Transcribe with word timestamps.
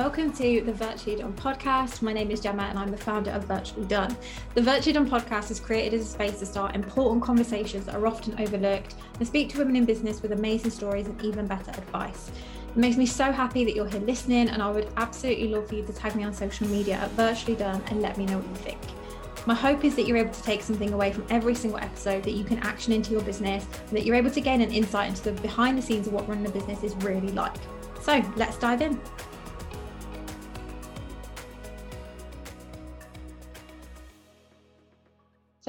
Welcome 0.00 0.32
to 0.32 0.62
the 0.62 0.72
Virtually 0.72 1.16
Done 1.16 1.34
podcast. 1.34 2.00
My 2.00 2.14
name 2.14 2.30
is 2.30 2.40
Gemma 2.40 2.62
and 2.62 2.78
I'm 2.78 2.90
the 2.90 2.96
founder 2.96 3.32
of 3.32 3.44
Virtually 3.44 3.84
Done. 3.84 4.16
The 4.54 4.62
Virtually 4.62 4.94
Done 4.94 5.06
podcast 5.06 5.50
is 5.50 5.60
created 5.60 6.00
as 6.00 6.06
a 6.06 6.10
space 6.10 6.38
to 6.38 6.46
start 6.46 6.74
important 6.74 7.22
conversations 7.22 7.84
that 7.84 7.94
are 7.94 8.06
often 8.06 8.34
overlooked 8.40 8.94
and 9.18 9.28
speak 9.28 9.50
to 9.50 9.58
women 9.58 9.76
in 9.76 9.84
business 9.84 10.22
with 10.22 10.32
amazing 10.32 10.70
stories 10.70 11.06
and 11.06 11.22
even 11.22 11.46
better 11.46 11.70
advice. 11.72 12.30
It 12.70 12.78
makes 12.78 12.96
me 12.96 13.04
so 13.04 13.30
happy 13.30 13.62
that 13.66 13.74
you're 13.74 13.90
here 13.90 14.00
listening, 14.00 14.48
and 14.48 14.62
I 14.62 14.70
would 14.70 14.90
absolutely 14.96 15.48
love 15.48 15.68
for 15.68 15.74
you 15.74 15.84
to 15.84 15.92
tag 15.92 16.16
me 16.16 16.24
on 16.24 16.32
social 16.32 16.66
media 16.68 16.94
at 16.94 17.10
Virtually 17.10 17.54
Done 17.54 17.82
and 17.88 18.00
let 18.00 18.16
me 18.16 18.24
know 18.24 18.38
what 18.38 18.48
you 18.48 18.54
think. 18.54 18.78
My 19.44 19.54
hope 19.54 19.84
is 19.84 19.94
that 19.96 20.06
you're 20.06 20.16
able 20.16 20.32
to 20.32 20.42
take 20.42 20.62
something 20.62 20.94
away 20.94 21.12
from 21.12 21.26
every 21.28 21.54
single 21.54 21.78
episode 21.78 22.22
that 22.22 22.32
you 22.32 22.44
can 22.44 22.58
action 22.60 22.94
into 22.94 23.10
your 23.10 23.20
business 23.20 23.66
and 23.88 23.98
that 23.98 24.06
you're 24.06 24.16
able 24.16 24.30
to 24.30 24.40
gain 24.40 24.62
an 24.62 24.72
insight 24.72 25.10
into 25.10 25.24
the 25.24 25.32
behind 25.42 25.76
the 25.76 25.82
scenes 25.82 26.06
of 26.06 26.14
what 26.14 26.26
running 26.26 26.46
a 26.46 26.50
business 26.50 26.82
is 26.84 26.96
really 27.04 27.32
like. 27.32 27.56
So 28.00 28.24
let's 28.36 28.56
dive 28.56 28.80
in. 28.80 28.98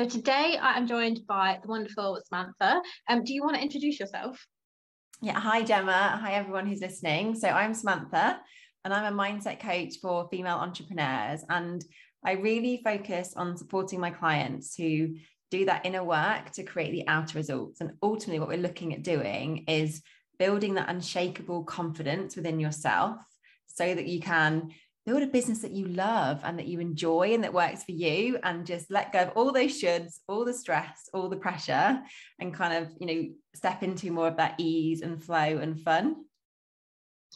So 0.01 0.07
today 0.07 0.57
I 0.59 0.77
am 0.77 0.87
joined 0.87 1.27
by 1.27 1.59
the 1.61 1.67
wonderful 1.67 2.19
Samantha. 2.25 2.81
Um, 3.07 3.23
do 3.23 3.35
you 3.35 3.43
want 3.43 3.55
to 3.57 3.61
introduce 3.61 3.99
yourself? 3.99 4.43
Yeah, 5.21 5.39
hi 5.39 5.61
Gemma. 5.61 6.19
Hi 6.19 6.33
everyone 6.33 6.65
who's 6.65 6.81
listening. 6.81 7.35
So 7.35 7.47
I'm 7.49 7.75
Samantha 7.75 8.39
and 8.83 8.91
I'm 8.91 9.13
a 9.13 9.15
mindset 9.15 9.59
coach 9.59 9.99
for 10.01 10.27
female 10.31 10.55
entrepreneurs. 10.55 11.41
And 11.49 11.85
I 12.25 12.31
really 12.31 12.81
focus 12.83 13.35
on 13.35 13.55
supporting 13.55 13.99
my 13.99 14.09
clients 14.09 14.73
who 14.73 15.17
do 15.51 15.65
that 15.65 15.85
inner 15.85 16.03
work 16.03 16.49
to 16.53 16.63
create 16.63 16.93
the 16.93 17.07
outer 17.07 17.37
results. 17.37 17.79
And 17.79 17.91
ultimately, 18.01 18.39
what 18.39 18.49
we're 18.49 18.57
looking 18.57 18.95
at 18.95 19.03
doing 19.03 19.65
is 19.67 20.01
building 20.39 20.73
that 20.75 20.89
unshakable 20.89 21.65
confidence 21.65 22.35
within 22.35 22.59
yourself 22.59 23.17
so 23.67 23.93
that 23.93 24.07
you 24.07 24.19
can 24.19 24.71
build 25.05 25.23
a 25.23 25.27
business 25.27 25.59
that 25.59 25.71
you 25.71 25.87
love 25.87 26.39
and 26.43 26.59
that 26.59 26.67
you 26.67 26.79
enjoy 26.79 27.33
and 27.33 27.43
that 27.43 27.53
works 27.53 27.83
for 27.83 27.91
you 27.91 28.37
and 28.43 28.65
just 28.65 28.91
let 28.91 29.11
go 29.11 29.19
of 29.19 29.29
all 29.35 29.51
those 29.51 29.81
shoulds 29.81 30.19
all 30.27 30.45
the 30.45 30.53
stress 30.53 31.09
all 31.13 31.27
the 31.27 31.37
pressure 31.37 31.99
and 32.39 32.53
kind 32.53 32.73
of 32.73 32.91
you 32.99 33.07
know 33.07 33.29
step 33.55 33.83
into 33.83 34.11
more 34.11 34.27
of 34.27 34.37
that 34.37 34.55
ease 34.57 35.01
and 35.01 35.23
flow 35.23 35.57
and 35.57 35.81
fun 35.81 36.15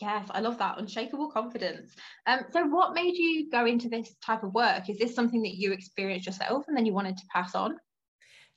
Yes, 0.02 0.28
I 0.32 0.42
love 0.42 0.58
that 0.58 0.78
unshakable 0.78 1.32
confidence. 1.32 1.96
Um, 2.26 2.42
so, 2.52 2.66
what 2.66 2.94
made 2.94 3.16
you 3.16 3.50
go 3.50 3.66
into 3.66 3.88
this 3.88 4.14
type 4.22 4.44
of 4.44 4.54
work? 4.54 4.90
Is 4.90 4.98
this 4.98 5.16
something 5.16 5.42
that 5.44 5.56
you 5.56 5.72
experienced 5.72 6.26
yourself 6.26 6.66
and 6.68 6.76
then 6.76 6.86
you 6.86 6.94
wanted 6.94 7.16
to 7.16 7.24
pass 7.34 7.56
on? 7.56 7.78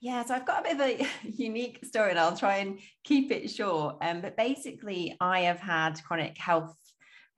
Yeah, 0.00 0.24
so 0.24 0.34
I've 0.34 0.46
got 0.46 0.60
a 0.60 0.74
bit 0.74 1.00
of 1.00 1.00
a 1.00 1.08
unique 1.42 1.84
story 1.84 2.10
and 2.10 2.18
I'll 2.18 2.36
try 2.36 2.56
and 2.56 2.80
keep 3.04 3.30
it 3.30 3.50
short. 3.50 3.98
Um, 4.00 4.20
but 4.20 4.36
basically, 4.36 5.16
I 5.20 5.40
have 5.40 5.60
had 5.60 6.02
chronic 6.02 6.36
health 6.36 6.76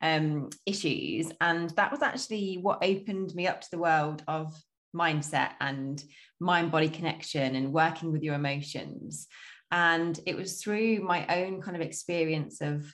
um, 0.03 0.51
issues, 0.67 1.31
and 1.41 1.71
that 1.71 1.91
was 1.91 2.03
actually 2.03 2.59
what 2.61 2.85
opened 2.85 3.35
me 3.35 3.47
up 3.47 3.61
to 3.61 3.71
the 3.71 3.79
world 3.79 4.23
of 4.27 4.53
mindset 4.95 5.51
and 5.61 6.03
mind 6.41 6.71
body 6.71 6.89
connection 6.89 7.55
and 7.55 7.73
working 7.73 8.13
with 8.13 8.23
your 8.23 8.35
emotions. 8.35 9.27
And 9.71 10.19
it 10.27 10.37
was 10.37 10.61
through 10.61 11.01
my 11.01 11.27
own 11.29 11.63
kind 11.63 11.77
of 11.77 11.83
experience 11.83 12.61
of 12.61 12.93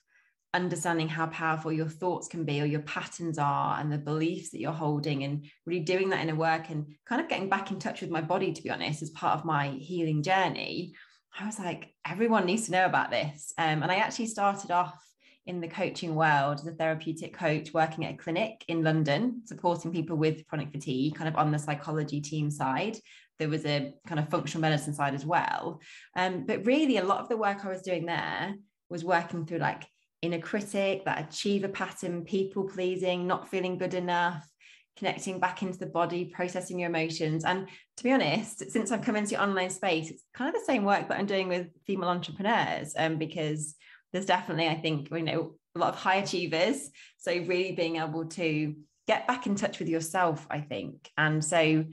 understanding 0.57 1.09
how 1.09 1.27
powerful 1.27 1.73
your 1.73 1.89
thoughts 1.89 2.29
can 2.29 2.45
be 2.45 2.61
or 2.61 2.65
your 2.65 2.81
patterns 2.83 3.39
are 3.39 3.79
and 3.79 3.93
the 3.93 3.99
beliefs 3.99 4.51
that 4.51 4.61
you're 4.61 4.73
holding 4.73 5.23
and 5.23 5.47
really 5.67 5.81
doing 5.81 6.09
that 6.09 6.21
inner 6.21 6.35
work 6.35 6.71
and 6.71 6.87
kind 7.07 7.21
of 7.21 7.29
getting 7.29 7.49
back 7.49 7.71
in 7.71 7.79
touch 7.79 8.01
with 8.01 8.11
my 8.11 8.23
body 8.23 8.53
to 8.53 8.63
be 8.63 8.71
honest 8.71 9.03
as 9.03 9.11
part 9.11 9.39
of 9.39 9.45
my 9.45 9.69
healing 9.69 10.23
journey 10.23 10.95
i 11.39 11.45
was 11.45 11.59
like 11.59 11.93
everyone 12.09 12.47
needs 12.47 12.65
to 12.65 12.73
know 12.73 12.87
about 12.87 13.11
this 13.11 13.53
um, 13.59 13.83
and 13.83 13.93
i 13.93 13.97
actually 13.97 14.27
started 14.27 14.71
off 14.71 14.99
in 15.47 15.61
the 15.61 15.69
coaching 15.69 16.15
world 16.15 16.59
as 16.61 16.67
a 16.67 16.73
therapeutic 16.73 17.37
coach 17.37 17.73
working 17.73 18.05
at 18.05 18.15
a 18.15 18.17
clinic 18.17 18.65
in 18.69 18.83
london 18.83 19.43
supporting 19.45 19.93
people 19.93 20.17
with 20.17 20.47
chronic 20.47 20.71
fatigue 20.71 21.15
kind 21.15 21.29
of 21.29 21.37
on 21.37 21.51
the 21.51 21.59
psychology 21.59 22.21
team 22.21 22.51
side 22.51 22.97
there 23.39 23.49
was 23.49 23.65
a 23.67 23.93
kind 24.07 24.19
of 24.19 24.29
functional 24.29 24.63
medicine 24.63 24.95
side 24.95 25.15
as 25.15 25.27
well 25.27 25.81
um, 26.17 26.45
but 26.47 26.65
really 26.67 26.97
a 26.97 27.05
lot 27.05 27.21
of 27.21 27.29
the 27.29 27.37
work 27.37 27.65
i 27.65 27.69
was 27.69 27.83
doing 27.83 28.07
there 28.07 28.55
was 28.89 29.05
working 29.05 29.45
through 29.47 29.59
like 29.59 29.85
inner 30.23 30.41
critic, 30.41 31.05
that 31.05 31.29
achiever 31.29 31.69
pattern, 31.69 32.25
people 32.25 32.65
pleasing, 32.65 33.27
not 33.27 33.49
feeling 33.49 33.79
good 33.79 33.95
enough, 33.95 34.47
connecting 34.97 35.39
back 35.39 35.63
into 35.63 35.79
the 35.79 35.87
body, 35.87 36.27
processing 36.27 36.79
your 36.79 36.91
emotions. 36.91 37.45
And 37.45 37.69
to 37.97 38.05
be 38.05 38.13
honest, 38.13 38.71
since 38.71 38.91
I've 38.91 39.03
come 39.03 39.17
into 39.17 39.31
the 39.31 39.43
online 39.43 39.71
space, 39.71 40.11
it's 40.11 40.25
kind 40.35 40.49
of 40.49 40.61
the 40.61 40.67
same 40.67 40.85
work 40.85 41.09
that 41.09 41.19
I'm 41.19 41.27
doing 41.27 41.49
with 41.49 41.69
female 41.87 42.09
entrepreneurs. 42.09 42.95
Um, 42.97 43.17
because 43.17 43.75
there's 44.17 44.25
definitely, 44.25 44.67
I 44.67 44.77
think, 44.77 45.11
you 45.11 45.21
know, 45.21 45.53
a 45.75 45.79
lot 45.79 45.91
of 45.93 46.01
high 46.01 46.17
achievers. 46.17 46.89
So 47.19 47.33
really 47.33 47.73
being 47.73 47.97
able 47.97 48.25
to 48.25 48.75
get 49.07 49.27
back 49.27 49.47
in 49.47 49.57
touch 49.57 49.79
with 49.79 49.91
yourself, 49.91 50.47
I 50.51 50.61
think. 50.61 51.11
And 51.19 51.45
so 51.45 51.85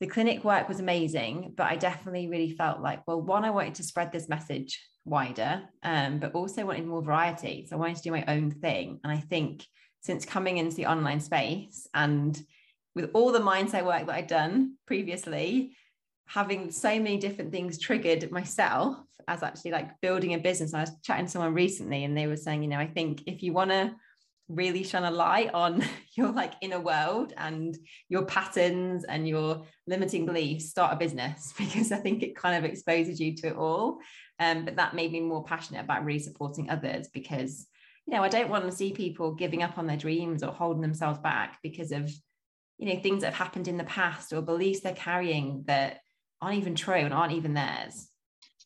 the 0.00 0.06
clinic 0.06 0.44
work 0.44 0.68
was 0.68 0.78
amazing, 0.78 1.54
but 1.56 1.68
I 1.68 1.76
definitely 1.76 2.28
really 2.28 2.50
felt 2.50 2.82
like, 2.82 3.00
well, 3.06 3.22
one, 3.22 3.46
I 3.46 3.50
wanted 3.50 3.76
to 3.76 3.82
spread 3.82 4.12
this 4.12 4.28
message 4.28 4.78
wider, 5.06 5.62
um, 5.82 6.18
but 6.18 6.34
also 6.34 6.66
wanted 6.66 6.86
more 6.86 7.02
variety. 7.02 7.66
So 7.66 7.76
I 7.76 7.78
wanted 7.78 7.96
to 7.96 8.02
do 8.02 8.12
my 8.12 8.26
own 8.28 8.50
thing. 8.50 9.00
And 9.02 9.10
I 9.10 9.20
think 9.20 9.64
since 10.02 10.26
coming 10.26 10.58
into 10.58 10.76
the 10.76 10.86
online 10.86 11.20
space 11.20 11.86
and 11.94 12.38
with 12.94 13.08
all 13.14 13.32
the 13.32 13.40
mindset 13.40 13.86
work 13.86 14.04
that 14.06 14.14
I'd 14.14 14.26
done 14.26 14.74
previously, 14.86 15.72
having 16.26 16.70
so 16.70 16.90
many 16.90 17.16
different 17.16 17.52
things 17.52 17.78
triggered 17.78 18.30
myself 18.30 18.98
as 19.28 19.42
actually 19.42 19.72
like 19.72 20.00
building 20.00 20.34
a 20.34 20.38
business. 20.38 20.74
I 20.74 20.80
was 20.80 20.98
chatting 21.02 21.26
to 21.26 21.30
someone 21.30 21.54
recently 21.54 22.04
and 22.04 22.16
they 22.16 22.26
were 22.26 22.36
saying, 22.36 22.62
you 22.62 22.68
know, 22.68 22.78
I 22.78 22.86
think 22.86 23.22
if 23.26 23.42
you 23.42 23.52
want 23.52 23.70
to 23.70 23.94
really 24.48 24.82
shine 24.82 25.04
a 25.04 25.10
light 25.10 25.52
on 25.52 25.84
your 26.16 26.32
like 26.32 26.54
inner 26.62 26.80
world 26.80 27.34
and 27.36 27.76
your 28.08 28.24
patterns 28.24 29.04
and 29.04 29.28
your 29.28 29.64
limiting 29.86 30.24
beliefs 30.24 30.70
start 30.70 30.94
a 30.94 30.96
business. 30.96 31.52
Because 31.58 31.92
i 31.92 31.98
think 31.98 32.22
it 32.22 32.34
kind 32.34 32.56
of 32.56 32.68
exposes 32.68 33.20
you 33.20 33.34
to 33.36 33.48
it 33.48 33.56
all. 33.56 33.98
Um, 34.40 34.64
but 34.64 34.76
that 34.76 34.94
made 34.94 35.12
me 35.12 35.20
more 35.20 35.44
passionate 35.44 35.84
about 35.84 36.04
really 36.04 36.20
supporting 36.20 36.70
others 36.70 37.08
because 37.12 37.66
you 38.06 38.14
know 38.14 38.22
i 38.22 38.28
don't 38.28 38.48
want 38.48 38.64
to 38.64 38.72
see 38.72 38.92
people 38.92 39.34
giving 39.34 39.64
up 39.64 39.76
on 39.76 39.86
their 39.86 39.96
dreams 39.96 40.42
or 40.44 40.52
holding 40.52 40.80
themselves 40.80 41.18
back 41.18 41.58
because 41.62 41.90
of 41.90 42.08
you 42.78 42.86
know 42.86 43.00
things 43.00 43.20
that 43.20 43.34
have 43.34 43.46
happened 43.46 43.66
in 43.66 43.76
the 43.76 43.84
past 43.84 44.32
or 44.32 44.40
beliefs 44.40 44.80
they're 44.80 44.94
carrying 44.94 45.64
that 45.66 45.98
aren't 46.40 46.56
even 46.56 46.76
true 46.76 46.94
and 46.94 47.12
aren't 47.12 47.32
even 47.32 47.54
theirs 47.54 48.08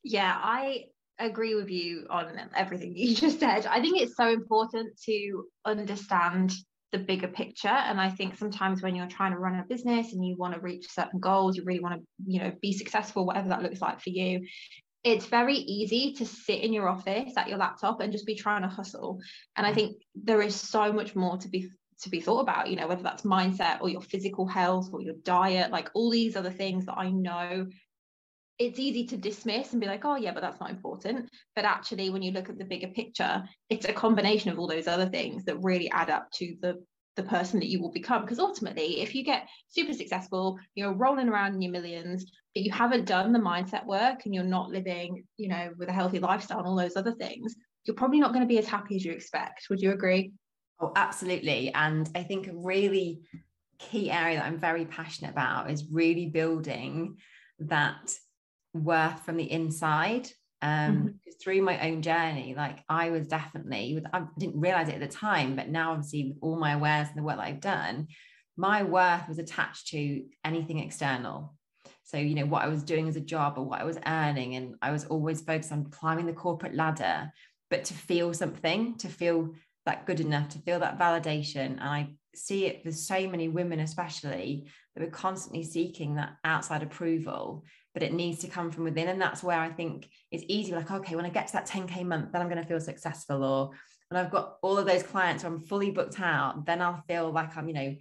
yeah 0.02 0.38
i 0.42 0.84
agree 1.18 1.54
with 1.54 1.70
you 1.70 2.06
on 2.10 2.38
everything 2.56 2.92
you 2.96 3.14
just 3.14 3.40
said. 3.40 3.66
I 3.66 3.80
think 3.80 4.00
it's 4.00 4.16
so 4.16 4.28
important 4.28 4.98
to 5.06 5.44
understand 5.64 6.52
the 6.92 6.98
bigger 6.98 7.28
picture 7.28 7.68
and 7.68 7.98
i 7.98 8.10
think 8.10 8.36
sometimes 8.36 8.82
when 8.82 8.94
you're 8.94 9.06
trying 9.06 9.32
to 9.32 9.38
run 9.38 9.58
a 9.58 9.64
business 9.64 10.12
and 10.12 10.24
you 10.24 10.36
want 10.36 10.54
to 10.54 10.60
reach 10.60 10.86
certain 10.90 11.18
goals 11.18 11.56
you 11.56 11.64
really 11.64 11.80
want 11.80 11.94
to 11.98 12.06
you 12.26 12.38
know 12.38 12.52
be 12.60 12.72
successful 12.72 13.24
whatever 13.24 13.48
that 13.48 13.62
looks 13.62 13.80
like 13.80 13.98
for 13.98 14.10
you 14.10 14.46
it's 15.02 15.24
very 15.24 15.54
easy 15.54 16.12
to 16.12 16.26
sit 16.26 16.60
in 16.60 16.72
your 16.72 16.88
office 16.88 17.32
at 17.36 17.48
your 17.48 17.56
laptop 17.58 18.00
and 18.00 18.12
just 18.12 18.26
be 18.26 18.34
trying 18.34 18.60
to 18.60 18.68
hustle 18.68 19.18
and 19.56 19.66
i 19.66 19.72
mm. 19.72 19.74
think 19.74 19.96
there 20.14 20.42
is 20.42 20.54
so 20.54 20.92
much 20.92 21.16
more 21.16 21.38
to 21.38 21.48
be 21.48 21.70
to 22.02 22.10
be 22.10 22.20
thought 22.20 22.40
about 22.40 22.68
you 22.68 22.76
know 22.76 22.86
whether 22.86 23.02
that's 23.02 23.22
mindset 23.22 23.80
or 23.80 23.88
your 23.88 24.02
physical 24.02 24.46
health 24.46 24.90
or 24.92 25.00
your 25.00 25.14
diet 25.22 25.70
like 25.70 25.88
all 25.94 26.10
these 26.10 26.36
other 26.36 26.50
things 26.50 26.84
that 26.84 26.98
i 26.98 27.08
know 27.08 27.66
it's 28.66 28.78
easy 28.78 29.04
to 29.06 29.16
dismiss 29.16 29.72
and 29.72 29.80
be 29.80 29.86
like, 29.86 30.04
oh, 30.04 30.16
yeah, 30.16 30.32
but 30.32 30.40
that's 30.40 30.60
not 30.60 30.70
important. 30.70 31.28
But 31.56 31.64
actually, 31.64 32.10
when 32.10 32.22
you 32.22 32.30
look 32.30 32.48
at 32.48 32.58
the 32.58 32.64
bigger 32.64 32.88
picture, 32.88 33.42
it's 33.68 33.86
a 33.86 33.92
combination 33.92 34.50
of 34.50 34.58
all 34.58 34.68
those 34.68 34.86
other 34.86 35.06
things 35.06 35.44
that 35.44 35.62
really 35.62 35.90
add 35.90 36.10
up 36.10 36.30
to 36.32 36.56
the 36.60 36.82
the 37.16 37.22
person 37.24 37.60
that 37.60 37.68
you 37.68 37.78
will 37.78 37.92
become. 37.92 38.22
Because 38.22 38.38
ultimately 38.38 39.02
if 39.02 39.14
you 39.14 39.22
get 39.22 39.46
super 39.68 39.92
successful 39.92 40.58
you're 40.74 40.94
rolling 40.94 41.28
around 41.28 41.54
in 41.54 41.60
your 41.60 41.70
millions 41.70 42.24
but 42.54 42.62
you 42.62 42.72
haven't 42.72 43.04
done 43.04 43.34
the 43.34 43.38
mindset 43.38 43.84
work 43.84 44.24
and 44.24 44.34
you're 44.34 44.44
not 44.44 44.70
living 44.70 45.22
you 45.36 45.48
know 45.48 45.74
with 45.76 45.90
a 45.90 45.92
healthy 45.92 46.18
lifestyle 46.18 46.60
and 46.60 46.66
all 46.66 46.74
those 46.74 46.96
other 46.96 47.12
things 47.12 47.54
you're 47.84 47.96
probably 47.96 48.18
not 48.18 48.32
going 48.32 48.40
to 48.40 48.48
be 48.48 48.58
as 48.58 48.66
happy 48.66 48.96
as 48.96 49.04
you 49.04 49.12
expect. 49.12 49.66
Would 49.68 49.82
you 49.82 49.92
agree? 49.92 50.32
Oh 50.80 50.92
absolutely. 50.96 51.70
And 51.74 52.08
i 52.14 52.22
think 52.22 52.46
a 52.46 52.54
really 52.54 53.20
key 53.78 54.10
area 54.10 54.36
that 54.36 54.46
i'm 54.46 54.58
very 54.58 54.86
passionate 54.86 55.32
about 55.32 55.70
is 55.70 55.84
really 55.90 56.26
building 56.26 57.18
that 57.58 58.14
worth 58.74 59.20
from 59.24 59.36
the 59.36 59.50
inside. 59.50 60.28
Um 60.60 60.70
mm-hmm. 60.70 61.08
through 61.42 61.62
my 61.62 61.88
own 61.88 62.02
journey 62.02 62.54
like 62.56 62.78
i 62.88 63.10
was 63.10 63.26
definitely, 63.26 64.00
I 64.12 64.22
didn't 64.38 64.60
realize 64.60 64.88
it 64.88 64.94
at 64.94 65.00
the 65.00 65.08
time 65.08 65.56
but 65.56 65.68
now 65.68 65.90
obviously 65.90 66.28
with 66.28 66.38
all 66.40 66.56
my 66.56 66.74
awareness 66.74 67.08
and 67.08 67.18
the 67.18 67.24
work 67.24 67.38
that 67.38 67.46
i've 67.46 67.60
done 67.60 68.06
my 68.56 68.82
worth 68.82 69.28
was 69.28 69.38
attached 69.38 69.88
to 69.88 70.24
anything 70.44 70.78
external. 70.78 71.54
So 72.04 72.18
you 72.18 72.34
know 72.34 72.46
what 72.46 72.62
i 72.62 72.68
was 72.68 72.82
doing 72.82 73.08
as 73.08 73.16
a 73.16 73.20
job 73.20 73.54
or 73.56 73.64
what 73.64 73.80
i 73.80 73.84
was 73.84 73.98
earning 74.06 74.56
and 74.56 74.74
i 74.82 74.90
was 74.90 75.06
always 75.06 75.40
focused 75.40 75.72
on 75.72 75.90
climbing 75.90 76.26
the 76.26 76.32
corporate 76.32 76.74
ladder. 76.74 77.32
But 77.70 77.84
to 77.86 77.94
feel 77.94 78.34
something 78.34 78.98
to 78.98 79.08
feel 79.08 79.54
that 79.86 80.06
good 80.06 80.20
enough 80.20 80.50
to 80.50 80.58
feel 80.58 80.78
that 80.80 80.98
validation 80.98 81.72
and 81.72 81.82
i 81.82 82.08
see 82.34 82.66
it 82.66 82.82
with 82.84 82.96
so 82.96 83.26
many 83.28 83.48
women 83.48 83.80
especially 83.80 84.68
that 84.94 85.02
we're 85.02 85.10
constantly 85.10 85.64
seeking 85.64 86.14
that 86.14 86.36
outside 86.44 86.82
approval 86.82 87.64
but 87.94 88.02
it 88.02 88.12
needs 88.12 88.38
to 88.40 88.48
come 88.48 88.70
from 88.70 88.84
within. 88.84 89.08
And 89.08 89.20
that's 89.20 89.42
where 89.42 89.60
I 89.60 89.70
think 89.70 90.08
it's 90.30 90.44
easy, 90.48 90.72
like, 90.72 90.90
okay, 90.90 91.16
when 91.16 91.26
I 91.26 91.30
get 91.30 91.48
to 91.48 91.52
that 91.54 91.68
10K 91.68 92.04
month, 92.04 92.32
then 92.32 92.40
I'm 92.40 92.48
going 92.48 92.62
to 92.62 92.68
feel 92.68 92.80
successful, 92.80 93.44
or 93.44 93.70
and 94.10 94.18
I've 94.18 94.30
got 94.30 94.56
all 94.62 94.76
of 94.76 94.86
those 94.86 95.02
clients, 95.02 95.42
so 95.42 95.48
I'm 95.48 95.60
fully 95.60 95.90
booked 95.90 96.20
out, 96.20 96.66
then 96.66 96.82
I'll 96.82 97.02
feel 97.08 97.30
like 97.30 97.56
I'm, 97.56 97.68
you 97.68 97.74
know, 97.74 97.96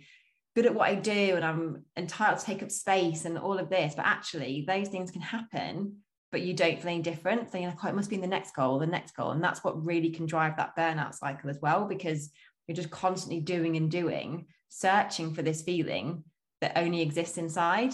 good 0.56 0.66
at 0.66 0.76
what 0.76 0.90
I 0.90 0.96
do 0.96 1.36
and 1.38 1.46
I'm 1.46 1.86
entitled 1.96 2.40
to 2.40 2.46
take 2.46 2.62
up 2.62 2.70
space 2.70 3.24
and 3.24 3.38
all 3.38 3.58
of 3.58 3.70
this. 3.70 3.96
But 3.96 4.06
actually, 4.06 4.66
those 4.68 4.90
things 4.90 5.10
can 5.10 5.22
happen, 5.22 5.98
but 6.30 6.42
you 6.42 6.54
don't 6.54 6.82
feel 6.82 6.92
any 6.92 7.02
different. 7.02 7.50
So 7.50 7.58
you're 7.58 7.70
like, 7.70 7.78
oh, 7.84 7.88
it 7.88 7.96
must 7.96 8.10
be 8.10 8.18
in 8.18 8.22
the 8.22 8.28
next 8.28 8.54
goal, 8.54 8.78
the 8.78 8.88
next 8.88 9.16
goal. 9.16 9.32
And 9.32 9.42
that's 9.42 9.64
what 9.64 9.86
really 9.86 10.10
can 10.10 10.26
drive 10.26 10.58
that 10.58 10.76
burnout 10.76 11.16
cycle 11.16 11.50
as 11.50 11.60
well, 11.62 11.86
because 11.86 12.30
you're 12.68 12.76
just 12.76 12.92
constantly 12.92 13.40
doing 13.40 13.78
and 13.78 13.90
doing, 13.90 14.48
searching 14.68 15.34
for 15.34 15.42
this 15.42 15.62
feeling 15.62 16.26
that 16.60 16.78
only 16.78 17.02
exists 17.02 17.38
inside. 17.38 17.94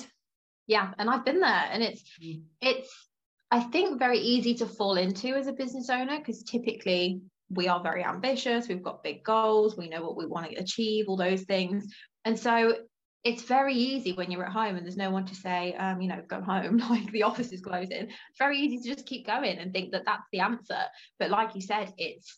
Yeah. 0.68 0.92
And 0.98 1.10
I've 1.10 1.26
been 1.26 1.40
there. 1.40 1.66
And 1.72 1.82
it's, 1.82 2.04
mm. 2.22 2.42
it's, 2.62 2.90
I 3.50 3.62
think 3.62 3.98
very 3.98 4.20
easy 4.20 4.56
to 4.56 4.66
fall 4.66 4.98
into 4.98 5.30
as 5.30 5.48
a 5.48 5.54
business 5.54 5.90
owner 5.90 6.20
because 6.20 6.44
typically 6.44 7.22
we 7.50 7.70
are 7.70 7.82
very 7.82 8.04
ambitious, 8.04 8.68
we've 8.68 8.84
got 8.84 9.04
big 9.04 9.24
goals, 9.24 9.78
we 9.78 9.88
know 9.88 10.04
what 10.04 10.18
we 10.18 10.26
want 10.26 10.50
to 10.52 10.56
achieve, 10.58 11.06
all 11.08 11.16
those 11.16 11.44
things. 11.44 11.94
And 12.26 12.38
so 12.38 12.76
it's 13.24 13.44
very 13.44 13.74
easy 13.74 14.14
when 14.14 14.32
you're 14.32 14.46
at 14.46 14.52
home 14.52 14.76
and 14.76 14.86
there's 14.86 14.98
no 14.98 15.12
one 15.12 15.26
to 15.26 15.36
say, 15.36 15.74
um, 15.76 16.02
you 16.02 16.10
know, 16.10 16.22
go 16.28 16.42
home, 16.42 16.78
like 16.90 17.12
the 17.12 17.24
office 17.24 17.52
is 17.52 17.62
closing. 17.62 18.10
It's 18.10 18.38
very 18.38 18.60
easy 18.60 18.80
to 18.80 18.96
just 18.96 19.08
keep 19.08 19.26
going 19.26 19.58
and 19.58 19.72
think 19.72 19.92
that 19.92 20.06
that's 20.06 20.28
the 20.32 20.42
answer. 20.42 20.80
But 21.20 21.32
like 21.32 21.56
you 21.56 21.62
said, 21.62 21.94
it's 21.98 22.38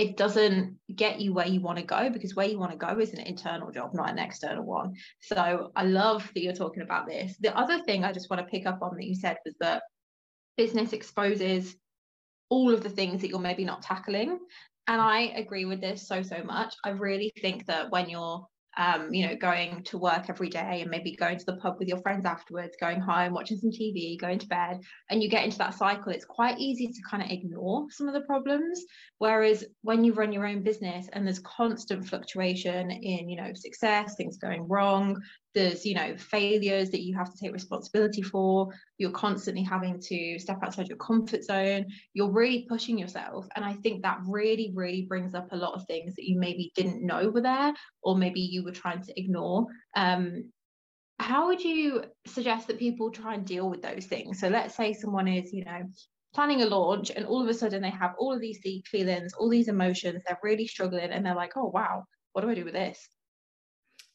it 0.00 0.16
doesn't 0.16 0.78
get 0.96 1.20
you 1.20 1.34
where 1.34 1.46
you 1.46 1.60
want 1.60 1.78
to 1.78 1.84
go 1.84 2.08
because 2.08 2.34
where 2.34 2.46
you 2.46 2.58
want 2.58 2.72
to 2.72 2.78
go 2.78 2.98
is 2.98 3.12
an 3.12 3.20
internal 3.20 3.70
job, 3.70 3.92
not 3.92 4.08
an 4.08 4.18
external 4.18 4.64
one. 4.64 4.94
So 5.20 5.70
I 5.76 5.84
love 5.84 6.30
that 6.34 6.42
you're 6.42 6.54
talking 6.54 6.82
about 6.82 7.06
this. 7.06 7.36
The 7.38 7.54
other 7.54 7.82
thing 7.82 8.02
I 8.02 8.12
just 8.12 8.30
want 8.30 8.40
to 8.40 8.50
pick 8.50 8.64
up 8.64 8.80
on 8.80 8.96
that 8.96 9.04
you 9.04 9.14
said 9.14 9.36
was 9.44 9.54
that 9.60 9.82
business 10.56 10.94
exposes 10.94 11.76
all 12.48 12.72
of 12.72 12.82
the 12.82 12.88
things 12.88 13.20
that 13.20 13.28
you're 13.28 13.38
maybe 13.38 13.62
not 13.62 13.82
tackling. 13.82 14.38
And 14.86 15.02
I 15.02 15.34
agree 15.36 15.66
with 15.66 15.82
this 15.82 16.08
so, 16.08 16.22
so 16.22 16.42
much. 16.44 16.74
I 16.82 16.90
really 16.90 17.30
think 17.42 17.66
that 17.66 17.90
when 17.90 18.08
you're 18.08 18.46
um, 18.76 19.12
you 19.12 19.26
know, 19.26 19.36
going 19.36 19.82
to 19.84 19.98
work 19.98 20.26
every 20.28 20.48
day 20.48 20.80
and 20.80 20.90
maybe 20.90 21.16
going 21.16 21.38
to 21.38 21.46
the 21.46 21.56
pub 21.56 21.76
with 21.78 21.88
your 21.88 21.98
friends 21.98 22.24
afterwards, 22.24 22.76
going 22.80 23.00
home, 23.00 23.32
watching 23.32 23.58
some 23.58 23.70
TV, 23.70 24.18
going 24.18 24.38
to 24.38 24.46
bed, 24.46 24.80
and 25.10 25.22
you 25.22 25.28
get 25.28 25.44
into 25.44 25.58
that 25.58 25.74
cycle, 25.74 26.12
it's 26.12 26.24
quite 26.24 26.58
easy 26.58 26.86
to 26.86 27.02
kind 27.08 27.22
of 27.22 27.30
ignore 27.30 27.86
some 27.90 28.06
of 28.06 28.14
the 28.14 28.20
problems. 28.22 28.84
Whereas 29.18 29.64
when 29.82 30.04
you 30.04 30.12
run 30.12 30.32
your 30.32 30.46
own 30.46 30.62
business 30.62 31.08
and 31.12 31.26
there's 31.26 31.40
constant 31.40 32.06
fluctuation 32.06 32.90
in, 32.90 33.28
you 33.28 33.36
know, 33.36 33.52
success, 33.54 34.14
things 34.14 34.36
going 34.36 34.66
wrong, 34.68 35.20
there's 35.54 35.84
you 35.84 35.94
know 35.94 36.16
failures 36.16 36.90
that 36.90 37.02
you 37.02 37.16
have 37.16 37.32
to 37.32 37.38
take 37.38 37.52
responsibility 37.52 38.22
for. 38.22 38.68
You're 38.98 39.10
constantly 39.10 39.62
having 39.62 40.00
to 40.00 40.38
step 40.38 40.58
outside 40.62 40.88
your 40.88 40.98
comfort 40.98 41.44
zone. 41.44 41.86
You're 42.14 42.30
really 42.30 42.66
pushing 42.68 42.98
yourself. 42.98 43.46
And 43.56 43.64
i 43.64 43.74
think 43.74 44.02
that 44.02 44.18
really 44.26 44.72
really 44.74 45.02
brings 45.02 45.34
up 45.34 45.52
a 45.52 45.56
lot 45.56 45.74
of 45.74 45.86
things 45.86 46.14
that 46.14 46.28
you 46.28 46.38
maybe 46.38 46.72
didn't 46.74 47.04
know 47.04 47.28
were 47.30 47.42
there 47.42 47.74
or 48.02 48.16
maybe 48.16 48.40
you 48.40 48.64
were 48.64 48.72
trying 48.72 49.02
to 49.02 49.20
ignore. 49.20 49.66
Um, 49.96 50.50
how 51.18 51.48
would 51.48 51.62
you 51.62 52.04
suggest 52.26 52.66
that 52.66 52.78
people 52.78 53.10
try 53.10 53.34
and 53.34 53.44
deal 53.44 53.68
with 53.68 53.82
those 53.82 54.06
things? 54.06 54.40
So 54.40 54.48
let's 54.48 54.74
say 54.74 54.94
someone 54.94 55.28
is 55.28 55.52
you 55.52 55.64
know 55.64 55.82
planning 56.32 56.62
a 56.62 56.66
launch 56.66 57.10
and 57.10 57.26
all 57.26 57.42
of 57.42 57.48
a 57.48 57.54
sudden 57.54 57.82
they 57.82 57.90
have 57.90 58.14
all 58.18 58.32
of 58.32 58.40
these 58.40 58.60
deep 58.62 58.86
feelings 58.86 59.32
all 59.34 59.48
these 59.48 59.68
emotions 59.68 60.22
they're 60.26 60.38
really 60.42 60.66
struggling 60.66 61.10
and 61.10 61.26
they're 61.26 61.34
like 61.34 61.52
oh 61.56 61.70
wow 61.74 62.04
what 62.32 62.42
do 62.42 62.50
i 62.50 62.54
do 62.54 62.64
with 62.64 62.74
this 62.74 63.08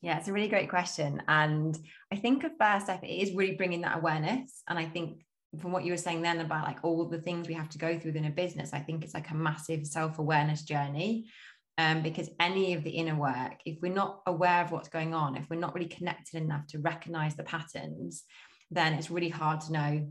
yeah, 0.02 0.18
it's 0.18 0.28
a 0.28 0.34
really 0.34 0.48
great 0.48 0.70
question. 0.70 1.22
And 1.28 1.78
I 2.12 2.16
think 2.16 2.44
a 2.44 2.52
first 2.60 2.86
step 2.86 3.04
is 3.04 3.34
really 3.34 3.56
bringing 3.56 3.82
that 3.82 3.98
awareness. 3.98 4.62
And 4.68 4.78
I 4.78 4.86
think 4.86 5.26
from 5.60 5.72
what 5.72 5.84
you 5.84 5.92
were 5.92 5.98
saying 5.98 6.22
then 6.22 6.42
about 6.42 6.66
like 6.66 6.80
all 6.84 7.08
the 7.08 7.22
things 7.22 7.48
we 7.48 7.54
have 7.54 7.70
to 7.70 7.78
go 7.78 7.98
through 7.98 8.12
within 8.12 8.26
a 8.26 8.32
business, 8.32 8.74
I 8.74 8.80
think 8.80 9.04
it's 9.04 9.14
like 9.14 9.30
a 9.30 9.36
massive 9.36 9.86
self 9.86 10.20
awareness 10.20 10.64
journey. 10.64 11.30
Um, 11.78 12.04
because 12.04 12.30
any 12.40 12.74
of 12.74 12.86
the 12.86 12.92
inner 12.92 13.16
work, 13.16 13.60
if 13.66 13.80
we're 13.82 13.92
not 13.92 14.22
aware 14.26 14.64
of 14.64 14.72
what's 14.72 14.88
going 14.88 15.14
on, 15.14 15.36
if 15.36 15.50
we're 15.50 15.60
not 15.60 15.76
really 15.76 15.90
connected 15.90 16.42
enough 16.42 16.66
to 16.68 16.80
recognize 16.80 17.36
the 17.36 17.44
patterns, 17.44 18.24
then 18.72 18.94
it's 18.94 19.12
really 19.12 19.28
hard 19.28 19.60
to 19.62 19.74
know 19.74 20.08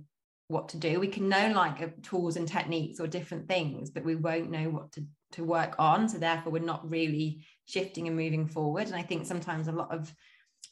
what 0.48 0.68
to 0.70 0.76
do. 0.76 1.00
We 1.00 1.08
can 1.08 1.28
know 1.28 1.52
like 1.54 1.80
uh, 1.80 1.88
tools 2.02 2.36
and 2.36 2.46
techniques 2.46 3.00
or 3.00 3.06
different 3.06 3.48
things, 3.48 3.90
but 3.90 4.04
we 4.04 4.14
won't 4.14 4.50
know 4.50 4.68
what 4.68 4.92
to, 4.92 5.04
to 5.32 5.44
work 5.44 5.76
on. 5.78 6.08
So 6.08 6.18
therefore, 6.18 6.52
we're 6.52 6.62
not 6.62 6.90
really 6.90 7.46
shifting 7.66 8.06
and 8.06 8.16
moving 8.16 8.46
forward. 8.46 8.86
And 8.86 8.96
I 8.96 9.02
think 9.02 9.26
sometimes 9.26 9.68
a 9.68 9.72
lot 9.72 9.92
of 9.92 10.12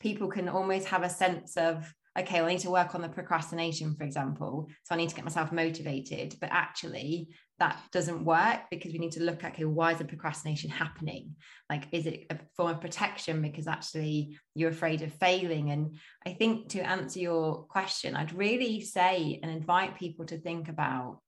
people 0.01 0.29
can 0.29 0.49
almost 0.49 0.89
have 0.89 1.03
a 1.03 1.09
sense 1.09 1.57
of, 1.57 1.93
okay, 2.19 2.41
well, 2.41 2.51
I 2.51 2.53
need 2.53 2.61
to 2.61 2.71
work 2.71 2.95
on 2.95 3.01
the 3.01 3.09
procrastination, 3.09 3.95
for 3.95 4.05
example. 4.05 4.69
So 4.85 4.95
I 4.95 4.99
need 4.99 5.09
to 5.09 5.15
get 5.15 5.25
myself 5.25 5.53
motivated. 5.53 6.35
But 6.41 6.51
actually, 6.53 7.29
that 7.59 7.81
doesn't 7.93 8.25
work 8.25 8.61
because 8.71 8.93
we 8.93 8.99
need 8.99 9.13
to 9.13 9.23
look 9.23 9.45
at, 9.45 9.53
okay, 9.53 9.65
why 9.65 9.93
is 9.93 9.99
the 9.99 10.05
procrastination 10.05 10.69
happening? 10.69 11.37
Like, 11.71 11.85
is 11.93 12.07
it 12.07 12.27
a 12.29 12.39
form 12.57 12.71
of 12.71 12.81
protection 12.81 13.41
because 13.41 13.67
actually 13.67 14.37
you're 14.55 14.71
afraid 14.71 15.01
of 15.03 15.15
failing? 15.15 15.71
And 15.71 15.97
I 16.27 16.35
think 16.35 16.71
to 16.71 16.81
answer 16.81 17.21
your 17.21 17.63
question, 17.65 18.15
I'd 18.15 18.35
really 18.35 18.81
say 18.81 19.39
and 19.43 19.51
invite 19.51 19.99
people 19.99 20.27
to 20.27 20.39
think 20.39 20.69
about 20.69 21.21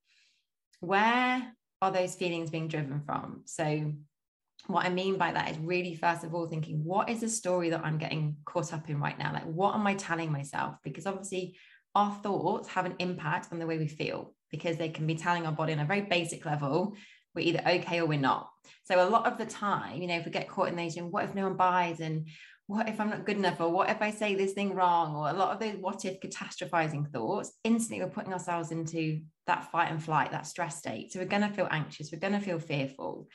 where 0.81 1.51
are 1.81 1.91
those 1.91 2.15
feelings 2.15 2.51
being 2.51 2.69
driven 2.69 3.01
from? 3.07 3.43
So 3.47 3.93
what 4.67 4.87
I 4.87 4.89
mean 4.89 5.19
by 5.19 5.33
that 5.33 5.51
is 5.51 5.59
really, 5.59 5.95
first 5.95 6.25
of 6.25 6.35
all, 6.35 6.47
thinking, 6.47 6.83
what 6.85 7.11
is 7.11 7.21
the 7.21 7.29
story 7.29 7.71
that 7.71 7.85
I'm 7.85 7.99
getting 7.99 8.37
caught 8.45 8.73
up 8.73 8.89
in 8.89 8.99
right 8.99 9.19
now? 9.19 9.33
Like, 9.33 9.45
what 9.45 9.75
am 9.75 9.87
I 9.87 9.95
telling 9.95 10.33
myself? 10.33 10.77
Because 10.83 11.07
obviously, 11.07 11.57
our 11.95 12.13
thoughts 12.23 12.69
have 12.69 12.87
an 12.87 12.97
impact 12.99 13.49
on 13.53 13.59
the 13.59 13.67
way 13.67 13.79
we 13.79 13.89
feel 13.89 14.35
because 14.51 14.77
they 14.77 14.89
can 14.89 15.07
be 15.07 15.15
telling 15.15 15.47
our 15.47 15.53
body 15.53 15.73
on 15.73 15.81
a 15.81 15.85
very 15.85 16.03
basic 16.03 16.45
level, 16.45 16.97
we're 17.35 17.43
either 17.43 17.63
okay 17.67 18.01
or 18.01 18.07
we're 18.07 18.19
not. 18.19 18.49
So, 18.85 19.07
a 19.07 19.11
lot 19.11 19.27
of 19.27 19.39
the 19.39 19.47
time, 19.47 20.01
you 20.01 20.09
know, 20.09 20.17
if 20.17 20.25
we 20.25 20.31
get 20.31 20.49
caught 20.49 20.69
in 20.69 20.77
those, 20.77 20.97
and 20.97 21.13
what 21.13 21.25
if 21.25 21.35
no 21.35 21.45
one 21.45 21.57
buys? 21.57 22.01
And 22.01 22.29
what 22.67 22.89
if 22.89 23.01
I'm 23.01 23.11
not 23.11 23.27
good 23.27 23.37
enough? 23.37 23.61
Or 23.61 23.71
what 23.71 23.91
if 23.91 24.01
I 24.01 24.11
say 24.11 24.35
this 24.35 24.53
thing 24.53 24.75
wrong? 24.75 25.15
Or 25.15 25.29
a 25.29 25.33
lot 25.33 25.53
of 25.53 25.61
those 25.61 25.77
what 25.81 26.05
if 26.05 26.21
catastrophizing 26.21 27.11
thoughts, 27.11 27.53
instantly 27.65 28.05
we're 28.05 28.11
putting 28.11 28.33
ourselves 28.33 28.71
into 28.71 29.21
that 29.47 29.71
fight 29.71 29.91
and 29.91 30.03
flight, 30.03 30.31
that 30.31 30.47
stress 30.47 30.79
state. 30.79 31.13
So, 31.13 31.19
we're 31.19 31.27
going 31.27 31.43
to 31.43 31.55
feel 31.55 31.69
anxious, 31.71 32.11
we're 32.13 32.21
going 32.21 32.33
to 32.33 32.41
feel 32.41 32.59
fearful. 32.59 33.29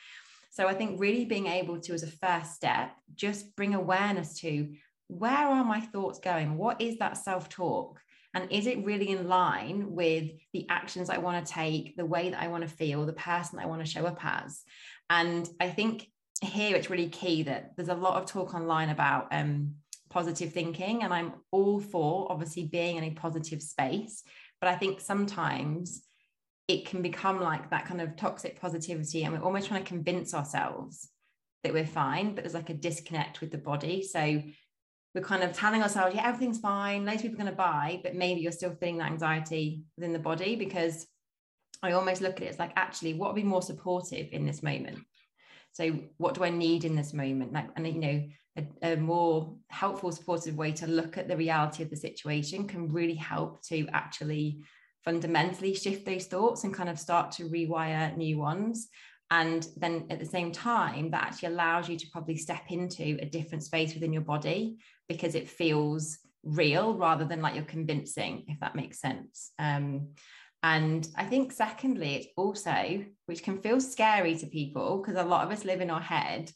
So 0.50 0.66
I 0.66 0.74
think 0.74 1.00
really 1.00 1.24
being 1.24 1.46
able 1.46 1.80
to, 1.80 1.94
as 1.94 2.02
a 2.02 2.08
first 2.08 2.54
step, 2.54 2.92
just 3.14 3.54
bring 3.56 3.74
awareness 3.74 4.38
to 4.40 4.72
where 5.06 5.32
are 5.32 5.64
my 5.64 5.80
thoughts 5.80 6.18
going? 6.18 6.56
What 6.56 6.80
is 6.80 6.98
that 6.98 7.16
self 7.16 7.48
talk? 7.48 8.00
And 8.34 8.50
is 8.52 8.66
it 8.66 8.84
really 8.84 9.08
in 9.08 9.28
line 9.28 9.92
with 9.92 10.30
the 10.52 10.66
actions 10.68 11.10
I 11.10 11.18
want 11.18 11.44
to 11.44 11.52
take, 11.52 11.96
the 11.96 12.06
way 12.06 12.30
that 12.30 12.40
I 12.40 12.48
want 12.48 12.62
to 12.62 12.68
feel, 12.68 13.04
the 13.04 13.12
person 13.12 13.58
I 13.58 13.66
want 13.66 13.84
to 13.84 13.90
show 13.90 14.06
up 14.06 14.20
as? 14.22 14.62
And 15.08 15.48
I 15.58 15.68
think 15.68 16.06
here 16.40 16.76
it's 16.76 16.90
really 16.90 17.08
key 17.08 17.42
that 17.44 17.72
there's 17.76 17.88
a 17.88 17.94
lot 17.94 18.22
of 18.22 18.26
talk 18.26 18.54
online 18.54 18.90
about 18.90 19.28
um, 19.32 19.74
positive 20.10 20.52
thinking, 20.52 21.02
and 21.02 21.12
I'm 21.12 21.34
all 21.50 21.80
for 21.80 22.30
obviously 22.30 22.66
being 22.66 22.96
in 22.96 23.04
a 23.04 23.10
positive 23.10 23.62
space. 23.62 24.22
But 24.60 24.68
I 24.68 24.76
think 24.76 25.00
sometimes 25.00 26.02
it 26.70 26.86
can 26.86 27.02
become 27.02 27.40
like 27.40 27.68
that 27.70 27.84
kind 27.84 28.00
of 28.00 28.14
toxic 28.14 28.60
positivity 28.60 29.24
and 29.24 29.34
we're 29.34 29.42
almost 29.42 29.66
trying 29.66 29.82
to 29.82 29.88
convince 29.88 30.32
ourselves 30.34 31.10
that 31.64 31.72
we're 31.72 31.84
fine 31.84 32.32
but 32.32 32.44
there's 32.44 32.54
like 32.54 32.70
a 32.70 32.74
disconnect 32.74 33.40
with 33.40 33.50
the 33.50 33.58
body. 33.58 34.04
So 34.04 34.40
we're 35.12 35.24
kind 35.24 35.42
of 35.42 35.52
telling 35.52 35.82
ourselves 35.82 36.14
yeah 36.14 36.28
everything's 36.28 36.60
fine. 36.60 37.04
Most 37.04 37.22
people 37.22 37.34
are 37.34 37.42
going 37.42 37.50
to 37.50 37.56
buy 37.56 38.00
but 38.04 38.14
maybe 38.14 38.40
you're 38.40 38.52
still 38.52 38.76
feeling 38.76 38.98
that 38.98 39.10
anxiety 39.10 39.82
within 39.96 40.12
the 40.12 40.20
body 40.20 40.54
because 40.54 41.06
i 41.82 41.92
almost 41.92 42.20
look 42.20 42.36
at 42.36 42.42
it 42.42 42.50
as 42.50 42.58
like 42.58 42.72
actually 42.76 43.14
what 43.14 43.30
would 43.30 43.42
be 43.42 43.42
more 43.42 43.62
supportive 43.62 44.28
in 44.30 44.46
this 44.46 44.62
moment? 44.62 45.00
So 45.72 45.98
what 46.18 46.34
do 46.34 46.44
i 46.44 46.50
need 46.50 46.84
in 46.84 46.94
this 46.94 47.12
moment? 47.12 47.52
Like 47.52 47.68
and 47.74 47.84
you 47.84 48.00
know 48.00 48.22
a, 48.56 48.92
a 48.92 48.96
more 48.96 49.56
helpful 49.70 50.12
supportive 50.12 50.56
way 50.56 50.70
to 50.72 50.86
look 50.86 51.18
at 51.18 51.26
the 51.26 51.36
reality 51.36 51.82
of 51.82 51.90
the 51.90 51.96
situation 51.96 52.68
can 52.68 52.92
really 52.92 53.14
help 53.14 53.60
to 53.64 53.88
actually 53.92 54.60
fundamentally 55.04 55.74
shift 55.74 56.04
those 56.04 56.26
thoughts 56.26 56.64
and 56.64 56.74
kind 56.74 56.88
of 56.88 56.98
start 56.98 57.32
to 57.32 57.48
rewire 57.48 58.16
new 58.16 58.38
ones. 58.38 58.88
And 59.30 59.66
then 59.76 60.06
at 60.10 60.18
the 60.18 60.26
same 60.26 60.50
time 60.50 61.10
that 61.10 61.22
actually 61.22 61.50
allows 61.50 61.88
you 61.88 61.96
to 61.96 62.10
probably 62.10 62.36
step 62.36 62.64
into 62.68 63.18
a 63.20 63.26
different 63.26 63.64
space 63.64 63.94
within 63.94 64.12
your 64.12 64.22
body 64.22 64.78
because 65.08 65.34
it 65.34 65.48
feels 65.48 66.18
real 66.42 66.94
rather 66.94 67.24
than 67.24 67.40
like 67.40 67.54
you're 67.54 67.64
convincing 67.64 68.44
if 68.48 68.58
that 68.60 68.74
makes 68.74 69.00
sense. 69.00 69.52
Um, 69.58 70.08
and 70.62 71.08
i 71.16 71.24
think 71.24 71.52
secondly 71.52 72.16
it's 72.16 72.26
also 72.36 73.04
which 73.26 73.42
can 73.42 73.60
feel 73.60 73.80
scary 73.80 74.36
to 74.36 74.46
people 74.46 74.98
because 74.98 75.18
a 75.18 75.26
lot 75.26 75.44
of 75.44 75.52
us 75.52 75.64
live 75.64 75.80
in 75.80 75.90
our 75.90 76.00
head 76.00 76.50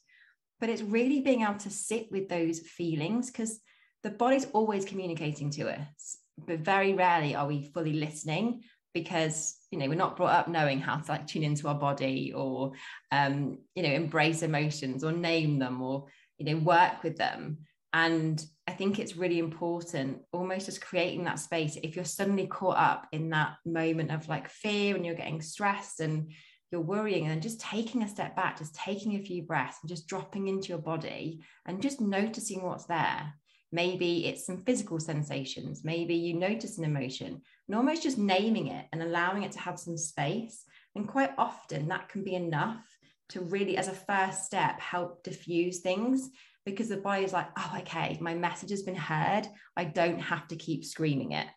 but 0.60 0.68
it's 0.68 0.82
really 0.82 1.20
being 1.20 1.42
able 1.42 1.54
to 1.54 1.70
sit 1.70 2.10
with 2.10 2.28
those 2.28 2.60
feelings 2.60 3.30
because 3.30 3.60
the 4.02 4.10
body's 4.10 4.46
always 4.52 4.84
communicating 4.84 5.50
to 5.50 5.70
us 5.70 6.18
but 6.38 6.61
very 6.61 6.95
rarely 6.95 7.35
are 7.35 7.47
we 7.47 7.71
fully 7.75 7.93
listening 7.93 8.62
because 8.93 9.57
you 9.71 9.79
know 9.79 9.88
we're 9.88 9.95
not 9.95 10.17
brought 10.17 10.35
up 10.35 10.49
knowing 10.49 10.81
how 10.81 10.97
to 10.97 11.11
like 11.11 11.26
tune 11.26 11.43
into 11.43 11.69
our 11.69 11.75
body 11.75 12.33
or 12.35 12.73
um, 13.12 13.59
you 13.75 13.83
know 13.83 13.91
embrace 13.91 14.43
emotions 14.43 15.05
or 15.05 15.12
name 15.12 15.59
them 15.59 15.83
or 15.83 16.07
you 16.38 16.47
know 16.47 16.57
work 16.61 17.03
with 17.03 17.17
them 17.17 17.59
and 17.93 18.45
i 18.67 18.73
think 18.73 18.99
it's 18.99 19.17
really 19.17 19.38
important 19.38 20.19
almost 20.33 20.67
just 20.67 20.85
creating 20.85 21.25
that 21.25 21.38
space 21.38 21.76
if 21.83 21.95
you're 21.95 22.05
suddenly 22.05 22.47
caught 22.47 22.76
up 22.76 23.07
in 23.12 23.31
that 23.31 23.55
moment 23.64 24.11
of 24.11 24.29
like 24.29 24.49
fear 24.49 24.97
and 24.97 25.07
you're 25.07 25.14
getting 25.14 25.41
stressed 25.41 26.00
and 26.00 26.33
you're 26.75 26.81
worrying 26.81 27.29
and 27.29 27.41
just 27.41 27.61
taking 27.61 28.03
a 28.03 28.09
step 28.09 28.35
back, 28.35 28.59
just 28.59 28.75
taking 28.75 29.14
a 29.14 29.23
few 29.23 29.45
breaths 29.45 29.79
and 29.81 29.88
just 29.88 30.09
dropping 30.09 30.49
into 30.49 30.71
your 30.71 30.79
body 30.79 31.41
and 31.67 31.81
just 31.81 32.00
noticing 32.00 32.62
what's 32.62 32.87
there. 32.87 33.33
Maybe 33.75 34.26
it's 34.26 34.47
some 34.47 34.59
physical 34.59 35.00
sensations. 35.00 35.83
Maybe 35.83 36.14
you 36.14 36.35
notice 36.35 36.78
an 36.78 36.85
emotion 36.85 37.43
and 37.66 37.76
almost 37.76 38.04
just 38.04 38.19
naming 38.19 38.69
it 38.69 38.87
and 38.93 39.02
allowing 39.02 39.43
it 39.43 39.50
to 39.50 39.59
have 39.59 39.81
some 39.81 39.97
space. 39.97 40.62
And 40.95 41.09
quite 41.09 41.33
often 41.37 41.88
that 41.88 42.09
can 42.09 42.23
be 42.23 42.37
enough 42.37 42.87
to 43.31 43.40
really, 43.40 43.76
as 43.76 43.88
a 43.88 43.93
first 43.93 44.45
step, 44.45 44.78
help 44.78 45.25
diffuse 45.25 45.81
things 45.81 46.31
because 46.64 46.88
the 46.88 46.99
body's 46.99 47.33
like, 47.33 47.49
oh, 47.59 47.78
okay, 47.81 48.16
my 48.21 48.33
message 48.33 48.71
has 48.71 48.85
been 48.85 48.95
heard. 48.95 49.49
I 49.76 49.87
don't 49.87 50.21
have 50.21 50.47
to 50.49 50.57
keep 50.57 50.85
screaming 50.85 51.33
it. 51.33 51.49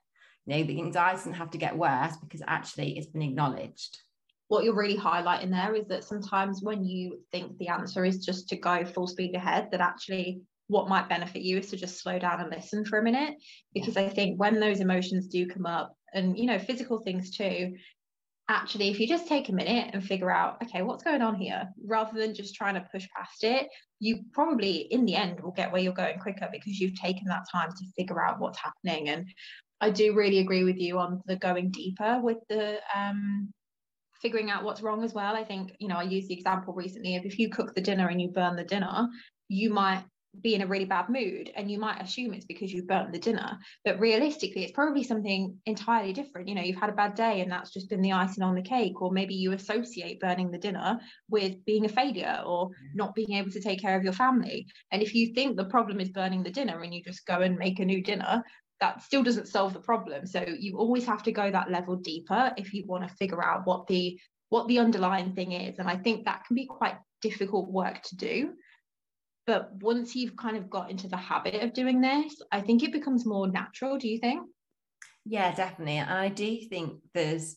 You 0.48 0.58
know, 0.58 0.64
the 0.64 0.82
anxiety 0.82 1.18
doesn't 1.18 1.34
have 1.34 1.52
to 1.52 1.60
get 1.60 1.78
worse 1.78 2.18
because 2.18 2.42
actually 2.48 2.98
it's 2.98 3.12
been 3.12 3.22
acknowledged. 3.22 4.00
What 4.48 4.64
you're 4.64 4.74
really 4.74 4.98
highlighting 4.98 5.52
there 5.52 5.76
is 5.76 5.86
that 5.90 6.04
sometimes 6.04 6.64
when 6.64 6.84
you 6.84 7.20
think 7.32 7.60
the 7.60 7.68
answer 7.68 8.06
is 8.06 8.26
just 8.26 8.50
to 8.50 8.56
go 8.56 8.86
full 8.86 9.06
speed 9.06 9.36
ahead, 9.36 9.70
that 9.70 9.82
actually 9.82 10.42
what 10.68 10.90
might 10.90 11.10
benefit 11.10 11.42
you 11.42 11.58
is 11.58 11.70
to 11.70 11.78
just 11.78 12.02
slow 12.02 12.20
down 12.20 12.42
and 12.42 12.50
listen 12.50 12.86
for 12.86 13.00
a 13.00 13.04
minute. 13.04 13.36
Because 13.74 13.96
yeah. 13.96 14.04
I 14.04 14.10
think 14.10 14.40
when 14.40 14.60
those 14.60 14.80
emotions 14.80 15.28
do 15.28 15.48
come 15.48 15.66
up, 15.66 15.94
and 16.14 16.38
you 16.38 16.46
know, 16.46 16.60
physical 16.60 17.00
things 17.00 17.36
too, 17.36 17.74
actually 18.50 18.90
if 18.90 19.00
you 19.00 19.08
just 19.08 19.28
take 19.28 19.50
a 19.50 19.54
minute 19.54 19.90
and 19.94 20.04
figure 20.04 20.32
out 20.32 20.62
okay 20.64 20.82
what's 20.82 21.04
going 21.04 21.22
on 21.22 21.36
here 21.36 21.68
rather 21.86 22.18
than 22.18 22.34
just 22.34 22.56
trying 22.56 22.76
to 22.76 22.88
push 22.92 23.08
past 23.16 23.44
it 23.44 23.68
you 24.00 24.20
probably 24.34 24.88
in 24.92 25.06
the 25.06 25.16
end 25.16 25.40
will 25.42 25.52
get 25.52 25.72
where 25.72 25.82
you're 25.82 25.94
going 25.94 26.18
quicker 26.20 26.48
because 26.52 26.80
you've 26.80 27.00
taken 27.00 27.26
that 27.28 27.46
time 27.52 27.70
to 27.70 27.86
figure 27.98 28.24
out 28.24 28.40
what's 28.40 28.60
happening 28.60 29.10
and 29.10 29.28
i 29.82 29.90
do 29.90 30.16
really 30.16 30.40
agree 30.40 30.64
with 30.64 30.78
you 30.78 30.98
on 30.98 31.22
the 31.26 31.36
going 31.36 31.70
deeper 31.72 32.22
with 32.22 32.38
the 32.50 32.78
um 32.96 33.52
figuring 34.22 34.50
out 34.50 34.64
what's 34.64 34.82
wrong 34.82 35.04
as 35.04 35.14
well 35.14 35.36
i 35.36 35.44
think 35.44 35.76
you 35.80 35.88
know 35.88 35.98
i 35.98 36.04
used 36.04 36.30
the 36.30 36.34
example 36.34 36.74
recently 36.74 37.18
of 37.18 37.26
if 37.26 37.38
you 37.38 37.50
cook 37.50 37.76
the 37.76 37.82
dinner 37.82 38.08
and 38.08 38.22
you 38.22 38.30
burn 38.30 38.56
the 38.56 38.64
dinner 38.64 39.08
you 39.50 39.70
might 39.70 40.04
be 40.42 40.56
in 40.56 40.62
a 40.62 40.68
really 40.68 40.86
bad 40.86 41.10
mood 41.10 41.52
and 41.56 41.70
you 41.70 41.80
might 41.80 42.02
assume 42.02 42.34
it's 42.34 42.46
because 42.46 42.72
you've 42.72 42.88
burnt 42.88 43.12
the 43.12 43.20
dinner. 43.20 43.58
But 43.84 44.00
realistically 44.00 44.64
it's 44.64 44.74
probably 44.74 45.04
something 45.04 45.58
entirely 45.66 46.14
different. 46.14 46.48
You 46.48 46.56
know 46.56 46.62
you've 46.62 46.80
had 46.80 46.90
a 46.90 46.94
bad 46.94 47.16
day 47.16 47.42
and 47.42 47.52
that's 47.52 47.72
just 47.72 47.90
been 47.90 48.02
the 48.02 48.14
icing 48.14 48.44
on 48.44 48.56
the 48.56 48.62
cake. 48.62 49.02
Or 49.02 49.12
maybe 49.12 49.36
you 49.36 49.52
associate 49.54 50.20
burning 50.20 50.52
the 50.52 50.58
dinner 50.58 51.00
with 51.30 51.64
being 51.66 51.86
a 51.86 51.90
failure 51.90 52.42
or 52.46 52.68
mm-hmm. 52.68 52.96
not 52.96 53.16
being 53.16 53.34
able 53.34 53.52
to 53.52 53.62
take 53.62 53.82
care 53.82 53.98
of 53.98 54.04
your 54.04 54.14
family. 54.14 54.68
And 54.92 55.02
if 55.02 55.14
you 55.14 55.34
think 55.34 55.58
the 55.58 55.66
problem 55.66 56.00
is 56.00 56.10
burning 56.10 56.44
the 56.44 56.52
dinner 56.52 56.82
and 56.82 56.94
you 56.94 57.04
just 57.04 57.26
go 57.26 57.42
and 57.42 57.58
make 57.58 57.80
a 57.80 57.86
new 57.86 58.04
dinner 58.04 58.44
that 58.80 59.02
still 59.02 59.24
doesn't 59.24 59.48
solve 59.48 59.74
the 59.74 59.80
problem. 59.80 60.28
So 60.28 60.46
you 60.48 60.78
always 60.78 61.06
have 61.06 61.24
to 61.24 61.32
go 61.32 61.50
that 61.50 61.72
level 61.72 61.96
deeper 61.96 62.54
if 62.58 62.74
you 62.74 62.86
want 62.86 63.08
to 63.08 63.16
figure 63.16 63.44
out 63.44 63.66
what 63.66 63.88
the 63.88 64.20
what 64.50 64.68
the 64.68 64.80
underlying 64.80 65.34
thing 65.34 65.52
is. 65.52 65.80
And 65.80 65.90
i 65.90 65.98
think 65.98 66.26
that 66.26 66.46
can 66.46 66.56
be 66.56 66.66
quite 66.66 66.96
difficult 67.22 67.70
work 67.72 68.02
to 68.04 68.16
do 68.16 68.54
but 69.48 69.72
once 69.82 70.16
you've 70.16 70.36
kind 70.36 70.58
of 70.58 70.70
got 70.70 70.92
into 70.92 71.08
the 71.08 71.18
habit 71.18 71.56
of 71.56 71.74
doing 71.74 72.02
this, 72.02 72.40
I 72.52 72.60
think 72.60 72.84
it 72.84 72.92
becomes 72.92 73.26
more 73.26 73.48
natural. 73.48 73.98
Do 73.98 74.10
you 74.10 74.20
think? 74.20 74.42
Yeah, 75.26 75.56
definitely. 75.56 75.98
And 75.98 76.12
I 76.12 76.28
do 76.28 76.60
think 76.70 77.00
there's 77.14 77.56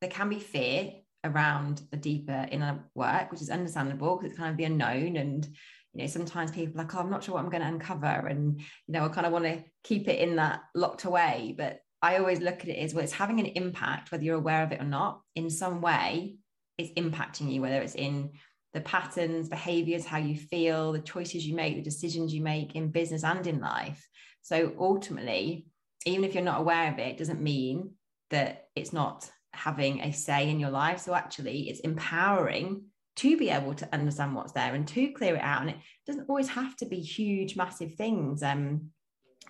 there 0.00 0.10
can 0.10 0.28
be 0.28 0.40
fear 0.40 0.92
around 1.24 1.82
the 1.90 1.96
deeper 1.96 2.46
inner 2.50 2.84
work, 2.94 3.30
which 3.30 3.40
is 3.40 3.50
understandable 3.50 4.16
because 4.16 4.30
it's 4.30 4.38
kind 4.38 4.50
of 4.50 4.56
the 4.56 4.64
unknown. 4.64 5.16
And 5.16 5.46
you 5.94 6.02
know, 6.02 6.06
sometimes 6.08 6.50
people 6.50 6.80
are 6.80 6.84
like, 6.84 6.94
oh, 6.94 6.98
I'm 6.98 7.10
not 7.10 7.22
sure 7.22 7.34
what 7.34 7.44
I'm 7.44 7.50
going 7.50 7.62
to 7.62 7.68
uncover. 7.68 8.06
And 8.06 8.60
you 8.60 8.66
know, 8.88 9.04
I 9.04 9.08
kind 9.08 9.26
of 9.26 9.32
want 9.32 9.44
to 9.44 9.62
keep 9.84 10.08
it 10.08 10.18
in 10.18 10.36
that 10.36 10.60
locked 10.74 11.04
away. 11.04 11.54
But 11.56 11.80
I 12.02 12.18
always 12.18 12.40
look 12.40 12.60
at 12.60 12.68
it 12.68 12.78
as 12.78 12.94
well, 12.94 13.04
it's 13.04 13.12
having 13.12 13.40
an 13.40 13.46
impact, 13.46 14.10
whether 14.10 14.24
you're 14.24 14.36
aware 14.36 14.62
of 14.62 14.72
it 14.72 14.80
or 14.80 14.84
not, 14.84 15.20
in 15.34 15.50
some 15.50 15.80
way, 15.80 16.36
it's 16.78 16.92
impacting 16.92 17.52
you, 17.52 17.60
whether 17.60 17.80
it's 17.80 17.96
in 17.96 18.30
the 18.74 18.80
patterns, 18.82 19.48
behaviors, 19.48 20.04
how 20.04 20.18
you 20.18 20.36
feel, 20.36 20.92
the 20.92 21.00
choices 21.00 21.46
you 21.46 21.54
make, 21.54 21.76
the 21.76 21.82
decisions 21.82 22.34
you 22.34 22.42
make 22.42 22.74
in 22.74 22.90
business 22.90 23.24
and 23.24 23.46
in 23.46 23.60
life. 23.60 24.06
So 24.42 24.74
ultimately, 24.78 25.66
even 26.04 26.24
if 26.24 26.34
you're 26.34 26.42
not 26.42 26.60
aware 26.60 26.92
of 26.92 26.98
it, 26.98 27.18
doesn't 27.18 27.40
mean 27.40 27.92
that 28.30 28.68
it's 28.74 28.92
not 28.92 29.30
having 29.52 30.00
a 30.00 30.12
say 30.12 30.50
in 30.50 30.60
your 30.60 30.70
life. 30.70 31.00
So 31.00 31.14
actually, 31.14 31.68
it's 31.68 31.80
empowering 31.80 32.84
to 33.16 33.36
be 33.36 33.50
able 33.50 33.74
to 33.74 33.88
understand 33.92 34.34
what's 34.34 34.52
there 34.52 34.74
and 34.74 34.86
to 34.86 35.12
clear 35.12 35.34
it 35.34 35.42
out. 35.42 35.62
And 35.62 35.70
it 35.70 35.76
doesn't 36.06 36.28
always 36.28 36.48
have 36.48 36.76
to 36.76 36.86
be 36.86 37.00
huge, 37.00 37.56
massive 37.56 37.94
things. 37.94 38.42
Um, 38.42 38.90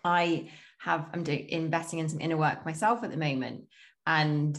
I 0.04 0.50
have 0.80 1.06
I'm 1.12 1.24
doing 1.24 1.48
investing 1.48 1.98
in 1.98 2.08
some 2.08 2.20
inner 2.20 2.36
work 2.36 2.64
myself 2.64 3.02
at 3.02 3.10
the 3.10 3.16
moment, 3.16 3.64
and 4.06 4.58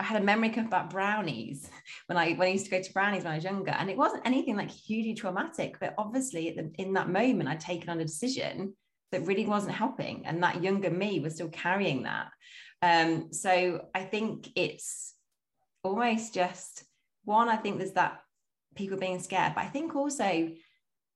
I 0.00 0.02
had 0.02 0.22
a 0.22 0.24
memory 0.24 0.52
about 0.56 0.88
brownies 0.88 1.68
when 2.06 2.16
I 2.16 2.32
when 2.32 2.48
I 2.48 2.52
used 2.52 2.64
to 2.64 2.70
go 2.70 2.82
to 2.82 2.92
brownies 2.92 3.24
when 3.24 3.32
I 3.32 3.36
was 3.36 3.44
younger, 3.44 3.72
and 3.72 3.90
it 3.90 3.96
wasn't 3.96 4.26
anything 4.26 4.56
like 4.56 4.70
hugely 4.70 5.14
traumatic, 5.14 5.76
but 5.78 5.94
obviously 5.98 6.50
the, 6.50 6.72
in 6.82 6.94
that 6.94 7.10
moment 7.10 7.48
I'd 7.48 7.60
taken 7.60 7.90
on 7.90 8.00
a 8.00 8.04
decision 8.04 8.74
that 9.12 9.26
really 9.26 9.44
wasn't 9.44 9.74
helping, 9.74 10.24
and 10.24 10.42
that 10.42 10.62
younger 10.62 10.90
me 10.90 11.20
was 11.20 11.34
still 11.34 11.50
carrying 11.50 12.04
that. 12.04 12.28
Um, 12.82 13.32
so 13.32 13.84
I 13.94 14.04
think 14.04 14.48
it's 14.56 15.14
almost 15.84 16.32
just 16.32 16.84
one. 17.24 17.50
I 17.50 17.56
think 17.56 17.76
there's 17.76 17.92
that 17.92 18.20
people 18.74 18.96
being 18.96 19.20
scared, 19.20 19.52
but 19.54 19.64
I 19.64 19.68
think 19.68 19.94
also 19.94 20.50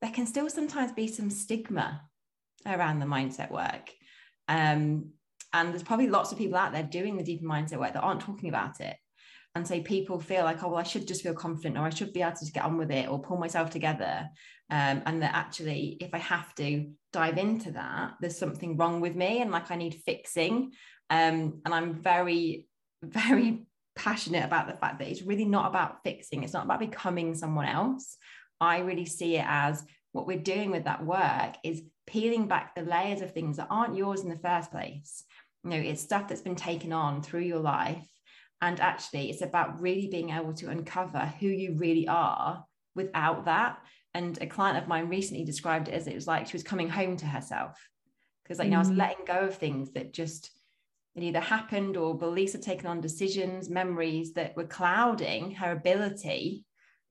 there 0.03 0.11
can 0.11 0.26
still 0.26 0.50
sometimes 0.50 0.93
be 0.93 1.07
some 1.07 1.31
stigma 1.31 2.03
around 2.67 2.99
the 2.99 3.07
mindset 3.07 3.50
work. 3.50 3.91
Um, 4.47 5.12
and 5.54 5.73
there's 5.73 5.84
probably 5.84 6.08
lots 6.08 6.32
of 6.32 6.38
people 6.38 6.58
out 6.58 6.73
there 6.73 6.82
doing 6.82 7.16
the 7.16 7.23
deeper 7.23 7.46
mindset 7.46 7.78
work 7.78 7.94
that 7.94 8.02
aren't 8.02 8.20
talking 8.20 8.49
about 8.49 8.80
it. 8.80 8.96
And 9.54 9.66
so 9.66 9.80
people 9.80 10.18
feel 10.18 10.42
like, 10.42 10.64
oh, 10.64 10.68
well, 10.68 10.78
I 10.78 10.82
should 10.82 11.06
just 11.06 11.23
feel 11.23 11.32
confident 11.32 11.78
or 11.78 11.82
I 11.82 11.90
should 11.90 12.12
be 12.12 12.23
able 12.23 12.32
to 12.37 12.52
get 12.52 12.64
on 12.64 12.76
with 12.76 12.90
it 12.90 13.08
or 13.08 13.23
pull 13.23 13.37
myself 13.37 13.70
together. 13.70 14.28
Um, 14.68 15.02
and 15.06 15.23
that 15.23 15.32
actually, 15.32 15.96
if 16.00 16.12
I 16.12 16.18
have 16.18 16.52
to 16.56 16.90
dive 17.12 17.38
into 17.38 17.70
that, 17.70 18.14
there's 18.20 18.37
something 18.37 18.76
wrong 18.76 19.00
with 19.00 19.14
me 19.14 19.42
and 19.42 19.52
like 19.52 19.70
I 19.70 19.76
need 19.76 20.02
fixing. 20.04 20.73
Um, 21.08 21.61
and 21.64 21.73
I'm 21.73 21.94
very, 21.94 22.66
very 23.04 23.64
passionate 23.94 24.44
about 24.44 24.66
the 24.66 24.75
fact 24.75 24.99
that 24.99 25.08
it's 25.08 25.23
really 25.23 25.44
not 25.44 25.68
about 25.68 26.02
fixing, 26.02 26.42
it's 26.42 26.52
not 26.52 26.64
about 26.64 26.80
becoming 26.80 27.37
someone 27.37 27.66
else. 27.66 28.16
I 28.61 28.78
really 28.78 29.06
see 29.06 29.37
it 29.37 29.44
as 29.46 29.84
what 30.11 30.26
we're 30.26 30.38
doing 30.38 30.73
with 30.73 30.84
that 30.84 31.04
work 31.04 31.54
is 31.62 31.82
peeling 32.08 32.49
back 32.49 32.75
the 32.75 32.82
layers 32.82 33.20
of 33.20 33.32
things 33.32 33.56
that 33.58 33.68
aren't 33.70 33.96
yours 33.96 34.23
in 34.23 34.28
the 34.28 34.38
first 34.38 34.73
place 34.73 35.25
you 35.64 35.71
know 35.71 35.76
it's 35.76 36.02
stuff 36.02 36.28
that's 36.28 36.42
been 36.42 36.56
taken 36.56 36.92
on 36.92 37.23
through 37.23 37.42
your 37.42 37.61
life. 37.61 38.06
And 38.61 38.80
actually 38.80 39.30
it's 39.30 39.42
about 39.42 39.80
really 39.80 40.09
being 40.09 40.30
able 40.30 40.54
to 40.54 40.71
uncover 40.71 41.33
who 41.40 41.49
you 41.49 41.76
really 41.76 42.06
are 42.09 42.64
without 42.94 43.47
that. 43.47 43.78
And 44.14 44.40
a 44.40 44.47
client 44.47 44.78
of 44.78 44.88
mine 44.88 45.09
recently 45.09 45.44
described 45.44 45.88
it 45.88 45.94
as 45.94 46.06
it 46.06 46.14
was 46.14 46.26
like 46.26 46.47
she 46.47 46.56
was 46.56 46.62
coming 46.62 46.88
home 46.88 47.16
to 47.18 47.26
herself. 47.26 47.76
Because 48.42 48.59
like 48.59 48.66
you 48.66 48.71
know 48.73 48.76
I 48.76 48.80
was 48.80 48.90
mm. 48.90 48.99
letting 48.99 49.25
go 49.26 49.40
of 49.40 49.56
things 49.56 49.92
that 49.92 50.12
just 50.12 50.50
it 51.14 51.23
either 51.23 51.40
happened 51.40 51.97
or 51.97 52.18
beliefs 52.18 52.52
had 52.52 52.62
taken 52.62 52.87
on 52.87 53.00
decisions 53.00 53.71
memories 53.71 54.35
that 54.35 54.56
were 54.56 54.64
clouding 54.64 55.52
her 55.52 55.73
ability 55.73 56.64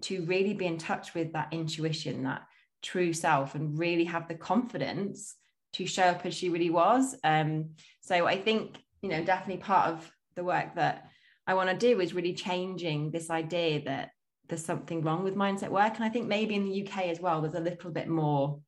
to 0.03 0.25
really 0.25 0.53
be 0.53 0.65
in 0.65 0.77
touch 0.77 1.13
with 1.13 1.31
that 1.33 1.47
intuition 1.51 2.23
that 2.23 2.43
true 2.81 3.13
self 3.13 3.55
and 3.55 3.79
really 3.79 4.03
have 4.03 4.27
the 4.27 4.35
confidence 4.35 5.35
to 5.73 5.85
show 5.85 6.03
up 6.03 6.25
as 6.25 6.33
she 6.33 6.49
really 6.49 6.69
was. 6.69 7.15
Um, 7.23 7.71
so 8.01 8.25
I 8.25 8.37
think, 8.39 8.77
you 9.01 9.09
know, 9.09 9.23
definitely 9.23 9.61
part 9.61 9.89
of 9.89 10.11
the 10.35 10.43
work 10.43 10.75
that 10.75 11.09
I 11.45 11.53
want 11.55 11.69
to 11.69 11.75
do 11.75 11.99
is 11.99 12.13
really 12.13 12.33
changing 12.33 13.11
this 13.11 13.29
idea 13.29 13.83
that 13.85 14.11
there's 14.47 14.65
something 14.65 15.01
wrong 15.01 15.23
with 15.23 15.35
mindset 15.35 15.69
work. 15.69 15.95
And 15.95 16.03
I 16.03 16.09
think 16.09 16.27
maybe 16.27 16.55
in 16.55 16.65
the 16.65 16.87
UK 16.87 17.05
as 17.05 17.19
well, 17.19 17.41
there's 17.41 17.53
a 17.55 17.59
little 17.59 17.91
bit 17.91 18.07
more 18.07 18.59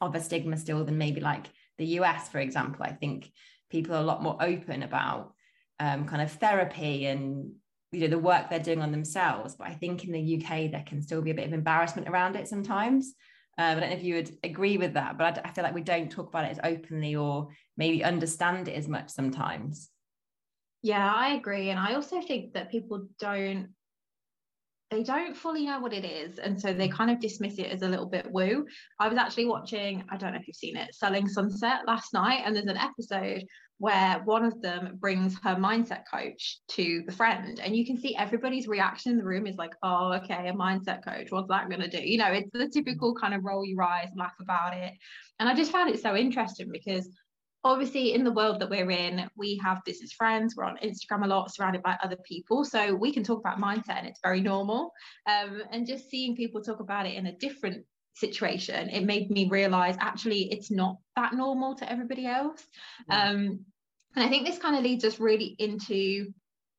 of 0.00 0.14
a 0.14 0.20
stigma 0.20 0.56
still 0.56 0.84
than 0.84 0.98
maybe 0.98 1.20
like 1.20 1.46
the 1.78 1.86
US, 1.98 2.28
for 2.28 2.38
example. 2.38 2.84
I 2.84 2.92
think 2.92 3.30
people 3.70 3.94
are 3.94 4.00
a 4.00 4.04
lot 4.04 4.22
more 4.22 4.36
open 4.40 4.82
about 4.82 5.34
um, 5.80 6.06
kind 6.06 6.22
of 6.22 6.30
therapy 6.32 7.06
and 7.06 7.52
you 7.90 8.00
know 8.00 8.06
the 8.06 8.18
work 8.18 8.48
they're 8.48 8.58
doing 8.58 8.82
on 8.82 8.92
themselves. 8.92 9.54
But 9.56 9.68
I 9.68 9.74
think 9.74 10.04
in 10.04 10.12
the 10.12 10.42
UK 10.42 10.70
there 10.70 10.84
can 10.86 11.02
still 11.02 11.22
be 11.22 11.30
a 11.30 11.34
bit 11.34 11.46
of 11.46 11.52
embarrassment 11.52 12.08
around 12.08 12.36
it 12.36 12.48
sometimes. 12.48 13.14
Um, 13.58 13.76
I 13.76 13.80
don't 13.80 13.90
know 13.90 13.96
if 13.96 14.02
you 14.02 14.14
would 14.14 14.30
agree 14.42 14.78
with 14.78 14.94
that, 14.94 15.18
but 15.18 15.38
I, 15.38 15.48
I 15.48 15.52
feel 15.52 15.64
like 15.64 15.74
we 15.74 15.82
don't 15.82 16.10
talk 16.10 16.28
about 16.28 16.46
it 16.46 16.52
as 16.52 16.60
openly 16.64 17.16
or 17.16 17.48
maybe 17.76 18.02
understand 18.02 18.68
it 18.68 18.74
as 18.74 18.88
much 18.88 19.10
sometimes. 19.10 19.90
Yeah, 20.82 21.12
I 21.14 21.34
agree. 21.34 21.70
And 21.70 21.78
I 21.78 21.94
also 21.94 22.20
think 22.20 22.54
that 22.54 22.70
people 22.70 23.06
don't 23.18 23.68
they 24.92 25.02
don't 25.02 25.34
fully 25.34 25.64
know 25.64 25.80
what 25.80 25.94
it 25.94 26.04
is 26.04 26.38
and 26.38 26.60
so 26.60 26.72
they 26.72 26.86
kind 26.86 27.10
of 27.10 27.18
dismiss 27.18 27.58
it 27.58 27.72
as 27.72 27.80
a 27.80 27.88
little 27.88 28.06
bit 28.06 28.30
woo. 28.30 28.66
I 29.00 29.08
was 29.08 29.16
actually 29.16 29.46
watching 29.46 30.04
i 30.10 30.16
don't 30.18 30.32
know 30.32 30.38
if 30.38 30.46
you've 30.46 30.54
seen 30.54 30.76
it 30.76 30.94
selling 30.94 31.26
sunset 31.26 31.80
last 31.86 32.12
night 32.12 32.42
and 32.44 32.54
there's 32.54 32.66
an 32.66 32.76
episode 32.76 33.44
where 33.78 34.20
one 34.24 34.44
of 34.44 34.60
them 34.60 34.98
brings 35.00 35.34
her 35.42 35.56
mindset 35.56 36.02
coach 36.12 36.58
to 36.68 37.02
the 37.06 37.12
friend 37.12 37.58
and 37.58 37.74
you 37.74 37.86
can 37.86 37.98
see 37.98 38.14
everybody's 38.14 38.68
reaction 38.68 39.12
in 39.12 39.18
the 39.18 39.24
room 39.24 39.46
is 39.46 39.56
like 39.56 39.72
oh 39.82 40.12
okay 40.12 40.48
a 40.48 40.52
mindset 40.52 41.02
coach 41.02 41.30
what's 41.30 41.48
that 41.48 41.68
going 41.70 41.80
to 41.80 41.88
do? 41.88 42.02
You 42.02 42.18
know 42.18 42.26
it's 42.26 42.50
the 42.52 42.68
typical 42.68 43.14
kind 43.14 43.32
of 43.34 43.44
roll 43.44 43.64
your 43.64 43.82
eyes 43.82 44.10
laugh 44.14 44.34
about 44.40 44.76
it. 44.76 44.92
And 45.40 45.48
i 45.48 45.54
just 45.54 45.72
found 45.72 45.88
it 45.88 46.02
so 46.02 46.14
interesting 46.14 46.68
because 46.70 47.08
obviously 47.64 48.12
in 48.14 48.24
the 48.24 48.32
world 48.32 48.60
that 48.60 48.70
we're 48.70 48.90
in 48.90 49.28
we 49.36 49.60
have 49.62 49.84
business 49.84 50.12
friends 50.12 50.54
we're 50.56 50.64
on 50.64 50.76
instagram 50.78 51.24
a 51.24 51.28
lot 51.28 51.52
surrounded 51.52 51.82
by 51.82 51.96
other 52.02 52.16
people 52.24 52.64
so 52.64 52.94
we 52.94 53.12
can 53.12 53.22
talk 53.22 53.38
about 53.38 53.60
mindset 53.60 53.98
and 53.98 54.06
it's 54.06 54.20
very 54.22 54.40
normal 54.40 54.92
um, 55.28 55.62
and 55.70 55.86
just 55.86 56.10
seeing 56.10 56.36
people 56.36 56.60
talk 56.60 56.80
about 56.80 57.06
it 57.06 57.14
in 57.14 57.26
a 57.26 57.36
different 57.36 57.84
situation 58.14 58.88
it 58.90 59.04
made 59.04 59.30
me 59.30 59.48
realize 59.48 59.96
actually 60.00 60.52
it's 60.52 60.70
not 60.70 60.96
that 61.16 61.32
normal 61.34 61.74
to 61.74 61.90
everybody 61.90 62.26
else 62.26 62.62
yeah. 63.08 63.30
um, 63.30 63.64
and 64.16 64.24
i 64.24 64.28
think 64.28 64.46
this 64.46 64.58
kind 64.58 64.76
of 64.76 64.82
leads 64.82 65.04
us 65.04 65.18
really 65.18 65.56
into 65.58 66.26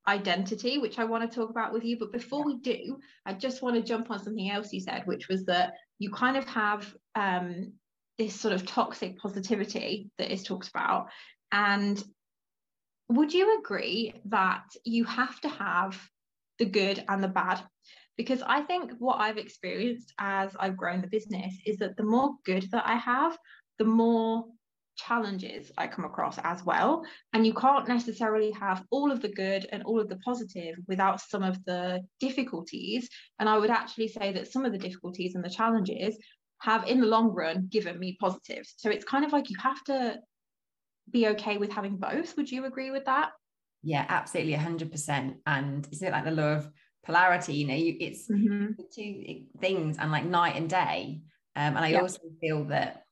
identity 0.06 0.78
which 0.78 0.98
i 0.98 1.04
want 1.04 1.28
to 1.28 1.34
talk 1.34 1.50
about 1.50 1.72
with 1.72 1.82
you 1.82 1.98
but 1.98 2.12
before 2.12 2.40
yeah. 2.40 2.54
we 2.54 2.58
do 2.58 2.98
i 3.26 3.32
just 3.32 3.62
want 3.62 3.74
to 3.74 3.82
jump 3.82 4.10
on 4.10 4.22
something 4.22 4.50
else 4.50 4.72
you 4.72 4.80
said 4.80 5.02
which 5.06 5.28
was 5.28 5.44
that 5.46 5.72
you 5.98 6.10
kind 6.10 6.36
of 6.36 6.44
have 6.44 6.94
um, 7.14 7.72
this 8.18 8.38
sort 8.38 8.54
of 8.54 8.66
toxic 8.66 9.18
positivity 9.18 10.10
that 10.18 10.32
is 10.32 10.42
talked 10.42 10.68
about. 10.68 11.08
And 11.52 12.02
would 13.08 13.32
you 13.32 13.58
agree 13.58 14.14
that 14.26 14.64
you 14.84 15.04
have 15.04 15.40
to 15.40 15.48
have 15.48 16.00
the 16.58 16.64
good 16.64 17.04
and 17.08 17.22
the 17.22 17.28
bad? 17.28 17.62
Because 18.16 18.42
I 18.46 18.62
think 18.62 18.92
what 18.98 19.20
I've 19.20 19.38
experienced 19.38 20.12
as 20.18 20.54
I've 20.58 20.76
grown 20.76 21.00
the 21.00 21.08
business 21.08 21.54
is 21.66 21.78
that 21.78 21.96
the 21.96 22.04
more 22.04 22.34
good 22.44 22.70
that 22.70 22.86
I 22.86 22.96
have, 22.96 23.36
the 23.78 23.84
more 23.84 24.46
challenges 24.96 25.72
I 25.76 25.88
come 25.88 26.04
across 26.04 26.38
as 26.38 26.64
well. 26.64 27.04
And 27.32 27.46
you 27.46 27.52
can't 27.52 27.88
necessarily 27.88 28.52
have 28.52 28.84
all 28.90 29.10
of 29.10 29.20
the 29.20 29.28
good 29.28 29.66
and 29.72 29.82
all 29.82 30.00
of 30.00 30.08
the 30.08 30.18
positive 30.18 30.76
without 30.86 31.20
some 31.20 31.42
of 31.42 31.62
the 31.64 32.02
difficulties. 32.20 33.08
And 33.38 33.48
I 33.48 33.58
would 33.58 33.70
actually 33.70 34.08
say 34.08 34.32
that 34.32 34.50
some 34.50 34.64
of 34.64 34.72
the 34.72 34.78
difficulties 34.78 35.34
and 35.34 35.44
the 35.44 35.50
challenges 35.50 36.16
have 36.64 36.88
in 36.88 37.00
the 37.00 37.06
long 37.06 37.28
run 37.28 37.68
given 37.70 37.98
me 37.98 38.16
positives. 38.18 38.74
So 38.78 38.90
it's 38.90 39.04
kind 39.04 39.24
of 39.24 39.32
like 39.32 39.50
you 39.50 39.56
have 39.58 39.82
to 39.84 40.18
be 41.10 41.28
okay 41.28 41.58
with 41.58 41.70
having 41.70 41.96
both. 41.96 42.36
Would 42.36 42.50
you 42.50 42.64
agree 42.64 42.90
with 42.90 43.04
that? 43.04 43.32
Yeah, 43.82 44.06
absolutely, 44.08 44.54
100%. 44.54 45.34
And 45.46 45.86
is 45.92 46.02
it 46.02 46.12
like 46.12 46.24
the 46.24 46.30
law 46.30 46.54
of 46.54 46.70
polarity? 47.04 47.54
You 47.54 47.66
know, 47.66 47.74
you, 47.74 47.96
it's 48.00 48.28
mm-hmm. 48.28 48.72
two 48.94 49.42
things 49.60 49.98
and 49.98 50.10
like 50.10 50.24
night 50.24 50.56
and 50.56 50.68
day. 50.68 51.20
Um, 51.54 51.76
and 51.76 51.84
I 51.84 51.88
yep. 51.88 52.02
also 52.02 52.20
feel 52.40 52.64
that 52.64 53.02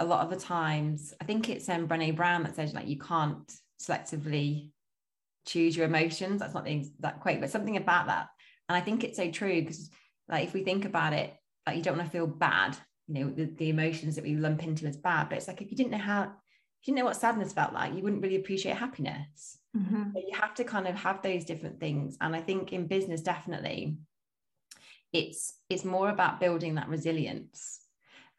a 0.00 0.04
lot 0.04 0.24
of 0.24 0.30
the 0.30 0.44
times, 0.44 1.14
I 1.20 1.24
think 1.24 1.48
it's 1.48 1.68
um, 1.68 1.86
Brene 1.86 2.16
Brown 2.16 2.42
that 2.42 2.56
says 2.56 2.74
like 2.74 2.88
you 2.88 2.98
can't 2.98 3.50
selectively 3.80 4.72
choose 5.46 5.76
your 5.76 5.86
emotions. 5.86 6.40
That's 6.40 6.54
not 6.54 6.64
the, 6.64 6.84
that 6.98 7.20
quote, 7.20 7.40
but 7.40 7.50
something 7.50 7.76
about 7.76 8.08
that. 8.08 8.26
And 8.68 8.76
I 8.76 8.80
think 8.80 9.04
it's 9.04 9.16
so 9.16 9.30
true 9.30 9.60
because 9.60 9.88
like 10.28 10.48
if 10.48 10.52
we 10.52 10.64
think 10.64 10.84
about 10.84 11.12
it, 11.12 11.32
like 11.66 11.76
you 11.76 11.82
don't 11.82 11.96
want 11.96 12.06
to 12.06 12.12
feel 12.12 12.26
bad 12.26 12.76
you 13.08 13.14
know 13.14 13.30
the, 13.30 13.44
the 13.44 13.68
emotions 13.68 14.14
that 14.16 14.24
we 14.24 14.34
lump 14.34 14.62
into 14.62 14.86
as 14.86 14.96
bad 14.96 15.28
but 15.28 15.38
it's 15.38 15.48
like 15.48 15.60
if 15.60 15.70
you 15.70 15.76
didn't 15.76 15.92
know 15.92 15.98
how 15.98 16.22
if 16.22 16.88
you 16.88 16.94
didn't 16.94 16.98
know 16.98 17.04
what 17.04 17.16
sadness 17.16 17.52
felt 17.52 17.72
like 17.72 17.94
you 17.94 18.02
wouldn't 18.02 18.22
really 18.22 18.36
appreciate 18.36 18.76
happiness 18.76 19.58
mm-hmm. 19.76 20.16
you 20.16 20.36
have 20.38 20.54
to 20.54 20.64
kind 20.64 20.86
of 20.86 20.94
have 20.94 21.22
those 21.22 21.44
different 21.44 21.78
things 21.80 22.16
and 22.20 22.34
i 22.34 22.40
think 22.40 22.72
in 22.72 22.86
business 22.86 23.20
definitely 23.20 23.96
it's 25.12 25.54
it's 25.68 25.84
more 25.84 26.08
about 26.08 26.40
building 26.40 26.76
that 26.76 26.88
resilience 26.88 27.80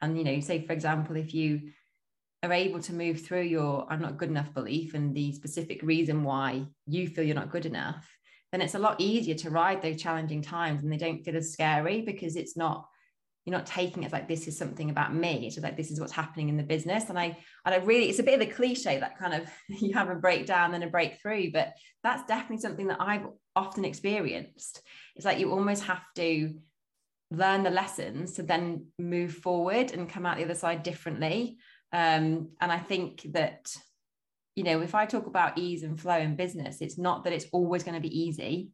and 0.01 0.17
you 0.17 0.23
know 0.23 0.39
say 0.39 0.65
for 0.65 0.73
example 0.73 1.15
if 1.15 1.33
you 1.33 1.71
are 2.41 2.51
able 2.51 2.81
to 2.81 2.93
move 2.93 3.21
through 3.21 3.41
your 3.41 3.85
i'm 3.89 4.01
not 4.01 4.17
good 4.17 4.29
enough 4.29 4.53
belief 4.53 4.93
and 4.93 5.15
the 5.15 5.31
specific 5.33 5.81
reason 5.83 6.23
why 6.23 6.65
you 6.87 7.07
feel 7.07 7.23
you're 7.23 7.35
not 7.35 7.51
good 7.51 7.65
enough 7.65 8.09
then 8.51 8.61
it's 8.61 8.75
a 8.75 8.79
lot 8.79 8.99
easier 8.99 9.33
to 9.33 9.49
ride 9.49 9.81
those 9.81 10.01
challenging 10.01 10.41
times 10.41 10.83
and 10.83 10.91
they 10.91 10.97
don't 10.97 11.23
feel 11.23 11.35
as 11.35 11.51
scary 11.51 12.01
because 12.01 12.35
it's 12.35 12.55
not 12.55 12.87
you're 13.45 13.55
not 13.55 13.65
taking 13.65 14.03
it 14.03 14.11
like 14.11 14.27
this 14.27 14.47
is 14.47 14.57
something 14.57 14.89
about 14.89 15.13
me 15.13 15.45
it's 15.45 15.55
just 15.55 15.65
like 15.65 15.75
this 15.75 15.91
is 15.91 15.99
what's 15.99 16.13
happening 16.13 16.49
in 16.49 16.57
the 16.57 16.63
business. 16.63 17.09
And 17.09 17.19
i 17.19 17.37
and 17.65 17.75
i 17.75 17.77
really 17.77 18.09
it's 18.09 18.19
a 18.19 18.23
bit 18.23 18.41
of 18.41 18.47
a 18.47 18.51
cliche 18.51 18.99
that 18.99 19.17
kind 19.17 19.33
of 19.33 19.49
you 19.81 19.93
have 19.93 20.09
a 20.09 20.15
breakdown 20.15 20.73
and 20.73 20.83
a 20.83 20.87
breakthrough 20.87 21.51
but 21.51 21.73
that's 22.03 22.25
definitely 22.27 22.61
something 22.61 22.87
that 22.87 23.01
i've 23.01 23.25
often 23.55 23.85
experienced. 23.85 24.81
It's 25.15 25.25
like 25.25 25.39
you 25.39 25.51
almost 25.51 25.83
have 25.83 26.01
to 26.15 26.55
learn 27.31 27.63
the 27.63 27.69
lessons 27.69 28.33
to 28.33 28.43
then 28.43 28.87
move 28.99 29.33
forward 29.33 29.91
and 29.91 30.09
come 30.09 30.25
out 30.25 30.37
the 30.37 30.43
other 30.43 30.55
side 30.55 30.83
differently. 30.83 31.57
Um, 31.91 32.49
and 32.59 32.71
i 32.71 32.79
think 32.79 33.21
that 33.33 33.75
you 34.55 34.63
know 34.63 34.81
if 34.81 34.95
i 34.95 35.05
talk 35.05 35.27
about 35.27 35.59
ease 35.59 35.83
and 35.83 35.99
flow 35.99 36.17
in 36.17 36.35
business 36.35 36.81
it's 36.81 36.97
not 36.97 37.23
that 37.23 37.33
it's 37.33 37.45
always 37.51 37.83
going 37.83 37.93
to 37.93 38.07
be 38.07 38.19
easy 38.19 38.71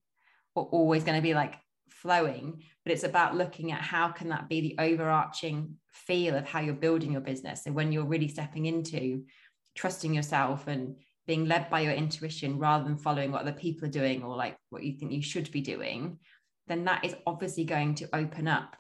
or 0.56 0.64
always 0.72 1.04
going 1.04 1.18
to 1.18 1.22
be 1.22 1.34
like 1.34 1.56
flowing 2.02 2.62
but 2.84 2.94
it's 2.94 3.04
about 3.04 3.36
looking 3.36 3.72
at 3.72 3.82
how 3.82 4.10
can 4.10 4.30
that 4.30 4.50
be 4.50 4.62
the 4.62 4.76
overarching 4.80 5.76
feel 5.92 6.36
of 6.36 6.48
how 6.48 6.60
you're 6.60 6.74
building 6.74 7.12
your 7.12 7.22
business. 7.22 7.66
And 7.66 7.76
when 7.76 7.92
you're 7.92 8.06
really 8.06 8.28
stepping 8.28 8.66
into 8.66 9.26
trusting 9.76 10.14
yourself 10.14 10.68
and 10.68 10.96
being 11.28 11.46
led 11.46 11.70
by 11.70 11.82
your 11.82 11.94
intuition 11.94 12.58
rather 12.58 12.84
than 12.84 12.98
following 12.98 13.32
what 13.32 13.42
other 13.42 13.52
people 13.52 13.88
are 13.88 13.92
doing 13.92 14.24
or 14.24 14.36
like 14.36 14.58
what 14.72 14.84
you 14.84 14.94
think 14.94 15.12
you 15.12 15.22
should 15.22 15.52
be 15.52 15.62
doing 15.62 16.18
then 16.70 16.86
that 16.86 17.04
is 17.04 17.16
obviously 17.28 17.66
going 17.66 17.96
to 17.96 18.10
open 18.16 18.48
up 18.48 18.76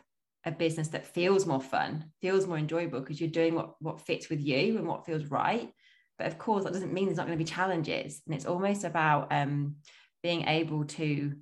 a 0.45 0.51
business 0.51 0.87
that 0.89 1.05
feels 1.05 1.45
more 1.45 1.61
fun 1.61 2.05
feels 2.21 2.47
more 2.47 2.57
enjoyable 2.57 2.99
because 3.01 3.19
you're 3.19 3.29
doing 3.29 3.55
what 3.55 3.73
what 3.81 4.01
fits 4.01 4.29
with 4.29 4.39
you 4.39 4.77
and 4.77 4.87
what 4.87 5.05
feels 5.05 5.25
right. 5.25 5.69
But 6.17 6.27
of 6.27 6.37
course 6.37 6.63
that 6.63 6.73
doesn't 6.73 6.93
mean 6.93 7.05
there's 7.05 7.17
not 7.17 7.27
going 7.27 7.37
to 7.37 7.43
be 7.43 7.49
challenges. 7.49 8.21
And 8.25 8.33
it's 8.33 8.45
almost 8.45 8.83
about 8.83 9.31
um, 9.31 9.75
being 10.23 10.47
able 10.47 10.85
to 10.85 11.33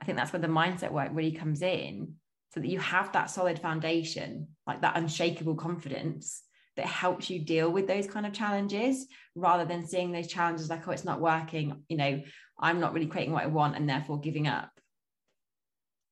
I 0.00 0.04
think 0.04 0.18
that's 0.18 0.32
where 0.32 0.42
the 0.42 0.48
mindset 0.48 0.92
work 0.92 1.10
really 1.12 1.32
comes 1.32 1.62
in 1.62 2.14
so 2.52 2.60
that 2.60 2.68
you 2.68 2.78
have 2.80 3.12
that 3.12 3.30
solid 3.30 3.58
foundation, 3.58 4.48
like 4.66 4.80
that 4.82 4.96
unshakable 4.96 5.56
confidence 5.56 6.42
that 6.76 6.86
helps 6.86 7.30
you 7.30 7.38
deal 7.38 7.70
with 7.70 7.86
those 7.86 8.06
kind 8.06 8.26
of 8.26 8.32
challenges 8.32 9.06
rather 9.34 9.64
than 9.64 9.86
seeing 9.86 10.12
those 10.12 10.26
challenges 10.26 10.68
like, 10.68 10.86
oh, 10.86 10.90
it's 10.92 11.04
not 11.04 11.20
working, 11.20 11.82
you 11.88 11.96
know, 11.96 12.22
I'm 12.58 12.80
not 12.80 12.92
really 12.92 13.06
creating 13.06 13.32
what 13.32 13.44
I 13.44 13.48
want 13.48 13.76
and 13.76 13.88
therefore 13.88 14.20
giving 14.20 14.46
up. 14.46 14.70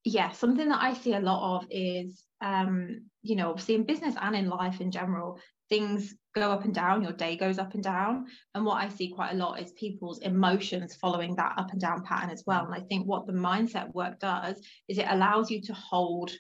Yeah, 0.04 0.32
something 0.32 0.68
that 0.68 0.82
I 0.82 0.94
see 0.94 1.14
a 1.14 1.20
lot 1.20 1.56
of 1.56 1.66
is, 1.70 2.22
um, 2.42 3.06
you 3.22 3.36
know, 3.36 3.50
obviously 3.50 3.74
in 3.74 3.84
business 3.84 4.14
and 4.20 4.36
in 4.36 4.48
life 4.48 4.80
in 4.80 4.90
general, 4.90 5.40
things 5.74 6.14
go 6.36 6.50
up 6.52 6.64
and 6.64 6.74
down, 6.74 7.02
your 7.02 7.12
day 7.12 7.36
goes 7.36 7.58
up 7.58 7.74
and 7.74 7.82
down. 7.82 8.26
And 8.54 8.64
what 8.64 8.82
I 8.82 8.88
see 8.88 9.08
quite 9.08 9.32
a 9.32 9.36
lot 9.36 9.60
is 9.60 9.72
people's 9.72 10.20
emotions 10.20 10.94
following 10.94 11.34
that 11.36 11.54
up 11.56 11.72
and 11.72 11.80
down 11.80 12.04
pattern 12.04 12.30
as 12.30 12.44
well. 12.46 12.62
Mm. 12.62 12.66
And 12.66 12.74
I 12.74 12.80
think 12.86 13.06
what 13.06 13.26
the 13.26 13.32
mindset 13.32 13.92
work 13.92 14.20
does 14.20 14.60
is 14.88 14.98
it 14.98 15.06
allows 15.08 15.50
you 15.50 15.60
to 15.62 15.74
hold 15.74 16.30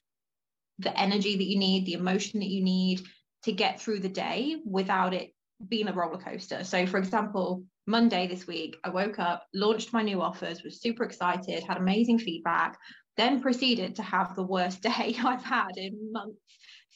the 0.78 0.96
energy 0.98 1.36
that 1.36 1.44
you 1.44 1.58
need, 1.58 1.86
the 1.86 1.94
emotion 1.94 2.40
that 2.40 2.48
you 2.48 2.62
need 2.62 3.00
to 3.44 3.52
get 3.52 3.80
through 3.80 4.00
the 4.00 4.08
day 4.08 4.60
without 4.64 5.14
it 5.14 5.30
being 5.68 5.88
a 5.88 5.92
roller 5.92 6.18
coaster. 6.18 6.64
So, 6.64 6.86
for 6.86 6.98
example, 6.98 7.64
Monday 7.86 8.26
this 8.26 8.46
week, 8.46 8.76
I 8.84 8.90
woke 8.90 9.18
up, 9.18 9.46
launched 9.52 9.92
my 9.92 10.02
new 10.02 10.22
offers, 10.22 10.62
was 10.62 10.80
super 10.80 11.04
excited, 11.04 11.62
had 11.62 11.76
amazing 11.76 12.18
feedback, 12.18 12.76
then 13.16 13.40
proceeded 13.40 13.96
to 13.96 14.02
have 14.02 14.34
the 14.34 14.42
worst 14.42 14.82
day 14.90 15.16
I've 15.24 15.44
had 15.44 15.76
in 15.76 16.12
months 16.12 16.40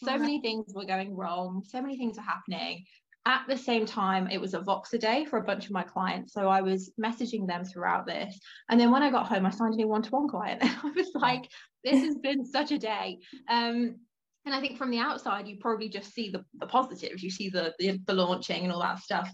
so 0.02 0.18
many 0.18 0.40
things 0.40 0.72
were 0.74 0.84
going 0.84 1.14
wrong, 1.14 1.62
so 1.66 1.80
many 1.80 1.96
things 1.96 2.16
were 2.16 2.22
happening. 2.22 2.84
At 3.26 3.44
the 3.48 3.58
same 3.58 3.84
time, 3.84 4.28
it 4.30 4.40
was 4.40 4.54
a 4.54 4.60
Voxer 4.60 4.98
day 4.98 5.24
for 5.24 5.38
a 5.38 5.44
bunch 5.44 5.66
of 5.66 5.72
my 5.72 5.82
clients. 5.82 6.32
So 6.32 6.48
I 6.48 6.62
was 6.62 6.92
messaging 6.98 7.46
them 7.46 7.64
throughout 7.64 8.06
this. 8.06 8.38
And 8.70 8.80
then 8.80 8.90
when 8.90 9.02
I 9.02 9.10
got 9.10 9.26
home, 9.26 9.44
I 9.44 9.50
signed 9.50 9.74
a 9.74 9.76
new 9.76 9.88
one 9.88 10.02
to 10.02 10.10
one 10.10 10.28
client. 10.28 10.62
I 10.84 10.90
was 10.96 11.10
like, 11.14 11.50
this 11.84 12.02
has 12.04 12.16
been 12.16 12.46
such 12.46 12.72
a 12.72 12.78
day. 12.78 13.18
Um, 13.48 13.96
and 14.46 14.54
I 14.54 14.60
think 14.60 14.78
from 14.78 14.90
the 14.90 14.98
outside, 14.98 15.46
you 15.46 15.58
probably 15.60 15.90
just 15.90 16.14
see 16.14 16.30
the, 16.30 16.42
the 16.54 16.66
positives, 16.66 17.22
you 17.22 17.30
see 17.30 17.50
the, 17.50 17.74
the, 17.78 18.00
the 18.06 18.14
launching 18.14 18.62
and 18.62 18.72
all 18.72 18.80
that 18.80 19.00
stuff. 19.00 19.30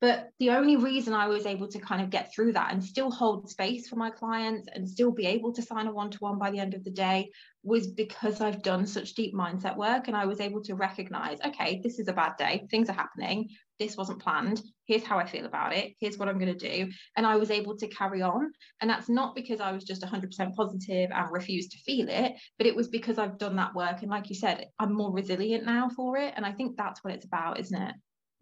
But 0.00 0.28
the 0.38 0.50
only 0.50 0.76
reason 0.76 1.14
I 1.14 1.26
was 1.26 1.46
able 1.46 1.68
to 1.68 1.78
kind 1.78 2.02
of 2.02 2.10
get 2.10 2.30
through 2.32 2.52
that 2.52 2.70
and 2.70 2.84
still 2.84 3.10
hold 3.10 3.48
space 3.48 3.88
for 3.88 3.96
my 3.96 4.10
clients 4.10 4.68
and 4.74 4.86
still 4.86 5.10
be 5.10 5.26
able 5.26 5.54
to 5.54 5.62
sign 5.62 5.86
a 5.86 5.92
one 5.92 6.10
to 6.10 6.18
one 6.18 6.38
by 6.38 6.50
the 6.50 6.58
end 6.58 6.74
of 6.74 6.84
the 6.84 6.90
day 6.90 7.30
was 7.62 7.86
because 7.86 8.42
I've 8.42 8.62
done 8.62 8.86
such 8.86 9.14
deep 9.14 9.34
mindset 9.34 9.76
work 9.76 10.06
and 10.06 10.16
I 10.16 10.26
was 10.26 10.40
able 10.40 10.62
to 10.64 10.74
recognize 10.74 11.38
okay, 11.46 11.80
this 11.82 11.98
is 11.98 12.08
a 12.08 12.12
bad 12.12 12.36
day, 12.36 12.66
things 12.70 12.90
are 12.90 12.92
happening, 12.92 13.48
this 13.78 13.96
wasn't 13.96 14.20
planned, 14.20 14.60
here's 14.84 15.02
how 15.02 15.18
I 15.18 15.26
feel 15.26 15.46
about 15.46 15.74
it, 15.74 15.94
here's 15.98 16.18
what 16.18 16.28
I'm 16.28 16.38
going 16.38 16.56
to 16.56 16.68
do. 16.70 16.90
And 17.16 17.26
I 17.26 17.36
was 17.36 17.50
able 17.50 17.76
to 17.78 17.88
carry 17.88 18.20
on. 18.20 18.52
And 18.82 18.90
that's 18.90 19.08
not 19.08 19.34
because 19.34 19.60
I 19.60 19.72
was 19.72 19.84
just 19.84 20.02
100% 20.02 20.54
positive 20.54 21.10
and 21.10 21.32
refused 21.32 21.72
to 21.72 21.78
feel 21.78 22.08
it, 22.10 22.34
but 22.58 22.66
it 22.66 22.76
was 22.76 22.88
because 22.88 23.18
I've 23.18 23.38
done 23.38 23.56
that 23.56 23.74
work. 23.74 24.02
And 24.02 24.10
like 24.10 24.28
you 24.28 24.36
said, 24.36 24.66
I'm 24.78 24.92
more 24.92 25.12
resilient 25.12 25.64
now 25.64 25.88
for 25.88 26.18
it. 26.18 26.34
And 26.36 26.44
I 26.44 26.52
think 26.52 26.76
that's 26.76 27.02
what 27.02 27.14
it's 27.14 27.24
about, 27.24 27.58
isn't 27.60 27.82
it? 27.82 27.94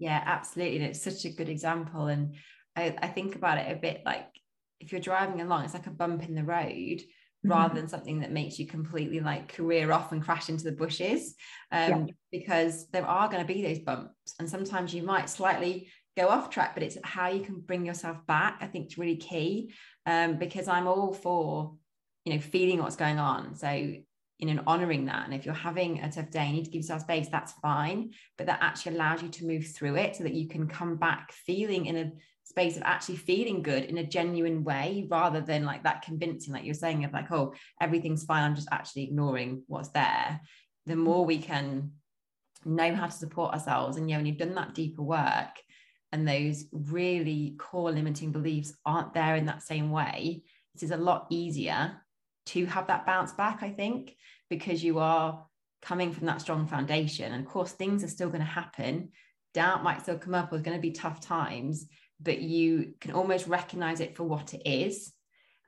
Yeah, 0.05 0.23
absolutely. 0.23 0.77
And 0.77 0.85
it's 0.85 1.03
such 1.03 1.25
a 1.25 1.31
good 1.31 1.49
example. 1.49 2.09
And 2.09 2.35
I, 2.77 2.95
I 3.01 3.09
think 3.09 3.37
about 3.37 3.57
it 3.57 3.73
a 3.73 3.81
bit 3.81 4.03
like 4.05 4.27
if 4.79 4.93
you're 4.93 5.01
driving 5.01 5.41
along, 5.41 5.65
it's 5.65 5.73
like 5.73 5.87
a 5.87 5.91
bump 5.91 6.29
in 6.29 6.35
the 6.35 6.45
road 6.45 6.67
mm-hmm. 6.69 7.49
rather 7.49 7.75
than 7.75 7.89
something 7.89 8.21
that 8.21 8.31
makes 8.31 8.59
you 8.59 8.67
completely 8.67 9.21
like 9.21 9.55
career 9.55 9.91
off 9.93 10.13
and 10.13 10.23
crash 10.23 10.51
into 10.51 10.65
the 10.65 10.73
bushes. 10.73 11.37
Um, 11.73 11.89
yeah. 11.91 12.07
Because 12.31 12.87
there 12.91 13.07
are 13.07 13.31
going 13.31 13.41
to 13.41 13.51
be 13.51 13.63
those 13.63 13.79
bumps. 13.79 14.35
And 14.39 14.47
sometimes 14.47 14.93
you 14.93 15.03
might 15.03 15.31
slightly 15.31 15.89
go 16.19 16.29
off 16.29 16.51
track, 16.51 16.75
but 16.75 16.83
it's 16.83 16.99
how 17.03 17.29
you 17.29 17.41
can 17.41 17.61
bring 17.61 17.87
yourself 17.87 18.19
back. 18.27 18.59
I 18.61 18.67
think 18.67 18.85
it's 18.85 18.99
really 18.99 19.17
key 19.17 19.73
um, 20.05 20.37
because 20.39 20.69
I'm 20.69 20.87
all 20.87 21.15
for, 21.15 21.77
you 22.27 22.35
know, 22.35 22.41
feeling 22.41 22.79
what's 22.79 22.97
going 22.97 23.19
on. 23.19 23.55
So 23.55 23.95
in 24.41 24.49
an 24.49 24.61
honoring 24.67 25.07
that. 25.07 25.25
And 25.25 25.35
if 25.35 25.45
you're 25.45 25.55
having 25.55 26.01
a 26.01 26.11
tough 26.11 26.31
day, 26.31 26.47
you 26.47 26.53
need 26.53 26.65
to 26.65 26.71
give 26.71 26.83
yourself 26.83 27.03
space, 27.03 27.29
that's 27.29 27.53
fine. 27.63 28.11
But 28.37 28.47
that 28.47 28.59
actually 28.63 28.97
allows 28.97 29.23
you 29.23 29.29
to 29.29 29.47
move 29.47 29.67
through 29.67 29.97
it 29.97 30.17
so 30.17 30.25
that 30.25 30.35
you 30.35 30.49
can 30.49 30.67
come 30.67 30.97
back 30.97 31.33
feeling 31.33 31.87
in 31.87 31.97
a 31.97 32.13
space 32.45 32.77
of 32.77 32.83
actually 32.83 33.17
feeling 33.17 33.63
good 33.63 33.85
in 33.85 33.99
a 33.99 34.07
genuine 34.07 34.65
way 34.65 35.07
rather 35.09 35.41
than 35.41 35.65
like 35.65 35.83
that 35.85 36.03
convincing, 36.03 36.53
like 36.53 36.65
you're 36.65 36.75
saying, 36.75 37.05
of 37.05 37.13
like, 37.13 37.31
oh, 37.33 37.55
everything's 37.81 38.25
fine. 38.25 38.43
I'm 38.43 38.57
just 38.57 38.69
actually 38.71 39.05
ignoring 39.05 39.63
what's 39.67 39.89
there. 39.91 40.41
The 40.87 40.97
more 40.97 41.25
we 41.25 41.39
can 41.39 41.93
know 42.65 42.95
how 42.95 43.07
to 43.07 43.13
support 43.13 43.55
ourselves, 43.55 43.97
and 43.97 44.07
know, 44.07 44.17
when 44.17 44.27
you've 44.27 44.37
done 44.37 44.55
that 44.57 44.75
deeper 44.75 45.03
work 45.03 45.51
and 46.13 46.27
those 46.27 46.67
really 46.73 47.55
core 47.59 47.93
limiting 47.93 48.33
beliefs 48.33 48.75
aren't 48.85 49.15
there 49.15 49.37
in 49.37 49.47
that 49.47 49.63
same 49.63 49.91
way, 49.91 50.43
it 50.75 50.83
is 50.83 50.91
a 50.91 50.97
lot 50.97 51.27
easier 51.31 52.04
to 52.47 52.67
have 52.67 52.87
that 52.89 53.07
bounce 53.07 53.33
back, 53.33 53.63
I 53.63 53.71
think, 53.71 54.17
because 54.51 54.83
you 54.85 54.99
are 54.99 55.47
coming 55.83 56.13
from 56.13 56.27
that 56.27 56.41
strong 56.41 56.67
foundation. 56.67 57.33
And 57.33 57.45
of 57.45 57.51
course, 57.51 57.73
things 57.73 58.03
are 58.05 58.09
still 58.09 58.29
going 58.29 58.41
to 58.41 58.47
happen. 58.47 59.11
Doubt 59.53 59.83
might 59.83 60.03
still 60.03 60.19
come 60.19 60.35
up, 60.35 60.49
or 60.49 60.57
there's 60.57 60.63
going 60.63 60.77
to 60.77 60.83
be 60.83 60.93
tough 60.93 61.21
times, 61.21 61.87
but 62.21 62.41
you 62.41 62.95
can 63.01 63.13
almost 63.13 63.47
recognize 63.47 64.01
it 64.01 64.17
for 64.17 64.25
what 64.25 64.55
it 64.55 64.63
is. 64.69 65.13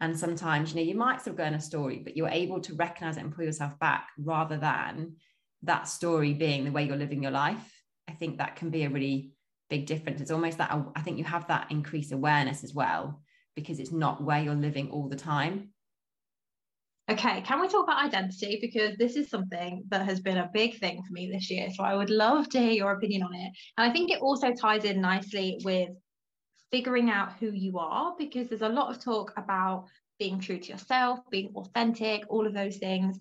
And 0.01 0.19
sometimes, 0.19 0.71
you 0.71 0.77
know, 0.77 0.89
you 0.89 0.95
might 0.95 1.21
still 1.21 1.33
go 1.33 1.45
in 1.45 1.55
a 1.55 1.61
story, 1.61 2.01
but 2.05 2.17
you're 2.17 2.29
able 2.29 2.61
to 2.61 2.75
recognize 2.75 3.17
it 3.17 3.21
and 3.21 3.35
pull 3.35 3.45
yourself 3.45 3.79
back 3.79 4.09
rather 4.19 4.59
than 4.59 5.17
that 5.63 5.89
story 5.89 6.35
being 6.35 6.65
the 6.65 6.73
way 6.73 6.85
you're 6.85 6.97
living 6.97 7.23
your 7.23 7.33
life. 7.33 7.83
I 8.09 8.13
think 8.13 8.39
that 8.39 8.57
can 8.57 8.71
be 8.71 8.85
a 8.85 8.91
really 8.91 9.33
big 9.71 9.87
difference. 9.87 10.21
It's 10.21 10.31
almost 10.31 10.59
that 10.59 10.71
I 10.95 11.01
think 11.01 11.19
you 11.19 11.25
have 11.25 11.49
that 11.49 11.71
increased 11.71 12.13
awareness 12.13 12.63
as 12.63 12.75
well, 12.75 13.23
because 13.55 13.81
it's 13.81 13.93
not 13.93 14.23
where 14.23 14.43
you're 14.43 14.55
living 14.55 14.91
all 14.91 15.09
the 15.09 15.17
time. 15.17 15.71
Okay, 17.09 17.41
can 17.43 17.61
we 17.61 17.69
talk 17.69 17.85
about 17.85 18.05
identity? 18.05 18.59
Because 18.61 18.97
this 18.97 19.15
is 19.15 19.31
something 19.31 19.85
that 19.91 20.05
has 20.05 20.19
been 20.19 20.39
a 20.39 20.51
big 20.53 20.81
thing 20.81 21.05
for 21.07 21.13
me 21.13 21.31
this 21.31 21.49
year. 21.51 21.69
So 21.73 21.85
I 21.85 21.95
would 21.95 22.11
love 22.11 22.49
to 22.51 22.59
hear 22.59 22.73
your 22.73 22.93
opinion 22.93 23.23
on 23.23 23.33
it. 23.33 23.53
And 23.79 23.89
I 23.89 23.93
think 23.93 24.11
it 24.11 24.21
also 24.21 24.53
ties 24.53 24.85
in 24.85 25.01
nicely 25.01 25.61
with 25.65 25.91
figuring 26.73 27.09
out 27.09 27.35
who 27.39 27.53
you 27.53 27.79
are, 27.79 28.17
because 28.19 28.49
there's 28.49 28.63
a 28.63 28.69
lot 28.69 28.91
of 28.93 29.01
talk 29.01 29.33
about 29.37 29.87
being 30.19 30.41
true 30.41 30.59
to 30.59 30.73
yourself, 30.73 31.21
being 31.31 31.53
authentic, 31.55 32.25
all 32.29 32.45
of 32.45 32.55
those 32.55 32.79
things. 32.79 33.21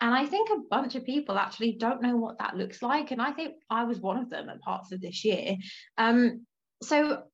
And 0.00 0.14
I 0.14 0.26
think 0.26 0.50
a 0.50 0.62
bunch 0.70 0.94
of 0.94 1.04
people 1.04 1.36
actually 1.36 1.72
don't 1.72 2.02
know 2.02 2.16
what 2.16 2.38
that 2.38 2.56
looks 2.56 2.82
like. 2.82 3.10
And 3.10 3.20
I 3.20 3.32
think 3.32 3.54
I 3.68 3.82
was 3.82 3.98
one 3.98 4.18
of 4.18 4.30
them 4.30 4.48
at 4.48 4.60
parts 4.60 4.92
of 4.92 5.00
this 5.00 5.24
year. 5.24 5.56
Um, 5.98 6.46
so 6.82 7.24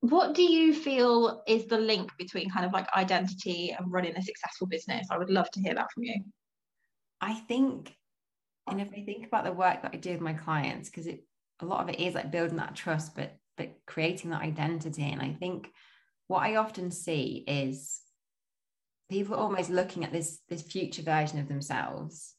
what 0.00 0.34
do 0.34 0.42
you 0.42 0.74
feel 0.74 1.42
is 1.46 1.66
the 1.66 1.78
link 1.78 2.10
between 2.18 2.50
kind 2.50 2.64
of 2.64 2.72
like 2.72 2.88
identity 2.96 3.74
and 3.78 3.92
running 3.92 4.16
a 4.16 4.22
successful 4.22 4.66
business? 4.66 5.08
I 5.10 5.18
would 5.18 5.30
love 5.30 5.50
to 5.52 5.60
hear 5.60 5.74
that 5.74 5.92
from 5.92 6.04
you. 6.04 6.22
I 7.20 7.34
think, 7.34 7.94
and 8.66 8.80
if 8.80 8.88
I 8.96 9.04
think 9.04 9.26
about 9.26 9.44
the 9.44 9.52
work 9.52 9.82
that 9.82 9.92
I 9.92 9.98
do 9.98 10.12
with 10.12 10.20
my 10.20 10.32
clients, 10.32 10.88
because 10.88 11.06
it 11.06 11.24
a 11.62 11.66
lot 11.66 11.82
of 11.82 11.90
it 11.90 12.00
is 12.00 12.14
like 12.14 12.30
building 12.30 12.56
that 12.56 12.74
trust, 12.74 13.14
but 13.14 13.36
but 13.58 13.72
creating 13.86 14.30
that 14.30 14.40
identity. 14.40 15.02
And 15.02 15.20
I 15.20 15.32
think 15.32 15.70
what 16.28 16.42
I 16.42 16.56
often 16.56 16.90
see 16.90 17.44
is 17.46 18.00
people 19.10 19.34
are 19.34 19.40
almost 19.40 19.68
looking 19.68 20.04
at 20.04 20.12
this 20.12 20.40
this 20.48 20.62
future 20.62 21.02
version 21.02 21.38
of 21.38 21.48
themselves 21.48 22.34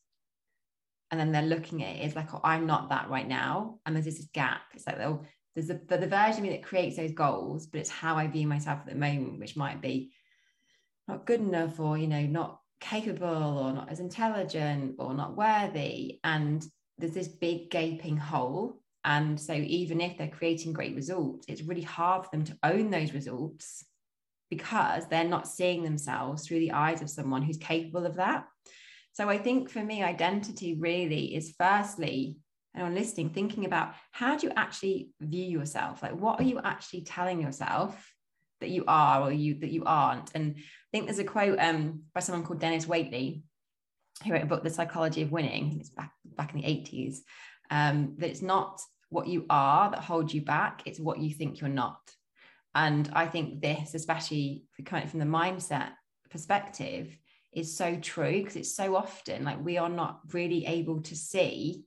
and 1.12 1.20
then 1.20 1.32
they're 1.32 1.42
looking 1.42 1.84
at 1.84 1.98
it 1.98 2.00
as 2.00 2.16
like 2.16 2.34
oh, 2.34 2.40
i'm 2.44 2.66
not 2.66 2.90
that 2.90 3.10
right 3.10 3.28
now 3.28 3.80
and 3.86 3.96
there's 3.96 4.06
this 4.06 4.26
gap 4.34 4.62
it's 4.74 4.88
like 4.88 5.00
oh 5.00 5.22
there's 5.56 5.68
the, 5.68 5.82
the 5.88 6.08
version 6.08 6.38
of 6.38 6.44
me 6.44 6.50
that 6.50 6.64
creates 6.64 6.98
those 6.98 7.12
goals 7.12 7.68
but 7.68 7.80
it's 7.80 7.90
how 7.90 8.16
i 8.16 8.28
view 8.28 8.48
myself 8.48 8.80
at 8.80 8.88
the 8.88 8.96
moment 8.96 9.40
which 9.40 9.56
might 9.56 9.82
be 9.82 10.12
not 11.08 11.26
good 11.26 11.42
enough 11.42 11.80
or 11.80 11.98
you 11.98 12.08
know 12.08 12.22
not 12.22 12.62
capable 12.82 13.60
or 13.60 13.72
not 13.72 13.90
as 13.90 14.00
intelligent 14.00 14.96
or 15.00 15.14
not 15.14 15.38
worthy. 15.38 16.20
And 16.24 16.66
there's 16.98 17.14
this 17.14 17.30
big 17.30 17.70
gaping 17.70 18.18
hole. 18.18 18.82
And 19.06 19.40
so 19.40 19.54
even 19.54 20.02
if 20.02 20.18
they're 20.18 20.28
creating 20.28 20.74
great 20.74 20.96
results 20.96 21.46
it's 21.48 21.64
really 21.64 21.82
hard 21.82 22.24
for 22.24 22.32
them 22.32 22.44
to 22.44 22.58
own 22.64 22.92
those 22.92 23.14
results 23.14 23.84
because 24.50 25.08
they're 25.08 25.24
not 25.24 25.48
seeing 25.48 25.82
themselves 25.82 26.46
through 26.46 26.60
the 26.60 26.74
eyes 26.74 27.02
of 27.02 27.10
someone 27.10 27.42
who's 27.42 27.58
capable 27.58 28.06
of 28.06 28.16
that. 28.16 28.46
So 29.14 29.28
i 29.28 29.38
think 29.38 29.70
for 29.70 29.84
me 29.84 30.04
identity 30.04 30.78
really 30.80 31.36
is 31.36 31.56
firstly 31.58 32.38
and 32.74 32.84
on 32.84 32.96
listening, 32.96 33.30
thinking 33.30 33.66
about 33.66 33.94
how 34.12 34.38
do 34.38 34.48
you 34.48 34.54
actually 34.56 35.10
view 35.20 35.46
yourself? 35.46 36.02
Like, 36.02 36.14
what 36.14 36.40
are 36.40 36.44
you 36.44 36.60
actually 36.64 37.02
telling 37.02 37.42
yourself 37.42 38.14
that 38.62 38.70
you 38.70 38.86
are 38.88 39.24
or 39.24 39.32
you 39.32 39.56
that 39.56 39.72
you 39.72 39.84
aren't? 39.86 40.32
And 40.34 40.56
I 40.58 40.62
think 40.92 41.06
there's 41.06 41.20
a 41.20 41.24
quote 41.24 41.60
um, 41.60 42.04
by 42.14 42.22
someone 42.22 42.46
called 42.46 42.62
Dennis 42.62 42.86
Waitley, 42.86 43.44
who 44.24 44.32
wrote 44.32 44.44
a 44.44 44.48
book, 44.48 44.64
The 44.64 44.70
Psychology 44.70 45.22
of 45.22 45.32
Winning. 45.32 45.78
It's 45.80 45.90
back 45.90 46.12
back 46.26 46.54
in 46.54 46.62
the 46.62 46.68
80s. 46.68 47.18
Um, 47.70 48.16
that 48.18 48.30
it's 48.30 48.42
not 48.42 48.82
what 49.10 49.28
you 49.28 49.46
are 49.50 49.92
that 49.92 50.00
holds 50.00 50.34
you 50.34 50.42
back; 50.42 50.84
it's 50.86 51.00
what 51.00 51.20
you 51.20 51.34
think 51.34 51.60
you're 51.60 51.70
not. 51.70 52.00
And 52.74 53.10
I 53.12 53.28
think 53.28 53.62
this, 53.62 53.96
especially 53.96 54.64
coming 54.86 55.08
from 55.08 55.20
the 55.20 55.26
mindset 55.26 55.90
perspective, 56.30 57.18
is 57.52 57.76
so 57.76 57.98
true 57.98 58.32
because 58.32 58.56
it's 58.56 58.74
so 58.74 58.96
often 58.96 59.44
like 59.44 59.64
we 59.64 59.78
are 59.78 59.90
not 59.90 60.22
really 60.32 60.66
able 60.66 61.02
to 61.02 61.18
see 61.18 61.84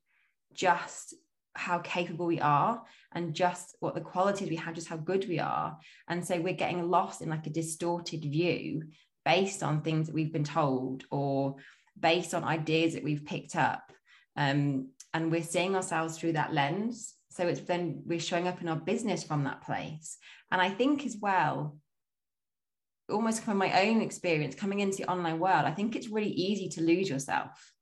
just 0.55 1.14
how 1.55 1.79
capable 1.79 2.27
we 2.27 2.40
are 2.40 2.83
and 3.12 3.35
just 3.35 3.77
what 3.81 3.95
the 3.95 4.01
qualities 4.01 4.49
we 4.49 4.57
have, 4.57 4.75
just 4.75 4.88
how 4.88 4.97
good 4.97 5.29
we 5.29 5.38
are. 5.38 5.79
And 6.09 6.25
so 6.25 6.40
we're 6.40 6.55
getting 6.55 6.90
lost 6.90 7.23
in 7.23 7.31
like 7.31 7.47
a 7.47 7.51
distorted 7.51 8.23
view 8.23 8.85
based 9.25 9.62
on 9.62 9.81
things 9.81 10.07
that 10.07 10.14
we've 10.14 10.33
been 10.33 10.45
told 10.45 11.05
or 11.11 11.57
based 11.99 12.35
on 12.35 12.45
ideas 12.45 12.95
that 12.95 13.05
we've 13.05 13.25
picked 13.25 13.57
up. 13.57 13.93
Um, 14.37 14.88
and 15.12 15.31
we're 15.31 15.43
seeing 15.43 15.77
ourselves 15.77 16.19
through 16.19 16.33
that 16.33 16.53
lens. 16.53 17.14
So 17.31 17.47
it's 17.47 17.61
then 17.61 18.03
we're 18.05 18.21
showing 18.21 18.49
up 18.49 18.61
in 18.61 18.69
our 18.69 18.77
business 18.77 19.23
from 19.23 19.45
that 19.45 19.62
place. 19.62 20.19
And 20.51 20.61
I 20.61 20.71
think 20.71 21.07
as 21.07 21.17
well, 21.21 21.79
almost 23.09 23.43
from 23.43 23.59
my 23.59 23.87
own 23.87 24.01
experience 24.01 24.55
coming 24.55 24.81
into 24.81 24.99
the 24.99 25.11
online 25.11 25.38
world, 25.38 25.67
I 25.67 25.71
think 25.71 25.95
it's 25.95 26.09
really 26.09 26.31
easy 26.31 26.69
to 26.71 26.83
lose 26.83 27.09
yourself 27.09 27.73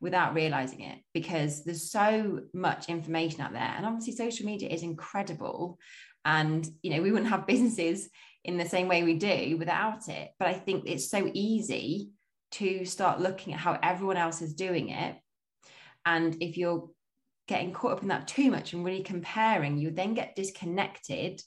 without 0.00 0.34
realizing 0.34 0.80
it 0.80 0.98
because 1.12 1.64
there's 1.64 1.90
so 1.90 2.40
much 2.54 2.88
information 2.88 3.40
out 3.40 3.52
there. 3.52 3.74
And 3.76 3.84
obviously 3.84 4.14
social 4.14 4.46
media 4.46 4.68
is 4.68 4.82
incredible. 4.82 5.78
And 6.24 6.66
you 6.82 6.94
know 6.94 7.02
we 7.02 7.12
wouldn't 7.12 7.30
have 7.30 7.46
businesses 7.54 8.08
in 8.44 8.56
the 8.56 8.68
same 8.68 8.88
way 8.88 9.02
we 9.02 9.14
do 9.14 9.56
without 9.58 10.08
it. 10.08 10.30
But 10.38 10.48
i 10.48 10.54
think 10.54 10.84
it's 10.86 11.10
so 11.10 11.30
easy 11.34 12.10
to 12.52 12.84
start 12.84 13.20
looking 13.20 13.54
at 13.54 13.60
how 13.60 13.78
everyone 13.82 14.16
else 14.16 14.42
is 14.42 14.54
doing 14.54 14.88
it. 14.88 15.16
And 16.04 16.36
if 16.42 16.56
you're 16.56 16.88
getting 17.50 17.72
caught 17.72 17.92
up 17.92 18.02
in 18.02 18.08
that 18.08 18.28
too 18.28 18.48
much 18.48 18.72
and 18.72 18.84
really 18.84 19.02
comparing 19.02 19.76
you 19.76 19.90
then 19.90 20.14
get 20.14 20.36
disconnected 20.36 21.42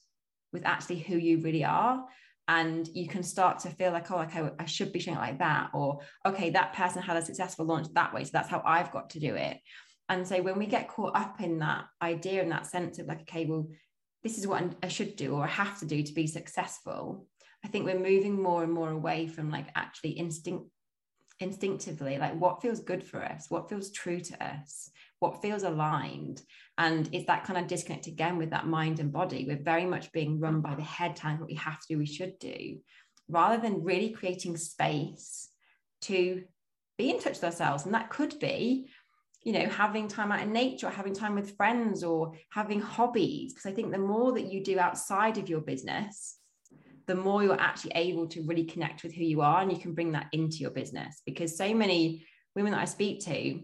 with 0.51 0.65
actually 0.65 0.99
who 0.99 1.15
you 1.15 1.39
really 1.39 1.63
are 1.63 2.03
and 2.47 2.89
you 2.93 3.08
can 3.08 3.23
start 3.23 3.60
to 3.60 3.69
feel 3.69 3.91
like 3.91 4.12
oh 4.12 4.19
okay 4.19 4.49
i 4.60 4.65
should 4.65 4.91
be 4.91 4.99
showing 4.99 5.17
it 5.17 5.21
like 5.21 5.39
that 5.39 5.69
or 5.73 5.99
okay 6.25 6.49
that 6.49 6.73
person 6.73 7.01
had 7.01 7.17
a 7.17 7.25
successful 7.25 7.65
launch 7.65 7.88
that 7.93 8.13
way 8.13 8.23
so 8.23 8.32
that's 8.34 8.49
how 8.49 8.62
i've 8.65 8.91
got 8.91 9.10
to 9.10 9.19
do 9.19 9.36
it. 9.36 9.58
And 10.10 10.27
so 10.27 10.41
when 10.41 10.60
we 10.60 10.65
get 10.65 10.89
caught 10.89 11.15
up 11.15 11.41
in 11.41 11.60
that 11.60 11.86
idea 12.01 12.41
and 12.41 12.51
that 12.51 12.67
sense 12.67 12.99
of 12.99 13.08
like 13.08 13.21
okay 13.21 13.45
well 13.45 13.67
this 14.21 14.38
is 14.38 14.45
what 14.45 14.63
i 14.84 14.88
should 14.88 15.15
do 15.15 15.34
or 15.34 15.43
i 15.43 15.47
have 15.47 15.79
to 15.79 15.86
do 15.86 16.03
to 16.03 16.13
be 16.13 16.27
successful 16.27 17.25
i 17.63 17.67
think 17.67 17.86
we're 17.86 17.97
moving 17.97 18.39
more 18.39 18.63
and 18.63 18.73
more 18.73 18.91
away 18.91 19.27
from 19.27 19.49
like 19.49 19.67
actually 19.75 20.12
instinct 20.12 20.65
instinctively 21.39 22.17
like 22.17 22.39
what 22.39 22.62
feels 22.62 22.82
good 22.82 23.03
for 23.03 23.23
us 23.23 23.45
what 23.49 23.69
feels 23.69 23.91
true 23.91 24.19
to 24.19 24.43
us 24.43 24.89
what 25.23 25.41
feels 25.41 25.63
aligned. 25.63 26.41
And 26.77 27.07
it's 27.13 27.27
that 27.27 27.45
kind 27.45 27.57
of 27.57 27.67
disconnect 27.67 28.07
again 28.07 28.38
with 28.38 28.49
that 28.49 28.67
mind 28.67 28.99
and 28.99 29.12
body. 29.12 29.45
We're 29.47 29.63
very 29.63 29.86
much 29.86 30.12
being 30.12 30.38
run 30.38 30.59
by 30.59 30.75
the 30.75 30.81
head 30.83 31.15
telling 31.15 31.39
what 31.39 31.47
we 31.47 31.55
have 31.55 31.79
to 31.79 31.88
do 31.88 31.97
we 31.97 32.05
should 32.05 32.38
do 32.39 32.79
rather 33.29 33.62
than 33.62 33.86
really 33.86 34.09
creating 34.09 34.57
space 34.57 35.47
to 36.01 36.43
be 36.97 37.09
in 37.09 37.19
touch 37.19 37.36
with 37.36 37.45
ourselves. 37.45 37.86
And 37.86 37.93
that 37.93 38.09
could 38.09 38.38
be 38.39 38.89
you 39.43 39.51
know 39.51 39.67
having 39.67 40.07
time 40.07 40.31
out 40.31 40.41
in 40.41 40.53
nature 40.53 40.88
or 40.88 40.89
having 40.89 41.13
time 41.13 41.36
with 41.36 41.57
friends 41.57 42.03
or 42.03 42.33
having 42.51 42.81
hobbies. 42.81 43.53
Because 43.53 43.71
i 43.71 43.73
think 43.73 43.91
the 43.91 43.97
more 43.97 44.33
that 44.33 44.51
you 44.51 44.63
do 44.63 44.77
outside 44.77 45.38
of 45.38 45.49
your 45.49 45.62
business 45.62 46.38
the 47.07 47.15
more 47.15 47.43
you're 47.43 47.59
actually 47.59 47.91
able 47.95 48.27
to 48.27 48.41
really 48.43 48.63
connect 48.63 49.03
with 49.03 49.13
who 49.13 49.25
you 49.25 49.41
are 49.41 49.62
and 49.62 49.69
you 49.69 49.77
can 49.77 49.93
bring 49.93 50.13
that 50.13 50.27
into 50.31 50.57
your 50.59 50.71
business. 50.71 51.21
Because 51.25 51.57
so 51.57 51.73
many 51.73 52.25
women 52.55 52.71
that 52.71 52.81
i 52.81 52.86
speak 52.86 53.19
to 53.25 53.62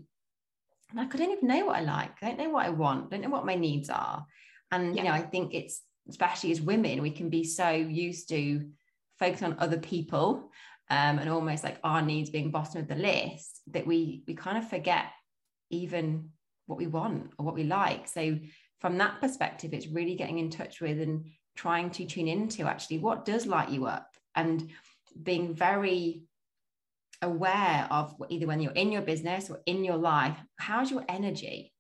like, 0.94 1.14
I 1.14 1.18
don't 1.18 1.32
even 1.32 1.48
know 1.48 1.66
what 1.66 1.78
I 1.78 1.82
like. 1.82 2.12
I 2.22 2.30
don't 2.30 2.40
know 2.40 2.50
what 2.50 2.66
I 2.66 2.70
want. 2.70 3.06
I 3.06 3.10
don't 3.10 3.22
know 3.22 3.30
what 3.30 3.46
my 3.46 3.56
needs 3.56 3.90
are. 3.90 4.26
And, 4.72 4.96
yeah. 4.96 5.04
you 5.04 5.08
know, 5.08 5.14
I 5.14 5.22
think 5.22 5.54
it's, 5.54 5.82
especially 6.08 6.52
as 6.52 6.62
women, 6.62 7.02
we 7.02 7.12
can 7.12 7.30
be 7.30 7.44
so 7.44 7.70
used 7.70 8.30
to 8.30 8.70
focus 9.20 9.44
on 9.44 9.58
other 9.60 9.78
people 9.78 10.52
um, 10.90 11.20
and 11.20 11.30
almost 11.30 11.64
like 11.64 11.80
our 11.84 12.02
needs 12.02 12.30
being 12.30 12.52
bottom 12.52 12.82
of 12.82 12.88
the 12.88 12.96
list 12.96 13.62
that 13.72 13.86
we, 13.86 14.24
we 14.28 14.34
kind 14.34 14.58
of 14.58 14.70
forget 14.70 15.06
even 15.70 16.30
what 16.66 16.80
we 16.80 16.88
want 16.88 17.32
or 17.38 17.46
what 17.46 17.56
we 17.56 17.64
like. 17.64 18.08
So 18.08 18.40
from 18.80 18.98
that 18.98 19.22
perspective, 19.22 19.74
it's 19.74 19.88
really 19.88 20.16
getting 20.16 20.40
in 20.40 20.50
touch 20.50 20.82
with 20.82 21.00
and 21.02 21.26
trying 21.56 21.90
to 21.92 22.06
tune 22.06 22.28
into 22.28 22.64
actually 22.64 23.00
what 23.00 23.26
does 23.26 23.46
light 23.46 23.70
you 23.70 23.86
up 23.86 24.16
and 24.36 24.70
being 25.22 25.54
very 25.54 26.24
aware 27.22 27.88
of 27.92 28.16
either 28.30 28.48
when 28.48 28.62
you're 28.62 28.72
in 28.72 28.92
your 28.92 29.02
business 29.02 29.50
or 29.50 29.60
in 29.66 29.84
your 29.84 29.98
life, 29.98 30.38
how's 30.58 30.92
your 30.92 31.04
energy? 31.10 31.74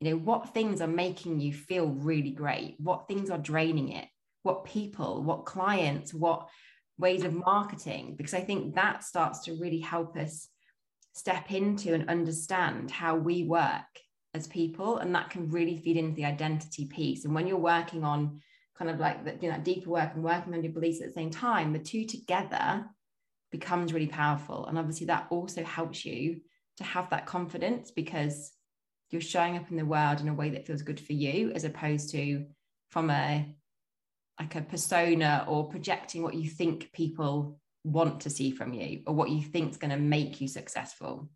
You 0.00 0.10
know, 0.10 0.16
what 0.16 0.54
things 0.54 0.80
are 0.80 0.88
making 0.88 1.40
you 1.40 1.52
feel 1.52 1.86
really 1.86 2.30
great? 2.30 2.76
What 2.78 3.08
things 3.08 3.30
are 3.30 3.38
draining 3.38 3.90
it? 3.92 4.06
What 4.42 4.64
people, 4.64 5.22
what 5.22 5.44
clients, 5.44 6.14
what 6.14 6.48
ways 6.98 7.24
of 7.24 7.34
marketing? 7.34 8.14
Because 8.16 8.34
I 8.34 8.40
think 8.40 8.74
that 8.74 9.04
starts 9.04 9.40
to 9.40 9.54
really 9.54 9.80
help 9.80 10.16
us 10.16 10.48
step 11.14 11.50
into 11.50 11.94
and 11.94 12.08
understand 12.08 12.90
how 12.90 13.16
we 13.16 13.44
work 13.44 13.82
as 14.34 14.46
people. 14.46 14.98
And 14.98 15.14
that 15.14 15.30
can 15.30 15.50
really 15.50 15.76
feed 15.76 15.96
into 15.96 16.14
the 16.14 16.26
identity 16.26 16.86
piece. 16.86 17.24
And 17.24 17.34
when 17.34 17.46
you're 17.46 17.56
working 17.56 18.04
on 18.04 18.40
kind 18.76 18.90
of 18.90 19.00
like 19.00 19.24
that, 19.24 19.42
you 19.42 19.50
know, 19.50 19.58
deeper 19.58 19.90
work 19.90 20.12
and 20.14 20.22
working 20.22 20.54
on 20.54 20.62
your 20.62 20.72
beliefs 20.72 21.00
at 21.00 21.08
the 21.08 21.12
same 21.12 21.30
time, 21.30 21.72
the 21.72 21.78
two 21.80 22.04
together 22.04 22.86
becomes 23.50 23.92
really 23.92 24.06
powerful. 24.06 24.66
And 24.66 24.78
obviously, 24.78 25.06
that 25.06 25.26
also 25.30 25.62
helps 25.64 26.04
you 26.04 26.40
to 26.78 26.84
have 26.84 27.10
that 27.10 27.26
confidence 27.26 27.90
because 27.90 28.52
you're 29.10 29.20
showing 29.20 29.56
up 29.56 29.70
in 29.70 29.76
the 29.76 29.84
world 29.84 30.20
in 30.20 30.28
a 30.28 30.34
way 30.34 30.50
that 30.50 30.66
feels 30.66 30.82
good 30.82 31.00
for 31.00 31.12
you, 31.12 31.50
as 31.52 31.64
opposed 31.64 32.10
to 32.12 32.46
from 32.90 33.10
a 33.10 33.54
like 34.38 34.54
a 34.54 34.62
persona 34.62 35.44
or 35.48 35.68
projecting 35.68 36.22
what 36.22 36.34
you 36.34 36.48
think 36.48 36.92
people 36.92 37.58
want 37.84 38.20
to 38.20 38.30
see 38.30 38.50
from 38.50 38.72
you 38.72 39.02
or 39.06 39.14
what 39.14 39.30
you 39.30 39.42
think 39.42 39.70
is 39.70 39.76
going 39.76 39.90
to 39.90 39.96
make 39.96 40.40
you 40.40 40.46
successful. 40.46 41.28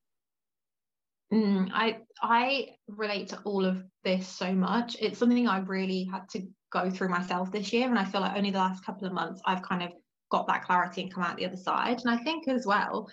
Mm, 1.33 1.71
I 1.73 1.99
I 2.21 2.69
relate 2.89 3.29
to 3.29 3.39
all 3.45 3.65
of 3.65 3.83
this 4.05 4.29
so 4.29 4.53
much. 4.53 4.97
It's 5.01 5.19
something 5.19 5.49
I 5.49 5.61
really 5.61 6.05
had 6.05 6.29
to 6.31 6.47
go 6.71 6.91
through 6.91 7.09
myself 7.09 7.51
this 7.51 7.73
year, 7.73 7.89
and 7.89 7.99
I 7.99 8.05
feel 8.05 8.21
like 8.21 8.37
only 8.37 8.51
the 8.51 8.59
last 8.59 8.85
couple 8.85 9.07
of 9.07 9.15
months 9.15 9.41
I've 9.47 9.63
kind 9.63 9.83
of 9.83 9.93
got 10.33 10.49
that 10.49 10.65
clarity 10.65 11.03
and 11.03 11.15
come 11.15 11.23
out 11.23 11.37
the 11.37 11.47
other 11.47 11.57
side. 11.57 12.01
And 12.01 12.11
I 12.11 12.17
think 12.25 12.49
as 12.49 12.67
well, 12.67 13.09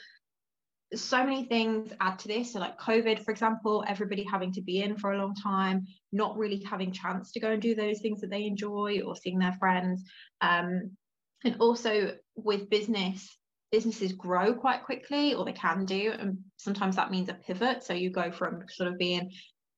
so 0.96 1.24
many 1.24 1.44
things 1.44 1.92
add 2.00 2.18
to 2.20 2.28
this. 2.28 2.54
So, 2.54 2.60
like 2.60 2.80
COVID, 2.80 3.24
for 3.24 3.32
example, 3.32 3.84
everybody 3.88 4.24
having 4.24 4.52
to 4.54 4.62
be 4.62 4.82
in 4.82 4.98
for 4.98 5.12
a 5.12 5.18
long 5.20 5.36
time, 5.36 5.86
not 6.12 6.38
really 6.38 6.64
having 6.64 6.92
chance 6.92 7.32
to 7.34 7.40
go 7.40 7.52
and 7.52 7.62
do 7.62 7.76
those 7.76 8.00
things 8.00 8.22
that 8.22 8.32
they 8.32 8.46
enjoy 8.46 9.02
or 9.06 9.16
seeing 9.16 9.38
their 9.38 9.54
friends. 9.60 10.04
Um, 10.42 10.92
and 11.44 11.56
also 11.60 12.16
with 12.36 12.70
business, 12.70 13.38
businesses 13.72 14.14
grow 14.14 14.54
quite 14.54 14.84
quickly, 14.84 15.36
or 15.36 15.46
they 15.46 15.54
can 15.54 15.86
do. 15.86 16.14
And 16.18 16.40
sometimes 16.58 16.96
that 16.96 17.12
means 17.12 17.30
a 17.30 17.34
pivot. 17.36 17.84
So 17.84 17.94
you 17.94 18.10
go 18.10 18.32
from 18.32 18.64
sort 18.70 18.92
of 18.92 18.98
being, 18.98 19.32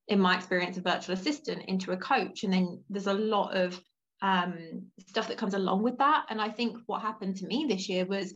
in 0.08 0.20
my 0.20 0.38
experience, 0.38 0.78
a 0.78 0.82
virtual 0.82 1.16
assistant 1.16 1.64
into 1.68 1.92
a 1.92 1.98
coach. 1.98 2.44
And 2.44 2.54
then 2.54 2.84
there's 2.90 3.08
a 3.08 3.14
lot 3.14 3.58
of 3.58 3.80
um, 4.22 4.84
stuff 5.08 5.28
that 5.28 5.38
comes 5.38 5.54
along 5.54 5.84
with 5.84 5.98
that. 5.98 6.26
And 6.30 6.42
I 6.42 6.50
think 6.50 6.78
what 6.86 7.02
happened 7.02 7.38
to 7.38 7.48
me 7.48 7.66
this 7.68 7.90
year 7.90 8.06
was 8.06 8.34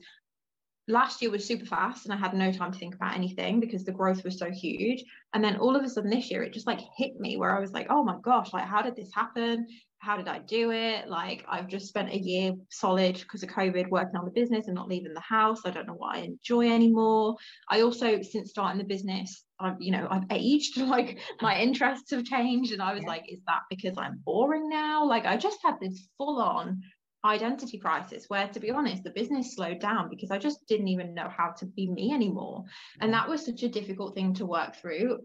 last 0.87 1.21
year 1.21 1.31
was 1.31 1.45
super 1.45 1.65
fast 1.65 2.05
and 2.05 2.13
I 2.13 2.17
had 2.17 2.33
no 2.33 2.51
time 2.51 2.71
to 2.71 2.77
think 2.77 2.95
about 2.95 3.15
anything 3.15 3.59
because 3.59 3.83
the 3.83 3.91
growth 3.91 4.23
was 4.23 4.37
so 4.37 4.51
huge. 4.51 5.03
And 5.33 5.43
then 5.43 5.57
all 5.57 5.75
of 5.75 5.83
a 5.83 5.89
sudden 5.89 6.11
this 6.11 6.29
year, 6.29 6.43
it 6.43 6.53
just 6.53 6.67
like 6.67 6.79
hit 6.95 7.19
me 7.19 7.37
where 7.37 7.55
I 7.55 7.59
was 7.59 7.71
like, 7.71 7.87
oh 7.89 8.03
my 8.03 8.17
gosh, 8.21 8.53
like, 8.53 8.65
how 8.65 8.81
did 8.81 8.95
this 8.95 9.13
happen? 9.13 9.67
How 10.05 10.17
did 10.17 10.27
I 10.27 10.37
do 10.37 10.69
it? 10.71 11.07
Like, 11.07 11.43
I've 11.49 11.67
just 11.67 11.87
spent 11.87 12.11
a 12.11 12.17
year 12.17 12.53
solid 12.69 13.15
because 13.15 13.41
of 13.41 13.49
COVID 13.49 13.89
working 13.89 14.15
on 14.15 14.25
the 14.25 14.39
business 14.39 14.67
and 14.67 14.75
not 14.75 14.87
leaving 14.87 15.15
the 15.15 15.19
house. 15.19 15.61
I 15.65 15.71
don't 15.71 15.87
know 15.87 15.95
what 15.95 16.15
I 16.15 16.19
enjoy 16.19 16.71
anymore. 16.71 17.37
I 17.71 17.81
also, 17.81 18.21
since 18.21 18.51
starting 18.51 18.77
the 18.77 18.83
business, 18.83 19.43
I've, 19.59 19.77
you 19.79 19.91
know, 19.91 20.07
I've 20.07 20.25
aged, 20.29 20.77
like 20.95 21.17
my 21.41 21.59
interests 21.59 22.11
have 22.11 22.23
changed. 22.23 22.71
And 22.71 22.83
I 22.83 22.93
was 22.93 23.01
yeah. 23.01 23.09
like, 23.09 23.25
is 23.27 23.39
that 23.47 23.61
because 23.67 23.97
I'm 23.97 24.21
boring 24.23 24.69
now? 24.69 25.03
Like, 25.05 25.25
I 25.25 25.37
just 25.37 25.57
had 25.63 25.79
this 25.81 26.07
full 26.19 26.39
on 26.39 26.83
identity 27.25 27.79
crisis 27.79 28.25
where 28.27 28.47
to 28.49 28.59
be 28.59 28.69
honest 28.69 29.03
the 29.03 29.09
business 29.09 29.55
slowed 29.55 29.79
down 29.79 30.11
because 30.11 30.29
i 30.29 30.37
just 30.37 30.59
didn't 30.67 30.89
even 30.89 31.15
know 31.15 31.27
how 31.35 31.49
to 31.49 31.65
be 31.65 31.89
me 31.89 32.13
anymore 32.13 32.63
and 33.01 33.09
mm. 33.09 33.13
that 33.13 33.27
was 33.27 33.43
such 33.43 33.63
a 33.63 33.67
difficult 33.67 34.13
thing 34.13 34.31
to 34.31 34.45
work 34.45 34.75
through 34.75 35.17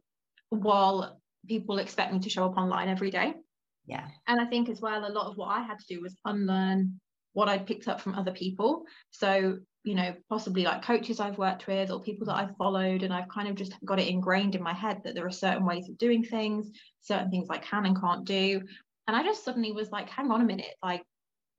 while 0.49 1.21
people 1.47 1.77
expect 1.77 2.11
me 2.11 2.19
to 2.19 2.31
show 2.31 2.47
up 2.47 2.57
online 2.57 2.89
every 2.89 3.11
day 3.11 3.35
yeah. 3.87 4.07
And 4.27 4.41
i 4.41 4.45
think 4.45 4.69
as 4.69 4.81
well 4.81 5.07
a 5.07 5.13
lot 5.13 5.27
of 5.31 5.37
what 5.37 5.49
i 5.49 5.61
had 5.63 5.79
to 5.79 5.95
do 5.95 6.01
was 6.01 6.17
unlearn 6.25 7.01
what 7.33 7.49
i'd 7.49 7.67
picked 7.67 7.89
up 7.89 8.01
from 8.01 8.15
other 8.15 8.33
people. 8.33 8.85
So 9.11 9.59
you 9.83 9.95
know 9.95 10.15
possibly 10.29 10.65
like 10.65 10.85
coaches 10.85 11.21
i've 11.21 11.39
worked 11.39 11.67
with 11.67 11.91
or 11.91 12.03
people 12.03 12.27
that 12.27 12.37
i've 12.37 12.55
followed 12.57 13.03
and 13.03 13.15
i've 13.15 13.29
kind 13.29 13.49
of 13.49 13.55
just 13.55 13.75
got 13.83 13.99
it 13.99 14.09
ingrained 14.09 14.55
in 14.55 14.63
my 14.63 14.75
head 14.75 15.01
that 15.03 15.15
there 15.15 15.25
are 15.25 15.31
certain 15.31 15.65
ways 15.65 15.89
of 15.89 15.97
doing 15.97 16.23
things 16.23 16.71
certain 17.01 17.31
things 17.31 17.49
i 17.49 17.57
can 17.57 17.87
and 17.87 17.99
can't 17.99 18.27
do. 18.27 18.61
And 19.07 19.17
i 19.17 19.23
just 19.23 19.45
suddenly 19.45 19.73
was 19.73 19.91
like 19.91 20.11
hang 20.11 20.31
on 20.31 20.43
a 20.43 20.45
minute 20.45 20.75
like 20.83 21.03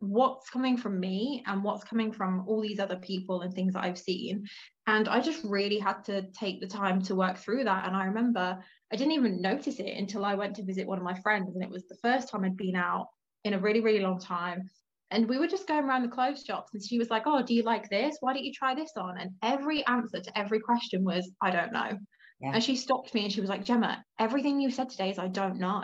what's 0.01 0.49
coming 0.49 0.77
from 0.77 0.99
me 0.99 1.43
and 1.45 1.63
what's 1.63 1.83
coming 1.83 2.11
from 2.11 2.43
all 2.47 2.59
these 2.59 2.79
other 2.79 2.97
people 2.97 3.41
and 3.41 3.53
things 3.53 3.73
that 3.73 3.83
I've 3.83 3.99
seen. 3.99 4.45
And 4.87 5.07
I 5.07 5.21
just 5.21 5.43
really 5.43 5.77
had 5.77 6.03
to 6.05 6.23
take 6.31 6.59
the 6.59 6.67
time 6.67 7.01
to 7.03 7.15
work 7.15 7.37
through 7.37 7.63
that. 7.65 7.87
And 7.87 7.95
I 7.95 8.05
remember 8.05 8.59
I 8.91 8.95
didn't 8.95 9.13
even 9.13 9.41
notice 9.41 9.79
it 9.79 9.97
until 9.97 10.25
I 10.25 10.33
went 10.33 10.55
to 10.55 10.65
visit 10.65 10.87
one 10.87 10.97
of 10.97 11.03
my 11.03 11.19
friends. 11.21 11.55
And 11.55 11.63
it 11.63 11.69
was 11.69 11.87
the 11.87 11.97
first 12.01 12.29
time 12.29 12.43
I'd 12.43 12.57
been 12.57 12.75
out 12.75 13.07
in 13.43 13.53
a 13.53 13.59
really, 13.59 13.79
really 13.79 13.99
long 13.99 14.19
time. 14.19 14.69
And 15.11 15.29
we 15.29 15.37
were 15.37 15.47
just 15.47 15.67
going 15.67 15.85
around 15.85 16.01
the 16.01 16.07
clothes 16.07 16.43
shops. 16.45 16.73
And 16.73 16.83
she 16.83 16.97
was 16.97 17.11
like, 17.11 17.23
Oh, 17.27 17.43
do 17.43 17.53
you 17.53 17.63
like 17.63 17.87
this? 17.89 18.17
Why 18.21 18.33
don't 18.33 18.43
you 18.43 18.53
try 18.53 18.73
this 18.73 18.91
on? 18.97 19.19
And 19.19 19.31
every 19.43 19.85
answer 19.85 20.19
to 20.19 20.37
every 20.37 20.59
question 20.59 21.03
was, 21.03 21.29
I 21.41 21.51
don't 21.51 21.73
know. 21.73 21.97
Yeah. 22.41 22.53
And 22.53 22.63
she 22.63 22.75
stopped 22.75 23.13
me 23.13 23.25
and 23.25 23.31
she 23.31 23.41
was 23.41 23.51
like, 23.51 23.63
Gemma, 23.63 24.03
everything 24.17 24.59
you 24.59 24.71
said 24.71 24.89
today 24.89 25.11
is 25.11 25.19
I 25.19 25.27
don't 25.27 25.59
know 25.59 25.83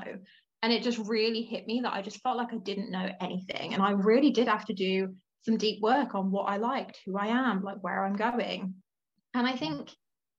and 0.63 0.73
it 0.73 0.83
just 0.83 0.97
really 0.97 1.43
hit 1.43 1.67
me 1.67 1.81
that 1.81 1.93
I 1.93 2.01
just 2.01 2.21
felt 2.21 2.37
like 2.37 2.53
I 2.53 2.57
didn't 2.57 2.91
know 2.91 3.09
anything. 3.21 3.73
And 3.73 3.83
I 3.83 3.91
really 3.91 4.31
did 4.31 4.47
have 4.47 4.65
to 4.65 4.73
do 4.73 5.15
some 5.43 5.57
deep 5.57 5.81
work 5.81 6.15
on 6.15 6.31
what 6.31 6.49
I 6.49 6.57
liked, 6.57 6.99
who 7.05 7.17
I 7.17 7.27
am, 7.27 7.63
like 7.63 7.77
where 7.81 8.03
I'm 8.03 8.15
going. 8.15 8.75
And 9.33 9.45
I 9.45 9.55
think 9.55 9.89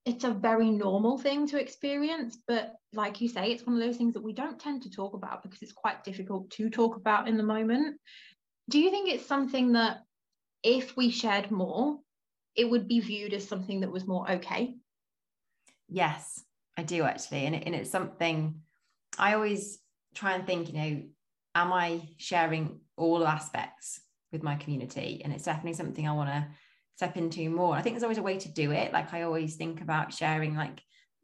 it's 0.04 0.24
a 0.24 0.30
very 0.30 0.70
normal 0.70 1.18
thing 1.18 1.46
to 1.48 1.60
experience. 1.60 2.38
But 2.48 2.74
like 2.92 3.20
you 3.20 3.28
say, 3.28 3.52
it's 3.52 3.64
one 3.64 3.76
of 3.76 3.82
those 3.82 3.96
things 3.96 4.14
that 4.14 4.22
we 4.22 4.32
don't 4.32 4.58
tend 4.58 4.82
to 4.82 4.90
talk 4.90 5.14
about 5.14 5.42
because 5.42 5.62
it's 5.62 5.72
quite 5.72 6.02
difficult 6.02 6.50
to 6.52 6.68
talk 6.68 6.96
about 6.96 7.28
in 7.28 7.36
the 7.36 7.42
moment. 7.42 8.00
Do 8.68 8.80
you 8.80 8.90
think 8.90 9.08
it's 9.08 9.26
something 9.26 9.72
that 9.72 9.98
if 10.62 10.96
we 10.96 11.10
shared 11.10 11.50
more, 11.50 11.98
it 12.56 12.68
would 12.68 12.88
be 12.88 13.00
viewed 13.00 13.34
as 13.34 13.46
something 13.46 13.80
that 13.80 13.92
was 13.92 14.06
more 14.06 14.28
okay? 14.32 14.74
Yes, 15.88 16.42
I 16.76 16.82
do 16.82 17.04
actually. 17.04 17.46
And, 17.46 17.54
it, 17.54 17.62
and 17.66 17.74
it's 17.74 17.90
something 17.90 18.60
I 19.16 19.34
always 19.34 19.78
try 20.18 20.34
and 20.34 20.46
think, 20.46 20.68
you 20.68 20.74
know, 20.74 21.02
am 21.54 21.72
I 21.72 22.02
sharing 22.16 22.80
all 22.96 23.26
aspects 23.26 24.00
with 24.32 24.42
my 24.42 24.56
community? 24.56 25.22
And 25.24 25.32
it's 25.32 25.44
definitely 25.44 25.74
something 25.74 26.06
I 26.06 26.12
want 26.12 26.30
to 26.30 26.46
step 26.96 27.16
into 27.16 27.48
more. 27.50 27.76
I 27.76 27.82
think 27.82 27.94
there's 27.94 28.02
always 28.02 28.18
a 28.18 28.22
way 28.22 28.38
to 28.38 28.48
do 28.48 28.72
it. 28.72 28.92
Like 28.92 29.14
I 29.14 29.22
always 29.22 29.56
think 29.56 29.80
about 29.80 30.12
sharing 30.12 30.56
like 30.56 30.82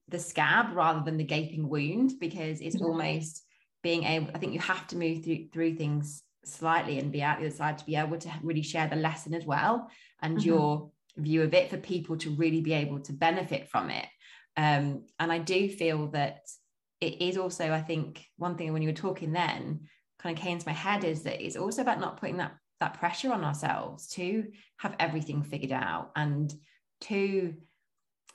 the 0.09 0.19
scab 0.19 0.75
rather 0.75 1.01
than 1.01 1.17
the 1.17 1.25
gaping 1.25 1.69
wound 1.69 2.13
because 2.21 2.61
it's 2.61 2.77
mm-hmm. 2.77 2.87
almost 2.87 3.43
being 3.83 4.05
able, 4.05 4.31
I 4.35 4.39
think 4.39 4.53
you 4.53 4.61
have 4.61 4.87
to 4.89 4.97
move 4.97 5.25
through 5.25 5.49
through 5.53 5.75
things 5.75 6.23
slightly 6.45 6.99
and 6.99 7.11
be 7.11 7.23
out 7.23 7.41
the 7.41 7.47
other 7.47 7.55
side 7.55 7.79
to 7.79 7.87
be 7.87 7.97
able 7.97 8.19
to 8.19 8.31
really 8.43 8.63
share 8.63 8.87
the 8.87 8.97
lesson 8.97 9.35
as 9.35 9.45
well 9.45 9.91
and 10.23 10.39
mm-hmm. 10.39 10.47
your 10.47 10.91
view 11.17 11.43
of 11.43 11.55
it 11.55 11.71
for 11.71 11.79
people 11.79 12.17
to 12.19 12.31
really 12.31 12.61
be 12.61 12.73
able 12.73 13.01
to 13.01 13.13
benefit 13.13 13.69
from 13.69 13.91
it. 13.91 14.07
Um, 14.57 15.07
and 15.19 15.33
I 15.33 15.39
do 15.39 15.69
feel 15.69 16.09
that 16.09 16.41
it 17.05 17.25
is 17.25 17.37
also, 17.37 17.73
I 17.73 17.83
think, 17.83 18.25
one 18.37 18.57
thing 18.57 18.73
when 18.73 18.83
you 18.83 18.89
were 18.89 18.95
talking 18.95 19.33
then 19.33 19.81
kind 20.19 20.37
of 20.37 20.43
came 20.43 20.55
into 20.55 20.69
my 20.69 20.75
head 20.75 21.05
is 21.05 21.23
that 21.23 21.45
it's 21.45 21.57
also 21.57 21.83
about 21.83 22.01
not 22.01 22.19
putting 22.19 22.39
that 22.39 22.55
that 22.81 22.95
pressure 22.95 23.33
on 23.33 23.45
ourselves 23.45 24.09
to 24.09 24.45
have 24.79 24.97
everything 24.99 25.43
figured 25.43 25.73
out 25.73 26.11
and 26.17 26.53
to 27.01 27.55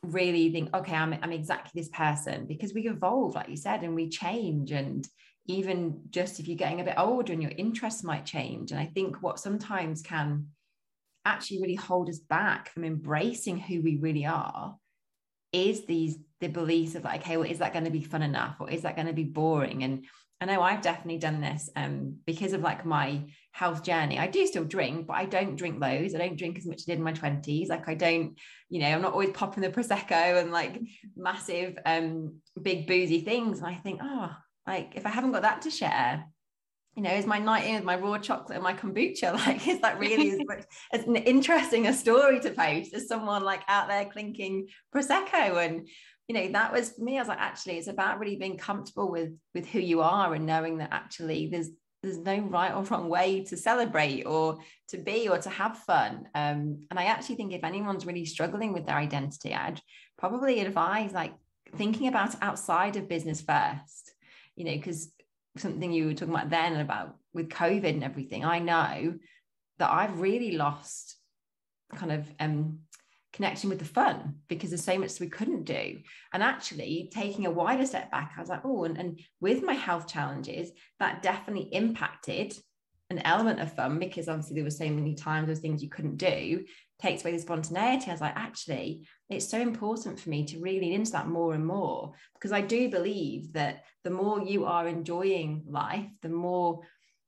really 0.03 0.51
think, 0.51 0.73
okay, 0.73 0.95
I'm, 0.95 1.13
I'm 1.21 1.33
exactly 1.33 1.81
this 1.81 1.89
person 1.89 2.45
because 2.45 2.73
we 2.73 2.87
evolve, 2.87 3.35
like 3.35 3.49
you 3.49 3.57
said, 3.57 3.83
and 3.83 3.95
we 3.95 4.07
change. 4.09 4.71
And 4.71 5.07
even 5.47 6.01
just 6.09 6.39
if 6.39 6.47
you're 6.47 6.57
getting 6.57 6.79
a 6.79 6.85
bit 6.85 6.95
older 6.97 7.33
and 7.33 7.41
your 7.41 7.51
interests 7.57 8.03
might 8.03 8.25
change. 8.25 8.71
And 8.71 8.79
I 8.79 8.85
think 8.85 9.21
what 9.21 9.39
sometimes 9.39 10.01
can 10.01 10.47
actually 11.25 11.61
really 11.61 11.75
hold 11.75 12.09
us 12.09 12.19
back 12.19 12.69
from 12.69 12.85
embracing 12.85 13.59
who 13.59 13.81
we 13.81 13.97
really 13.97 14.25
are 14.25 14.75
is 15.51 15.85
these 15.85 16.17
the 16.39 16.47
beliefs 16.47 16.95
of 16.95 17.03
like, 17.03 17.21
okay, 17.21 17.37
well, 17.37 17.49
is 17.49 17.59
that 17.59 17.73
going 17.73 17.85
to 17.85 17.91
be 17.91 18.03
fun 18.03 18.21
enough 18.21 18.55
or 18.59 18.69
is 18.69 18.83
that 18.83 18.95
going 18.95 19.07
to 19.07 19.13
be 19.13 19.25
boring? 19.25 19.83
And 19.83 20.05
I 20.41 20.45
know 20.45 20.61
I've 20.61 20.81
definitely 20.81 21.17
done 21.17 21.41
this 21.41 21.69
um, 21.75 22.15
because 22.25 22.53
of 22.53 22.61
like 22.61 22.85
my 22.85 23.23
health 23.51 23.83
journey. 23.83 24.17
I 24.17 24.27
do 24.27 24.47
still 24.47 24.63
drink, 24.63 25.07
but 25.07 25.17
I 25.17 25.25
don't 25.25 25.57
drink 25.57 25.81
loads. 25.81 26.15
I 26.15 26.19
don't 26.19 26.37
drink 26.37 26.57
as 26.57 26.65
much 26.65 26.77
as 26.77 26.85
I 26.87 26.93
did 26.93 26.99
in 26.99 27.03
my 27.03 27.11
20s. 27.11 27.67
Like 27.67 27.89
I 27.89 27.93
don't, 27.93 28.39
you 28.69 28.79
know, 28.79 28.87
I'm 28.87 29.01
not 29.01 29.11
always 29.11 29.31
popping 29.31 29.63
the 29.63 29.69
Prosecco 29.69 30.41
and 30.41 30.51
like 30.51 30.79
massive, 31.17 31.77
um, 31.85 32.35
big 32.61 32.87
boozy 32.87 33.19
things. 33.19 33.57
And 33.57 33.67
I 33.67 33.75
think, 33.75 33.99
oh, 34.01 34.31
like 34.65 34.93
if 34.95 35.05
I 35.05 35.09
haven't 35.09 35.33
got 35.33 35.41
that 35.41 35.63
to 35.63 35.71
share, 35.71 36.25
you 36.95 37.03
know, 37.03 37.13
is 37.13 37.25
my 37.25 37.39
night 37.39 37.65
in 37.65 37.75
with 37.75 37.83
my 37.83 37.95
raw 37.95 38.17
chocolate 38.17 38.57
and 38.57 38.63
my 38.63 38.73
kombucha? 38.73 39.33
Like, 39.45 39.67
is 39.67 39.79
that 39.81 39.99
really 39.99 40.31
as, 40.31 40.39
much, 40.45 40.63
as 40.91 41.03
interesting 41.25 41.87
a 41.87 41.93
story 41.93 42.39
to 42.41 42.51
post 42.51 42.93
as 42.93 43.07
someone 43.07 43.43
like 43.43 43.61
out 43.67 43.87
there 43.87 44.05
clinking 44.05 44.67
prosecco? 44.93 45.65
And 45.65 45.87
you 46.27 46.35
know, 46.35 46.51
that 46.51 46.71
was 46.71 46.91
for 46.91 47.03
me. 47.03 47.17
I 47.17 47.21
was 47.21 47.27
like, 47.27 47.39
actually, 47.39 47.77
it's 47.77 47.87
about 47.87 48.19
really 48.19 48.35
being 48.35 48.57
comfortable 48.57 49.11
with 49.11 49.31
with 49.55 49.65
who 49.67 49.79
you 49.79 50.01
are 50.01 50.33
and 50.33 50.45
knowing 50.45 50.77
that 50.79 50.89
actually 50.91 51.47
there's 51.47 51.69
there's 52.01 52.17
no 52.17 52.39
right 52.39 52.73
or 52.73 52.83
wrong 52.83 53.09
way 53.09 53.43
to 53.43 53.57
celebrate 53.57 54.23
or 54.23 54.59
to 54.87 54.97
be 54.97 55.27
or 55.27 55.37
to 55.37 55.49
have 55.49 55.77
fun. 55.79 56.27
Um, 56.33 56.85
and 56.89 56.97
I 56.97 57.05
actually 57.05 57.35
think 57.35 57.53
if 57.53 57.63
anyone's 57.63 58.05
really 58.05 58.25
struggling 58.25 58.73
with 58.73 58.85
their 58.85 58.95
identity, 58.95 59.53
I'd 59.53 59.81
probably 60.17 60.61
advise 60.61 61.11
like 61.11 61.33
thinking 61.75 62.07
about 62.07 62.35
outside 62.41 62.95
of 62.95 63.09
business 63.09 63.41
first, 63.41 64.13
you 64.55 64.65
know, 64.65 64.75
because 64.75 65.11
something 65.59 65.91
you 65.91 66.07
were 66.07 66.13
talking 66.13 66.33
about 66.33 66.49
then 66.49 66.77
about 66.77 67.15
with 67.33 67.49
COVID 67.49 67.89
and 67.89 68.03
everything, 68.03 68.45
I 68.45 68.59
know 68.59 69.15
that 69.77 69.91
I've 69.91 70.19
really 70.19 70.57
lost 70.57 71.15
kind 71.95 72.11
of 72.11 72.27
um, 72.39 72.79
connection 73.33 73.69
with 73.69 73.79
the 73.79 73.85
fun 73.85 74.35
because 74.47 74.69
there's 74.69 74.83
so 74.83 74.97
much 74.97 75.19
we 75.19 75.29
couldn't 75.29 75.63
do. 75.63 75.99
And 76.33 76.43
actually, 76.43 77.09
taking 77.13 77.45
a 77.45 77.51
wider 77.51 77.85
step 77.85 78.11
back, 78.11 78.33
I 78.35 78.39
was 78.41 78.49
like, 78.49 78.61
oh, 78.63 78.83
and, 78.83 78.97
and 78.97 79.19
with 79.39 79.63
my 79.63 79.73
health 79.73 80.07
challenges, 80.07 80.71
that 80.99 81.21
definitely 81.21 81.69
impacted 81.73 82.57
an 83.09 83.19
element 83.19 83.59
of 83.59 83.73
fun 83.73 83.97
because 83.97 84.27
obviously 84.27 84.55
there 84.55 84.63
were 84.63 84.69
so 84.69 84.89
many 84.89 85.15
times 85.15 85.47
those 85.47 85.59
things 85.59 85.81
you 85.81 85.89
couldn't 85.89 86.17
do 86.17 86.63
takes 87.01 87.23
away 87.23 87.31
the 87.31 87.39
spontaneity. 87.39 88.09
I 88.09 88.13
was 88.13 88.21
like, 88.21 88.35
actually, 88.35 89.07
it's 89.29 89.49
so 89.49 89.59
important 89.59 90.19
for 90.19 90.29
me 90.29 90.45
to 90.45 90.59
really 90.59 90.79
lean 90.79 90.93
into 90.93 91.11
that 91.11 91.27
more 91.27 91.53
and 91.53 91.65
more 91.65 92.13
because 92.33 92.51
I 92.51 92.61
do 92.61 92.89
believe 92.89 93.53
that 93.53 93.83
the 94.03 94.09
more 94.09 94.41
you 94.41 94.65
are 94.65 94.87
enjoying 94.87 95.63
life, 95.67 96.09
the 96.21 96.29
more 96.29 96.81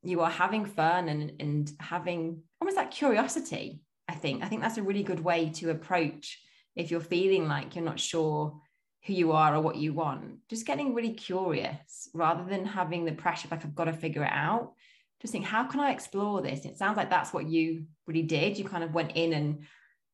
you 0.04 0.22
are 0.22 0.32
having 0.32 0.66
fun 0.66 1.10
and, 1.10 1.34
and 1.40 1.72
having 1.80 2.42
almost 2.60 2.78
that 2.78 2.92
curiosity 2.92 3.82
I 4.12 4.16
think. 4.16 4.44
I 4.44 4.48
think 4.48 4.62
that's 4.62 4.78
a 4.78 4.84
really 4.84 5.04
good 5.04 5.22
way 5.22 5.50
to 5.56 5.70
approach 5.70 6.38
if 6.76 6.92
you're 6.92 7.00
feeling 7.00 7.48
like 7.48 7.76
you're 7.76 7.86
not 7.86 8.00
sure 8.00 8.60
who 9.06 9.14
you 9.14 9.32
are 9.32 9.56
or 9.56 9.62
what 9.62 9.78
you 9.78 9.94
want. 9.94 10.48
Just 10.50 10.68
getting 10.68 10.94
really 10.94 11.14
curious 11.14 12.10
rather 12.14 12.44
than 12.44 12.66
having 12.66 13.06
the 13.06 13.14
pressure 13.14 13.48
like 13.50 13.64
I've 13.64 13.74
got 13.74 13.86
to 13.86 13.94
figure 13.94 14.24
it 14.24 14.32
out. 14.32 14.74
Just 15.22 15.32
think, 15.32 15.46
how 15.46 15.64
can 15.64 15.80
I 15.80 15.92
explore 15.92 16.42
this? 16.42 16.66
It 16.66 16.78
sounds 16.78 16.98
like 16.98 17.10
that's 17.10 17.32
what 17.32 17.48
you 17.48 17.86
really 18.06 18.24
did. 18.24 18.58
You 18.58 18.66
kind 18.66 18.84
of 18.84 18.94
went 18.94 19.14
in 19.16 19.32
and 19.34 19.64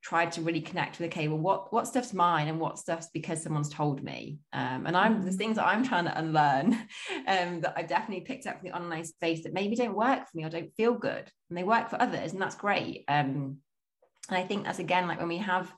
tried 0.07 0.31
to 0.31 0.41
really 0.41 0.61
connect 0.61 0.99
with 0.99 1.11
okay 1.11 1.27
well 1.27 1.37
what 1.37 1.73
what 1.73 1.87
stuff's 1.87 2.13
mine 2.13 2.47
and 2.47 2.59
what 2.59 2.79
stuff's 2.79 3.09
because 3.13 3.43
someone's 3.43 3.67
told 3.69 4.01
me 4.01 4.39
um, 4.53 4.85
and 4.85 4.95
i'm 4.95 5.21
there's 5.21 5.33
mm-hmm. 5.33 5.39
things 5.39 5.55
that 5.57 5.67
i'm 5.67 5.83
trying 5.83 6.05
to 6.05 6.17
unlearn 6.17 6.73
um, 7.27 7.59
that 7.59 7.73
i've 7.75 7.89
definitely 7.89 8.23
picked 8.23 8.47
up 8.47 8.57
from 8.57 8.69
the 8.69 8.75
online 8.75 9.03
space 9.03 9.43
that 9.43 9.53
maybe 9.53 9.75
don't 9.75 9.95
work 9.95 10.19
for 10.19 10.37
me 10.37 10.45
or 10.45 10.49
don't 10.49 10.73
feel 10.75 10.93
good 10.93 11.29
and 11.49 11.57
they 11.57 11.63
work 11.63 11.89
for 11.89 12.01
others 12.01 12.31
and 12.31 12.41
that's 12.41 12.55
great 12.55 13.03
um, 13.09 13.57
and 14.29 14.37
I 14.37 14.43
think 14.43 14.65
that's 14.65 14.79
again 14.79 15.07
like 15.07 15.19
when 15.19 15.29
we 15.29 15.37
have 15.37 15.73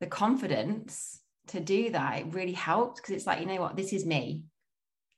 the 0.00 0.06
confidence 0.06 1.20
to 1.48 1.60
do 1.60 1.90
that, 1.90 2.20
it 2.20 2.34
really 2.34 2.52
helps 2.52 3.00
because 3.00 3.14
it's 3.14 3.26
like, 3.26 3.40
you 3.40 3.46
know 3.46 3.60
what, 3.60 3.76
this 3.76 3.92
is 3.92 4.06
me. 4.06 4.44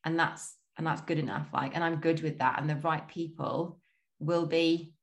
And 0.05 0.18
that's 0.18 0.57
and 0.79 0.87
that's 0.87 1.03
good 1.03 1.18
enough. 1.18 1.48
Like, 1.53 1.75
and 1.75 1.85
I'm 1.85 1.96
good 1.96 2.22
with 2.22 2.38
that. 2.38 2.59
And 2.59 2.68
the 2.68 2.77
right 2.77 3.07
people 3.07 3.79
will 4.18 4.46
be 4.46 4.94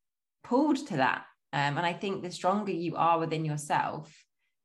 pulled 0.44 0.78
to 0.88 0.98
that. 0.98 1.26
Um, 1.52 1.78
and 1.78 1.86
I 1.86 1.94
think 1.94 2.22
the 2.22 2.32
stronger 2.32 2.72
you 2.72 2.96
are 2.96 3.20
within 3.20 3.46
yourself, 3.46 4.14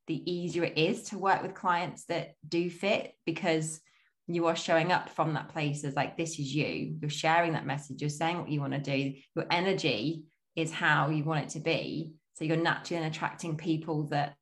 the 0.07 0.31
easier 0.31 0.63
it 0.65 0.77
is 0.77 1.03
to 1.03 1.17
work 1.17 1.41
with 1.41 1.55
clients 1.55 2.05
that 2.05 2.33
do 2.47 2.69
fit 2.69 3.13
because 3.25 3.79
you 4.27 4.47
are 4.47 4.55
showing 4.55 4.91
up 4.91 5.09
from 5.09 5.33
that 5.33 5.49
place 5.49 5.83
as 5.83 5.95
like 5.95 6.17
this 6.17 6.39
is 6.39 6.53
you 6.53 6.95
you're 6.99 7.09
sharing 7.11 7.53
that 7.53 7.65
message 7.65 8.01
you're 8.01 8.09
saying 8.09 8.39
what 8.39 8.49
you 8.49 8.59
want 8.59 8.73
to 8.73 8.79
do 8.79 9.13
your 9.35 9.45
energy 9.51 10.23
is 10.55 10.71
how 10.71 11.09
you 11.09 11.23
want 11.23 11.43
it 11.43 11.49
to 11.49 11.59
be 11.59 12.11
so 12.33 12.43
you're 12.43 12.57
naturally 12.57 13.05
attracting 13.05 13.55
people 13.55 14.07
that 14.07 14.35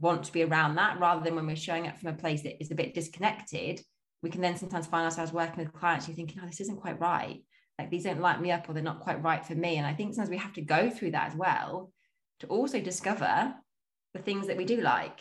want 0.00 0.24
to 0.24 0.32
be 0.32 0.42
around 0.42 0.76
that 0.76 0.98
rather 0.98 1.22
than 1.22 1.34
when 1.34 1.46
we're 1.46 1.56
showing 1.56 1.86
up 1.86 1.98
from 1.98 2.10
a 2.10 2.14
place 2.14 2.42
that 2.42 2.60
is 2.60 2.70
a 2.70 2.74
bit 2.74 2.94
disconnected. 2.94 3.80
We 4.22 4.30
can 4.30 4.40
then 4.40 4.56
sometimes 4.56 4.86
find 4.86 5.04
ourselves 5.04 5.32
working 5.32 5.64
with 5.64 5.72
clients, 5.72 6.08
you're 6.08 6.16
thinking, 6.16 6.40
oh, 6.42 6.46
this 6.46 6.60
isn't 6.60 6.80
quite 6.80 7.00
right. 7.00 7.42
Like 7.78 7.90
these 7.90 8.04
don't 8.04 8.20
light 8.20 8.40
me 8.40 8.52
up 8.52 8.68
or 8.68 8.72
they're 8.72 8.82
not 8.82 9.00
quite 9.00 9.22
right 9.22 9.44
for 9.44 9.54
me. 9.54 9.76
And 9.76 9.86
I 9.86 9.94
think 9.94 10.14
sometimes 10.14 10.30
we 10.30 10.38
have 10.38 10.52
to 10.54 10.62
go 10.62 10.90
through 10.90 11.12
that 11.12 11.30
as 11.30 11.36
well 11.36 11.92
to 12.40 12.46
also 12.46 12.80
discover 12.80 13.54
the 14.12 14.22
things 14.22 14.46
that 14.46 14.56
we 14.56 14.64
do 14.64 14.80
like. 14.80 15.20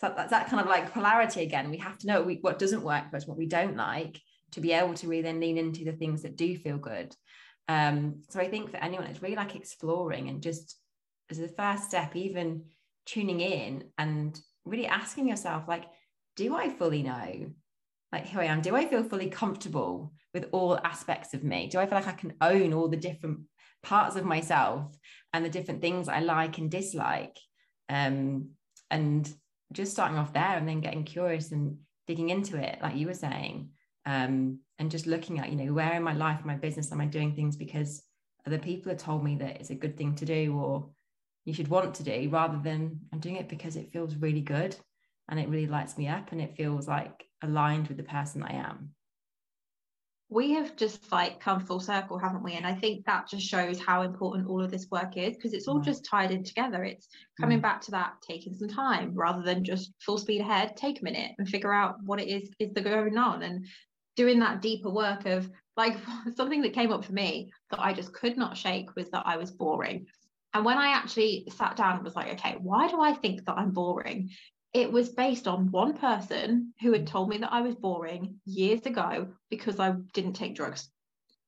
So 0.00 0.12
that's 0.16 0.30
that 0.30 0.48
kind 0.48 0.60
of 0.60 0.68
like 0.68 0.92
polarity 0.92 1.42
again. 1.42 1.70
We 1.70 1.78
have 1.78 1.98
to 1.98 2.06
know 2.06 2.22
what 2.40 2.58
doesn't 2.58 2.82
work 2.82 3.10
for 3.10 3.16
us, 3.16 3.26
what 3.26 3.36
we 3.36 3.46
don't 3.46 3.76
like, 3.76 4.20
to 4.52 4.60
be 4.60 4.72
able 4.72 4.94
to 4.94 5.08
really 5.08 5.22
then 5.22 5.40
lean 5.40 5.58
into 5.58 5.84
the 5.84 5.92
things 5.92 6.22
that 6.22 6.36
do 6.36 6.56
feel 6.56 6.78
good. 6.78 7.14
Um, 7.68 8.22
so 8.30 8.40
I 8.40 8.48
think 8.48 8.70
for 8.70 8.78
anyone, 8.78 9.06
it's 9.06 9.22
really 9.22 9.36
like 9.36 9.54
exploring 9.54 10.28
and 10.28 10.42
just 10.42 10.78
as 11.30 11.38
the 11.38 11.48
first 11.48 11.84
step, 11.84 12.16
even 12.16 12.64
tuning 13.06 13.40
in 13.40 13.84
and 13.98 14.38
really 14.64 14.86
asking 14.86 15.28
yourself, 15.28 15.64
like, 15.68 15.84
do 16.36 16.56
I 16.56 16.68
fully 16.70 17.02
know 17.02 17.50
like 18.12 18.28
who 18.28 18.40
I 18.40 18.44
am? 18.44 18.60
Do 18.60 18.76
I 18.76 18.86
feel 18.86 19.04
fully 19.04 19.28
comfortable 19.28 20.12
with 20.34 20.48
all 20.52 20.78
aspects 20.84 21.34
of 21.34 21.44
me? 21.44 21.68
Do 21.68 21.78
I 21.78 21.86
feel 21.86 21.96
like 21.98 22.08
I 22.08 22.12
can 22.12 22.34
own 22.40 22.72
all 22.72 22.88
the 22.88 22.96
different 22.96 23.40
parts 23.82 24.16
of 24.16 24.24
myself 24.24 24.92
and 25.32 25.44
the 25.44 25.50
different 25.50 25.80
things 25.80 26.08
I 26.08 26.20
like 26.20 26.58
and 26.58 26.70
dislike? 26.70 27.36
Um, 27.88 28.50
and 28.90 29.32
just 29.72 29.92
starting 29.92 30.18
off 30.18 30.32
there 30.32 30.56
and 30.56 30.68
then 30.68 30.80
getting 30.80 31.04
curious 31.04 31.52
and 31.52 31.78
digging 32.06 32.30
into 32.30 32.56
it, 32.56 32.78
like 32.82 32.96
you 32.96 33.06
were 33.06 33.14
saying, 33.14 33.70
um, 34.06 34.58
and 34.78 34.90
just 34.90 35.06
looking 35.06 35.38
at, 35.38 35.50
you 35.50 35.56
know, 35.56 35.72
where 35.72 35.92
in 35.94 36.02
my 36.02 36.14
life, 36.14 36.44
my 36.44 36.56
business, 36.56 36.90
am 36.90 37.00
I 37.00 37.06
doing 37.06 37.34
things 37.34 37.56
because 37.56 38.02
other 38.46 38.58
people 38.58 38.90
have 38.90 39.00
told 39.00 39.22
me 39.22 39.36
that 39.36 39.60
it's 39.60 39.70
a 39.70 39.74
good 39.74 39.96
thing 39.96 40.14
to 40.16 40.24
do, 40.24 40.58
or 40.58 40.90
you 41.44 41.52
should 41.52 41.68
want 41.68 41.94
to 41.94 42.02
do 42.02 42.28
rather 42.30 42.58
than 42.58 42.98
I'm 43.12 43.20
doing 43.20 43.36
it 43.36 43.48
because 43.48 43.76
it 43.76 43.92
feels 43.92 44.16
really 44.16 44.40
good 44.40 44.76
and 45.30 45.38
it 45.38 45.48
really 45.48 45.68
lights 45.68 45.96
me 45.96 46.08
up 46.08 46.32
and 46.32 46.40
it 46.40 46.56
feels 46.56 46.88
like 46.88 47.24
aligned 47.42 47.88
with 47.88 47.96
the 47.96 48.02
person 48.02 48.42
I 48.42 48.54
am. 48.54 48.90
We 50.28 50.52
have 50.52 50.76
just 50.76 51.10
like 51.10 51.40
come 51.40 51.60
full 51.60 51.80
circle, 51.80 52.18
haven't 52.18 52.44
we? 52.44 52.54
And 52.54 52.66
I 52.66 52.74
think 52.74 53.04
that 53.06 53.28
just 53.28 53.46
shows 53.46 53.80
how 53.80 54.02
important 54.02 54.48
all 54.48 54.62
of 54.62 54.70
this 54.70 54.86
work 54.90 55.16
is 55.16 55.36
because 55.36 55.54
it's 55.54 55.66
all 55.66 55.80
just 55.80 56.04
tied 56.04 56.30
in 56.30 56.44
together. 56.44 56.84
It's 56.84 57.08
coming 57.40 57.58
mm. 57.58 57.62
back 57.62 57.80
to 57.82 57.90
that 57.92 58.14
taking 58.22 58.54
some 58.54 58.68
time 58.68 59.12
rather 59.14 59.42
than 59.42 59.64
just 59.64 59.92
full 60.00 60.18
speed 60.18 60.40
ahead, 60.40 60.76
take 60.76 61.00
a 61.00 61.04
minute 61.04 61.32
and 61.38 61.48
figure 61.48 61.72
out 61.72 61.96
what 62.04 62.20
it 62.20 62.28
is 62.28 62.48
is 62.60 62.72
the 62.74 62.80
going 62.80 63.18
on 63.18 63.42
and 63.42 63.66
doing 64.16 64.38
that 64.40 64.62
deeper 64.62 64.90
work 64.90 65.26
of 65.26 65.50
like 65.76 65.96
something 66.36 66.62
that 66.62 66.74
came 66.74 66.92
up 66.92 67.04
for 67.04 67.12
me 67.12 67.50
that 67.70 67.80
I 67.80 67.92
just 67.92 68.12
could 68.12 68.36
not 68.36 68.56
shake 68.56 68.94
was 68.94 69.10
that 69.10 69.26
I 69.26 69.36
was 69.36 69.50
boring. 69.50 70.06
And 70.54 70.64
when 70.64 70.78
I 70.78 70.88
actually 70.88 71.48
sat 71.56 71.76
down 71.76 71.96
and 71.96 72.04
was 72.04 72.16
like, 72.16 72.32
okay, 72.34 72.56
why 72.60 72.88
do 72.88 73.00
I 73.00 73.14
think 73.14 73.44
that 73.46 73.56
I'm 73.56 73.70
boring? 73.70 74.30
It 74.72 74.92
was 74.92 75.08
based 75.08 75.48
on 75.48 75.70
one 75.70 75.96
person 75.96 76.72
who 76.80 76.92
had 76.92 77.06
mm. 77.06 77.08
told 77.08 77.28
me 77.28 77.38
that 77.38 77.52
I 77.52 77.62
was 77.62 77.74
boring 77.74 78.40
years 78.44 78.86
ago 78.86 79.28
because 79.48 79.80
I 79.80 79.94
didn't 80.12 80.34
take 80.34 80.54
drugs. 80.54 80.88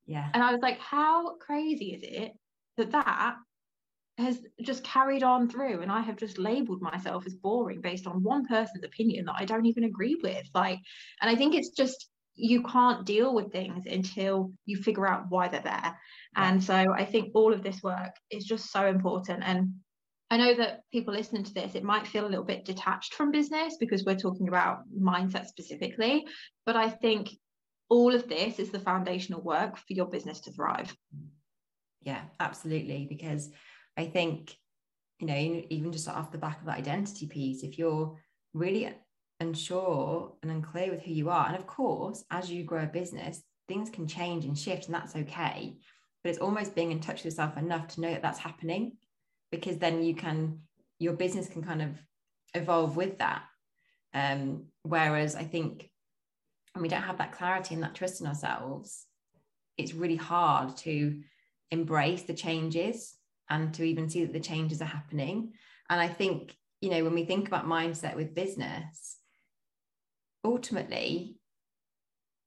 Yeah. 0.07 0.29
And 0.35 0.43
I 0.43 0.53
was 0.53 0.61
like, 0.61 0.79
how 0.79 1.37
crazy 1.37 1.93
is 1.93 2.03
it 2.03 2.33
that 2.77 2.91
that 2.93 3.37
has 4.19 4.41
just 4.61 4.85
carried 4.85 5.23
on 5.23 5.49
through 5.49 5.81
and 5.81 5.91
I 5.91 6.01
have 6.01 6.17
just 6.17 6.39
labeled 6.39 6.83
myself 6.83 7.27
as 7.27 7.35
boring 7.35 7.81
based 7.81 8.07
on 8.07 8.23
one 8.23 8.47
person's 8.47 8.85
opinion 8.85 9.27
that 9.27 9.37
I 9.39 9.45
don't 9.45 9.67
even 9.67 9.85
agree 9.85 10.17
with. 10.23 10.47
Like, 10.55 10.79
and 11.21 11.31
I 11.31 11.35
think 11.35 11.55
it's 11.55 11.71
just 11.71 12.09
you 12.35 12.63
can't 12.63 13.05
deal 13.05 13.35
with 13.35 13.53
things 13.53 13.87
until 13.87 14.53
you 14.65 14.77
figure 14.77 15.07
out 15.07 15.27
why 15.29 15.49
they're 15.49 15.61
there. 15.61 15.99
And 16.35 16.63
so 16.63 16.75
I 16.75 17.05
think 17.05 17.33
all 17.35 17.53
of 17.53 17.63
this 17.63 17.83
work 17.83 18.17
is 18.31 18.45
just 18.45 18.71
so 18.73 18.87
important. 18.87 19.43
And 19.45 19.75
I 20.33 20.39
know 20.39 20.55
that 20.55 20.81
people 20.91 21.13
listening 21.13 21.45
to 21.45 21.53
this, 21.53 21.75
it 21.75 21.85
might 21.85 22.07
feel 22.07 22.25
a 22.25 22.27
little 22.27 22.43
bit 22.43 22.65
detached 22.65 23.13
from 23.13 23.33
business 23.33 23.77
because 23.79 24.03
we're 24.03 24.17
talking 24.17 24.49
about 24.49 24.79
mindset 24.99 25.45
specifically. 25.45 26.25
But 26.65 26.75
I 26.75 26.89
think 26.89 27.29
all 27.91 28.15
of 28.15 28.27
this 28.31 28.59
is 28.59 28.71
the 28.71 28.81
foundational 28.81 29.43
work 29.43 29.77
for 29.77 29.93
your 29.93 30.07
business 30.07 30.41
to 30.41 30.53
thrive. 30.53 30.97
Yeah, 32.01 32.23
absolutely. 32.41 33.05
Because 33.07 33.51
I 33.99 34.07
think, 34.07 34.57
you 35.19 35.27
know, 35.27 35.65
even 35.69 35.93
just 35.93 36.09
off 36.09 36.33
the 36.33 36.39
back 36.39 36.61
of 36.61 36.67
that 36.67 36.79
identity 36.79 37.27
piece, 37.27 37.63
if 37.63 37.77
you're 37.77 38.19
really 38.55 38.91
unsure 39.39 40.33
and 40.43 40.51
unclear 40.51 40.93
with 40.93 41.03
who 41.03 41.13
you 41.13 41.29
are, 41.29 41.47
and 41.47 41.57
of 41.57 41.67
course, 41.67 42.25
as 42.31 42.51
you 42.51 42.65
grow 42.65 42.85
a 42.85 42.87
business, 42.87 43.43
things 43.69 43.91
can 43.91 44.07
change 44.07 44.47
and 44.47 44.57
shift, 44.57 44.87
and 44.87 44.95
that's 44.95 45.15
okay 45.15 45.77
but 46.23 46.31
it's 46.31 46.39
almost 46.39 46.75
being 46.75 46.93
in 46.93 47.01
touch 47.01 47.25
with 47.25 47.33
yourself 47.33 47.57
enough 47.57 47.89
to 47.89 48.01
know 48.01 48.11
that 48.13 48.23
that's 48.23 48.39
happening 48.39 48.93
because 49.53 49.79
then 49.79 50.03
you 50.03 50.17
can 50.17 50.59
your 50.99 51.13
business 51.13 51.49
can 51.49 51.63
kind 51.63 51.83
of 51.83 51.91
evolve 52.55 52.97
with 52.97 53.19
that. 53.19 53.45
Um, 54.15 54.65
whereas 54.83 55.37
i 55.37 55.45
think 55.45 55.89
when 56.75 56.83
we 56.83 56.89
don't 56.89 57.03
have 57.03 57.19
that 57.19 57.33
clarity 57.33 57.75
and 57.75 57.83
that 57.83 57.95
trust 57.95 58.21
in 58.21 58.27
ourselves 58.27 59.07
it's 59.79 59.95
really 59.95 60.17
hard 60.17 60.77
to 60.79 61.23
embrace 61.71 62.23
the 62.23 62.35
changes 62.35 63.17
and 63.49 63.73
to 63.75 63.85
even 63.85 64.11
see 64.11 64.25
that 64.25 64.33
the 64.35 64.41
changes 64.41 64.83
are 64.83 64.87
happening. 64.87 65.53
And 65.89 66.01
i 66.01 66.09
think 66.09 66.55
you 66.81 66.91
know 66.91 67.05
when 67.05 67.15
we 67.15 67.25
think 67.25 67.49
about 67.49 67.67
mindset 67.67 68.17
with 68.17 68.35
business 68.35 69.19
ultimately 70.45 71.37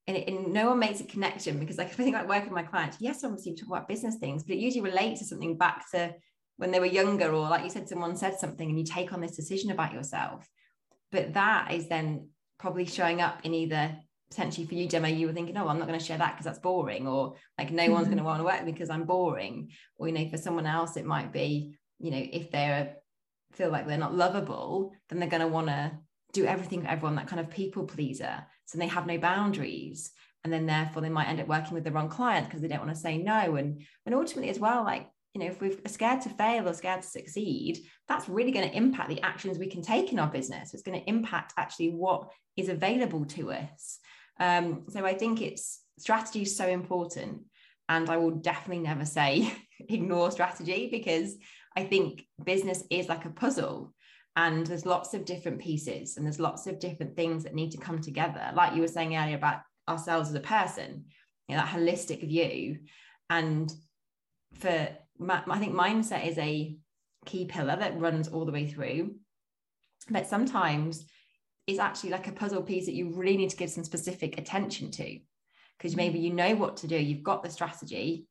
and, 0.06 0.16
it, 0.16 0.28
and, 0.28 0.52
no 0.52 0.68
one 0.68 0.78
makes 0.78 1.00
a 1.00 1.04
connection 1.04 1.58
because 1.58 1.78
like 1.78 1.88
I 1.92 1.94
think 1.94 2.14
about 2.14 2.28
working 2.28 2.50
with 2.50 2.62
my 2.62 2.62
clients, 2.62 2.98
yes, 3.00 3.24
obviously 3.24 3.52
we 3.52 3.56
talk 3.56 3.68
about 3.68 3.88
business 3.88 4.16
things, 4.16 4.44
but 4.44 4.54
it 4.54 4.60
usually 4.60 4.82
relates 4.82 5.20
to 5.20 5.26
something 5.26 5.56
back 5.56 5.90
to 5.90 6.14
when 6.56 6.70
they 6.70 6.80
were 6.80 6.86
younger, 6.86 7.30
or 7.30 7.48
like 7.48 7.64
you 7.64 7.70
said, 7.70 7.88
someone 7.88 8.16
said 8.16 8.38
something 8.38 8.68
and 8.68 8.78
you 8.78 8.84
take 8.84 9.12
on 9.12 9.20
this 9.20 9.36
decision 9.36 9.70
about 9.70 9.92
yourself. 9.92 10.48
But 11.12 11.34
that 11.34 11.72
is 11.72 11.88
then 11.88 12.28
probably 12.58 12.86
showing 12.86 13.20
up 13.20 13.40
in 13.44 13.54
either 13.54 13.96
potentially 14.30 14.66
for 14.66 14.74
you, 14.74 14.88
Gemma, 14.88 15.08
you 15.08 15.26
were 15.26 15.32
thinking, 15.32 15.56
oh, 15.56 15.68
I'm 15.68 15.78
not 15.78 15.86
going 15.86 15.98
to 15.98 16.04
share 16.04 16.18
that 16.18 16.32
because 16.32 16.46
that's 16.46 16.58
boring, 16.58 17.06
or 17.06 17.34
like 17.58 17.70
no 17.70 17.84
mm-hmm. 17.84 17.92
one's 17.92 18.06
going 18.06 18.18
to 18.18 18.24
want 18.24 18.40
to 18.40 18.44
work 18.44 18.64
because 18.64 18.90
I'm 18.90 19.04
boring. 19.04 19.70
Or, 19.98 20.08
you 20.08 20.14
know, 20.14 20.28
for 20.28 20.38
someone 20.38 20.66
else, 20.66 20.96
it 20.96 21.06
might 21.06 21.32
be, 21.32 21.76
you 21.98 22.10
know, 22.10 22.22
if 22.32 22.50
they're 22.50 22.96
feel 23.52 23.70
like 23.70 23.86
they're 23.86 23.96
not 23.96 24.14
lovable, 24.14 24.92
then 25.08 25.18
they're 25.18 25.28
going 25.28 25.40
to 25.40 25.48
want 25.48 25.68
to 25.68 25.92
do 26.32 26.44
everything 26.44 26.82
for 26.82 26.88
everyone, 26.88 27.16
that 27.16 27.28
kind 27.28 27.40
of 27.40 27.50
people 27.50 27.84
pleaser. 27.84 28.44
So 28.66 28.78
they 28.78 28.88
have 28.88 29.06
no 29.06 29.18
boundaries. 29.18 30.10
And 30.44 30.52
then 30.52 30.66
therefore 30.66 31.02
they 31.02 31.08
might 31.08 31.28
end 31.28 31.40
up 31.40 31.48
working 31.48 31.72
with 31.72 31.84
the 31.84 31.90
wrong 31.90 32.08
client 32.08 32.46
because 32.46 32.60
they 32.60 32.68
don't 32.68 32.84
want 32.84 32.94
to 32.94 33.00
say 33.00 33.18
no. 33.18 33.56
And 33.56 33.82
and 34.04 34.14
ultimately 34.14 34.50
as 34.50 34.60
well, 34.60 34.84
like, 34.84 35.08
you 35.36 35.44
know, 35.44 35.50
if 35.50 35.60
we're 35.60 35.76
scared 35.86 36.22
to 36.22 36.30
fail 36.30 36.66
or 36.66 36.72
scared 36.72 37.02
to 37.02 37.08
succeed, 37.08 37.86
that's 38.08 38.26
really 38.26 38.52
going 38.52 38.66
to 38.66 38.74
impact 38.74 39.10
the 39.10 39.20
actions 39.20 39.58
we 39.58 39.66
can 39.66 39.82
take 39.82 40.10
in 40.10 40.18
our 40.18 40.30
business. 40.30 40.72
It's 40.72 40.82
going 40.82 40.98
to 40.98 41.06
impact 41.06 41.52
actually 41.58 41.90
what 41.90 42.30
is 42.56 42.70
available 42.70 43.26
to 43.26 43.52
us. 43.52 43.98
Um, 44.40 44.84
so 44.88 45.04
I 45.04 45.12
think 45.12 45.42
it's 45.42 45.82
strategy 45.98 46.40
is 46.40 46.56
so 46.56 46.66
important. 46.66 47.42
And 47.86 48.08
I 48.08 48.16
will 48.16 48.30
definitely 48.30 48.82
never 48.82 49.04
say 49.04 49.52
ignore 49.90 50.30
strategy 50.30 50.88
because 50.90 51.36
I 51.76 51.84
think 51.84 52.24
business 52.42 52.82
is 52.90 53.10
like 53.10 53.26
a 53.26 53.30
puzzle 53.30 53.94
and 54.36 54.66
there's 54.66 54.86
lots 54.86 55.12
of 55.12 55.26
different 55.26 55.60
pieces 55.60 56.16
and 56.16 56.24
there's 56.24 56.40
lots 56.40 56.66
of 56.66 56.78
different 56.78 57.14
things 57.14 57.44
that 57.44 57.54
need 57.54 57.72
to 57.72 57.78
come 57.78 58.00
together. 58.00 58.52
Like 58.54 58.74
you 58.74 58.80
were 58.80 58.88
saying 58.88 59.14
earlier 59.14 59.36
about 59.36 59.60
ourselves 59.86 60.30
as 60.30 60.34
a 60.34 60.40
person, 60.40 61.04
you 61.46 61.56
know, 61.56 61.62
that 61.62 61.74
holistic 61.74 62.26
view. 62.26 62.78
And 63.28 63.70
for 64.54 64.88
my, 65.18 65.42
I 65.48 65.58
think 65.58 65.74
mindset 65.74 66.26
is 66.26 66.38
a 66.38 66.76
key 67.24 67.44
pillar 67.46 67.76
that 67.76 67.98
runs 67.98 68.28
all 68.28 68.44
the 68.44 68.52
way 68.52 68.66
through. 68.66 69.16
But 70.08 70.26
sometimes 70.26 71.04
it's 71.66 71.78
actually 71.78 72.10
like 72.10 72.28
a 72.28 72.32
puzzle 72.32 72.62
piece 72.62 72.86
that 72.86 72.94
you 72.94 73.12
really 73.14 73.36
need 73.36 73.50
to 73.50 73.56
give 73.56 73.70
some 73.70 73.84
specific 73.84 74.38
attention 74.38 74.90
to 74.92 75.18
because 75.76 75.94
mm. 75.94 75.98
maybe 75.98 76.18
you 76.18 76.32
know 76.32 76.54
what 76.54 76.76
to 76.78 76.86
do, 76.86 76.96
you've 76.96 77.22
got 77.22 77.42
the 77.42 77.50
strategy, 77.50 78.26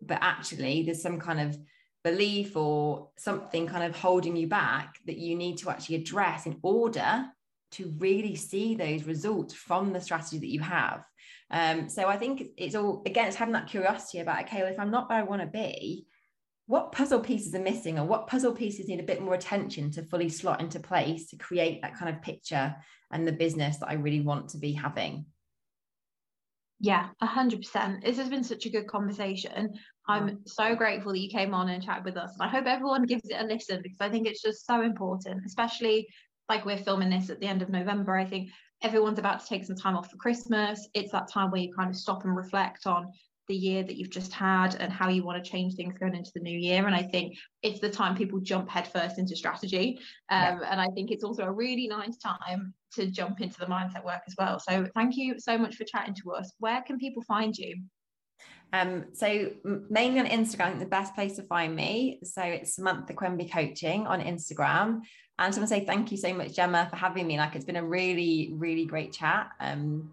but 0.00 0.18
actually 0.20 0.82
there's 0.82 1.02
some 1.02 1.18
kind 1.18 1.40
of 1.40 1.58
belief 2.04 2.56
or 2.56 3.08
something 3.16 3.66
kind 3.66 3.82
of 3.82 3.96
holding 3.96 4.36
you 4.36 4.46
back 4.46 4.94
that 5.06 5.16
you 5.16 5.34
need 5.34 5.58
to 5.58 5.70
actually 5.70 5.96
address 5.96 6.46
in 6.46 6.56
order 6.62 7.24
to 7.72 7.92
really 7.98 8.36
see 8.36 8.76
those 8.76 9.04
results 9.04 9.52
from 9.52 9.92
the 9.92 10.00
strategy 10.00 10.38
that 10.38 10.52
you 10.52 10.60
have. 10.60 11.04
Um, 11.50 11.88
so 11.88 12.06
I 12.06 12.16
think 12.16 12.44
it's 12.56 12.74
all 12.74 13.02
again, 13.06 13.26
it's 13.26 13.36
having 13.36 13.54
that 13.54 13.68
curiosity 13.68 14.20
about 14.20 14.42
okay, 14.44 14.62
well, 14.62 14.72
if 14.72 14.78
I'm 14.78 14.90
not 14.90 15.08
where 15.08 15.18
I 15.18 15.24
want 15.24 15.42
to 15.42 15.48
be, 15.48 16.06
what 16.66 16.92
puzzle 16.92 17.20
pieces 17.20 17.54
are 17.54 17.60
missing 17.60 17.98
or 17.98 18.04
what 18.04 18.26
puzzle 18.26 18.52
pieces 18.52 18.88
need 18.88 19.00
a 19.00 19.04
bit 19.04 19.22
more 19.22 19.34
attention 19.34 19.90
to 19.92 20.02
fully 20.02 20.28
slot 20.28 20.60
into 20.60 20.80
place 20.80 21.28
to 21.28 21.36
create 21.36 21.80
that 21.82 21.96
kind 21.96 22.14
of 22.14 22.22
picture 22.22 22.74
and 23.12 23.26
the 23.26 23.32
business 23.32 23.76
that 23.78 23.88
I 23.88 23.94
really 23.94 24.20
want 24.20 24.48
to 24.50 24.58
be 24.58 24.72
having. 24.72 25.26
Yeah, 26.80 27.08
a 27.22 27.26
hundred 27.26 27.62
percent. 27.62 28.04
This 28.04 28.18
has 28.18 28.28
been 28.28 28.44
such 28.44 28.66
a 28.66 28.70
good 28.70 28.86
conversation. 28.86 29.74
I'm 30.08 30.40
so 30.46 30.74
grateful 30.74 31.12
that 31.12 31.20
you 31.20 31.30
came 31.30 31.54
on 31.54 31.68
and 31.68 31.82
chatted 31.82 32.04
with 32.04 32.16
us. 32.16 32.34
And 32.34 32.42
I 32.42 32.48
hope 32.48 32.66
everyone 32.66 33.04
gives 33.04 33.28
it 33.30 33.40
a 33.40 33.44
listen 33.44 33.80
because 33.82 34.00
I 34.00 34.10
think 34.10 34.26
it's 34.26 34.42
just 34.42 34.66
so 34.66 34.82
important, 34.82 35.42
especially 35.46 36.08
like 36.48 36.66
we're 36.66 36.76
filming 36.76 37.10
this 37.10 37.30
at 37.30 37.40
the 37.40 37.46
end 37.46 37.62
of 37.62 37.70
November. 37.70 38.16
I 38.16 38.24
think 38.24 38.50
everyone's 38.82 39.18
about 39.18 39.40
to 39.40 39.46
take 39.46 39.64
some 39.64 39.76
time 39.76 39.96
off 39.96 40.10
for 40.10 40.16
Christmas. 40.16 40.88
It's 40.94 41.12
that 41.12 41.30
time 41.30 41.50
where 41.50 41.60
you 41.60 41.72
kind 41.72 41.90
of 41.90 41.96
stop 41.96 42.24
and 42.24 42.36
reflect 42.36 42.86
on 42.86 43.10
the 43.48 43.54
year 43.54 43.82
that 43.82 43.96
you've 43.96 44.10
just 44.10 44.32
had 44.32 44.74
and 44.76 44.92
how 44.92 45.08
you 45.08 45.22
want 45.24 45.42
to 45.42 45.50
change 45.50 45.74
things 45.74 45.98
going 45.98 46.14
into 46.14 46.30
the 46.34 46.40
new 46.40 46.58
year. 46.58 46.86
And 46.86 46.94
I 46.94 47.02
think 47.02 47.36
it's 47.62 47.80
the 47.80 47.90
time 47.90 48.16
people 48.16 48.40
jump 48.40 48.68
headfirst 48.68 49.18
into 49.18 49.36
strategy. 49.36 49.98
Um, 50.30 50.60
yeah. 50.60 50.70
And 50.70 50.80
I 50.80 50.88
think 50.88 51.10
it's 51.10 51.24
also 51.24 51.44
a 51.44 51.52
really 51.52 51.88
nice 51.88 52.16
time 52.16 52.74
to 52.94 53.06
jump 53.06 53.40
into 53.40 53.58
the 53.58 53.66
mindset 53.66 54.04
work 54.04 54.22
as 54.26 54.34
well. 54.38 54.58
So 54.58 54.86
thank 54.94 55.16
you 55.16 55.38
so 55.38 55.56
much 55.58 55.76
for 55.76 55.84
chatting 55.84 56.14
to 56.22 56.32
us. 56.32 56.52
Where 56.58 56.82
can 56.82 56.98
people 56.98 57.22
find 57.22 57.56
you? 57.56 57.76
Um, 58.72 59.06
so 59.12 59.50
mainly 59.88 60.20
on 60.20 60.26
Instagram, 60.26 60.78
the 60.78 60.86
best 60.86 61.14
place 61.14 61.36
to 61.36 61.42
find 61.44 61.74
me. 61.74 62.18
So 62.24 62.42
it's 62.42 62.74
Samantha 62.74 63.14
Quemby 63.14 63.50
Coaching 63.50 64.06
on 64.06 64.20
Instagram. 64.20 65.00
And 65.38 65.44
I 65.44 65.48
just 65.48 65.58
want 65.58 65.68
to 65.68 65.74
say 65.74 65.84
thank 65.84 66.10
you 66.10 66.16
so 66.16 66.34
much, 66.34 66.54
Gemma, 66.54 66.88
for 66.90 66.96
having 66.96 67.26
me. 67.26 67.38
Like 67.38 67.54
it's 67.54 67.64
been 67.64 67.76
a 67.76 67.84
really, 67.84 68.52
really 68.54 68.86
great 68.86 69.12
chat. 69.12 69.50
Um, 69.60 70.10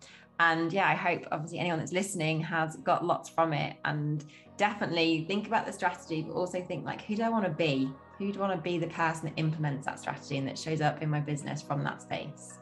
and 0.51 0.73
yeah, 0.73 0.89
I 0.89 0.93
hope 0.93 1.23
obviously 1.31 1.59
anyone 1.59 1.79
that's 1.79 1.93
listening 1.93 2.41
has 2.41 2.75
got 2.77 3.05
lots 3.05 3.29
from 3.29 3.53
it 3.53 3.77
and 3.85 4.25
definitely 4.57 5.23
think 5.25 5.47
about 5.47 5.65
the 5.65 5.71
strategy, 5.71 6.21
but 6.21 6.33
also 6.33 6.61
think 6.61 6.85
like, 6.85 7.01
who 7.03 7.15
do 7.15 7.23
I 7.23 7.29
want 7.29 7.45
to 7.45 7.51
be? 7.51 7.89
Who 8.17 8.33
do 8.33 8.41
I 8.41 8.47
want 8.49 8.59
to 8.59 8.61
be 8.61 8.77
the 8.77 8.87
person 8.87 9.25
that 9.25 9.33
implements 9.37 9.85
that 9.85 9.99
strategy 9.99 10.37
and 10.37 10.47
that 10.49 10.59
shows 10.59 10.81
up 10.81 11.01
in 11.01 11.09
my 11.09 11.21
business 11.21 11.61
from 11.61 11.81
that 11.85 12.01
space? 12.01 12.59